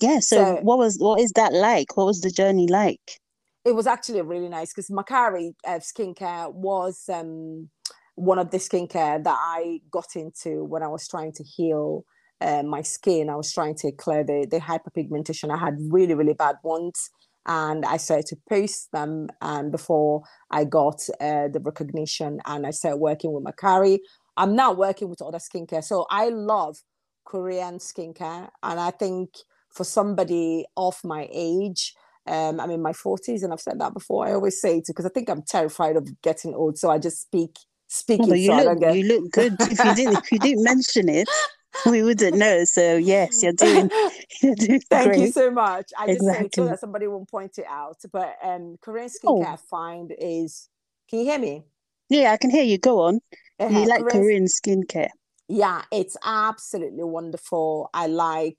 Yeah, 0.00 0.20
so, 0.20 0.36
so 0.36 0.54
what 0.62 0.78
was 0.78 0.98
what 0.98 1.20
is 1.20 1.32
that 1.32 1.54
like? 1.54 1.96
What 1.96 2.06
was 2.06 2.20
the 2.20 2.30
journey 2.30 2.66
like? 2.68 3.18
It 3.64 3.74
was 3.74 3.86
actually 3.86 4.20
really 4.22 4.48
nice 4.48 4.72
because 4.72 4.90
Makari 4.90 5.54
uh, 5.66 5.80
skincare 5.80 6.52
was 6.52 7.08
um 7.08 7.70
one 8.16 8.38
of 8.38 8.50
the 8.50 8.58
skincare 8.58 9.22
that 9.22 9.38
I 9.38 9.80
got 9.90 10.14
into 10.14 10.64
when 10.64 10.82
I 10.82 10.88
was 10.88 11.08
trying 11.08 11.32
to 11.32 11.44
heal 11.44 12.04
uh, 12.40 12.62
my 12.62 12.82
skin. 12.82 13.30
I 13.30 13.36
was 13.36 13.52
trying 13.52 13.74
to 13.76 13.92
clear 13.92 14.24
the, 14.24 14.46
the 14.50 14.58
hyperpigmentation. 14.58 15.50
I 15.50 15.58
had 15.58 15.76
really, 15.90 16.14
really 16.14 16.34
bad 16.34 16.56
ones. 16.62 17.10
And 17.48 17.84
I 17.84 17.96
started 17.96 18.26
to 18.26 18.36
post 18.48 18.90
them 18.92 19.28
and 19.40 19.70
before 19.70 20.22
I 20.50 20.64
got 20.64 21.00
uh, 21.20 21.46
the 21.48 21.60
recognition 21.62 22.40
and 22.44 22.66
I 22.66 22.72
started 22.72 22.96
working 22.96 23.32
with 23.32 23.44
Makari. 23.44 24.00
I'm 24.36 24.56
now 24.56 24.72
working 24.72 25.08
with 25.08 25.22
other 25.22 25.38
skincare. 25.38 25.84
So 25.84 26.06
I 26.10 26.28
love 26.28 26.76
Korean 27.24 27.78
skincare. 27.78 28.48
And 28.64 28.80
I 28.80 28.90
think 28.90 29.30
for 29.70 29.84
somebody 29.84 30.64
of 30.76 30.96
my 31.04 31.28
age, 31.32 31.94
um, 32.26 32.58
I'm 32.58 32.70
in 32.70 32.82
my 32.82 32.92
40s 32.92 33.44
and 33.44 33.52
I've 33.52 33.60
said 33.60 33.80
that 33.80 33.94
before. 33.94 34.26
I 34.26 34.32
always 34.32 34.60
say 34.60 34.78
it 34.78 34.84
because 34.88 35.06
I 35.06 35.10
think 35.10 35.30
I'm 35.30 35.42
terrified 35.42 35.96
of 35.96 36.20
getting 36.22 36.54
old. 36.54 36.78
So 36.78 36.90
I 36.90 36.98
just 36.98 37.22
speak 37.22 37.56
speak 37.88 38.20
well, 38.20 38.34
you, 38.34 38.46
so 38.46 38.56
look, 38.56 38.94
you 38.94 39.04
look 39.04 39.30
good. 39.30 39.56
if 39.60 39.78
you 39.84 39.94
didn't 39.94 40.18
if 40.18 40.32
you 40.32 40.38
didn't 40.40 40.64
mention 40.64 41.08
it, 41.08 41.28
we 41.86 42.02
wouldn't 42.02 42.36
know. 42.36 42.64
So 42.64 42.96
yes, 42.96 43.42
you're 43.42 43.52
doing. 43.52 43.90
You're 44.42 44.54
doing 44.54 44.80
Thank 44.90 45.08
great. 45.08 45.20
you 45.20 45.32
so 45.32 45.50
much. 45.50 45.92
I 45.96 46.08
just 46.08 46.20
exactly. 46.20 46.50
so 46.54 46.64
that 46.66 46.80
somebody 46.80 47.06
won't 47.06 47.30
point 47.30 47.58
it 47.58 47.64
out. 47.66 47.96
But 48.12 48.36
um, 48.42 48.76
Korean 48.82 49.08
skincare 49.08 49.54
oh. 49.54 49.56
find 49.56 50.12
is. 50.18 50.68
Can 51.08 51.20
you 51.20 51.24
hear 51.24 51.38
me? 51.38 51.64
Yeah, 52.10 52.32
I 52.32 52.36
can 52.36 52.50
hear 52.50 52.64
you. 52.64 52.76
Go 52.76 53.00
on. 53.02 53.20
Uh-huh. 53.58 53.78
You 53.78 53.86
like 53.86 54.02
Korean, 54.02 54.46
Korean 54.46 54.46
skincare? 54.46 55.08
Yeah, 55.48 55.82
it's 55.90 56.16
absolutely 56.24 57.04
wonderful. 57.04 57.88
I 57.94 58.08
like 58.08 58.58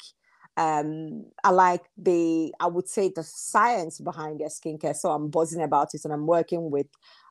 um 0.58 1.24
i 1.44 1.52
like 1.52 1.84
the 1.98 2.52
i 2.60 2.66
would 2.66 2.90
say 2.90 3.12
the 3.16 3.24
science 3.24 4.00
behind 4.00 4.40
their 4.40 4.50
skincare 4.50 4.96
so 4.96 5.12
i'm 5.12 5.30
buzzing 5.30 5.62
about 5.62 5.94
it 5.94 6.02
and 6.04 6.12
i'm 6.12 6.26
working 6.26 6.72
with 6.72 6.88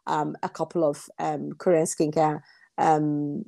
um, 0.07 0.37
a 0.45 0.49
couple 0.49 0.89
of 0.89 1.05
um, 1.18 1.51
korean 1.59 1.84
skincare 1.84 2.41
um, 2.79 3.45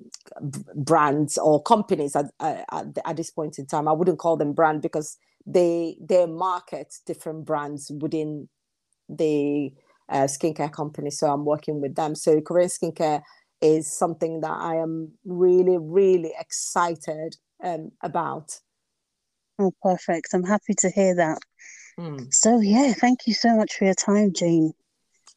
brands 0.74 1.39
or 1.39 1.62
companies 1.62 2.16
at, 2.16 2.26
at, 2.41 2.99
at, 3.05 3.16
this 3.16 3.31
point 3.31 3.59
in 3.59 3.66
time. 3.66 3.89
I 3.89 3.93
wouldn't 3.93 4.18
call 4.18 4.37
them 4.37 4.53
brand 4.53 4.83
because 4.83 5.16
they 5.47 5.97
they 6.01 6.26
market 6.26 6.95
different 7.07 7.45
brands 7.45 7.91
within 8.01 8.49
the 9.09 9.72
uh, 10.09 10.24
skincare 10.24 10.72
company. 10.72 11.11
So 11.11 11.31
I'm 11.31 11.45
working 11.45 11.81
with 11.81 11.95
them. 11.95 12.14
So 12.14 12.41
Korean 12.41 12.68
skincare 12.68 13.22
is 13.61 13.91
something 13.91 14.41
that 14.41 14.57
I 14.59 14.76
am 14.76 15.12
really 15.24 15.79
really 15.79 16.33
excited 16.39 17.37
um, 17.62 17.91
about 18.03 18.61
Oh, 19.59 19.72
perfect. 19.83 20.29
I'm 20.35 20.45
happy 20.45 20.74
to 20.79 20.91
hear 20.91 21.16
that. 21.16 21.39
Mm. 21.99 22.33
So, 22.33 22.61
yeah, 22.61 22.93
thank 22.93 23.26
you 23.26 23.35
so 23.35 23.57
much 23.57 23.74
for 23.74 23.87
your 23.87 23.95
time, 23.95 24.33
Jane. 24.33 24.72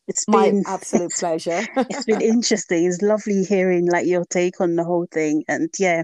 It's 0.07 0.25
been 0.25 0.63
my 0.65 0.71
absolute 0.73 1.11
pleasure. 1.11 1.61
it's 1.75 2.05
been 2.05 2.21
interesting. 2.21 2.85
It's 2.85 3.01
lovely 3.01 3.43
hearing 3.43 3.85
like 3.87 4.07
your 4.07 4.25
take 4.25 4.59
on 4.61 4.75
the 4.75 4.83
whole 4.83 5.07
thing. 5.11 5.43
And 5.47 5.69
yeah, 5.79 6.03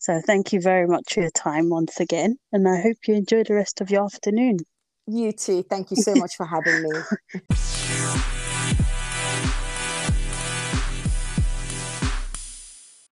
so 0.00 0.20
thank 0.26 0.52
you 0.52 0.60
very 0.60 0.86
much 0.86 1.14
for 1.14 1.20
your 1.20 1.30
time 1.30 1.68
once 1.68 2.00
again. 2.00 2.36
And 2.52 2.68
I 2.68 2.80
hope 2.80 2.96
you 3.06 3.14
enjoy 3.14 3.44
the 3.44 3.54
rest 3.54 3.80
of 3.80 3.90
your 3.90 4.04
afternoon. 4.04 4.58
You 5.06 5.32
too. 5.32 5.62
Thank 5.62 5.90
you 5.90 5.96
so 5.96 6.14
much 6.14 6.36
for 6.36 6.46
having 6.46 6.82
me. 6.82 8.20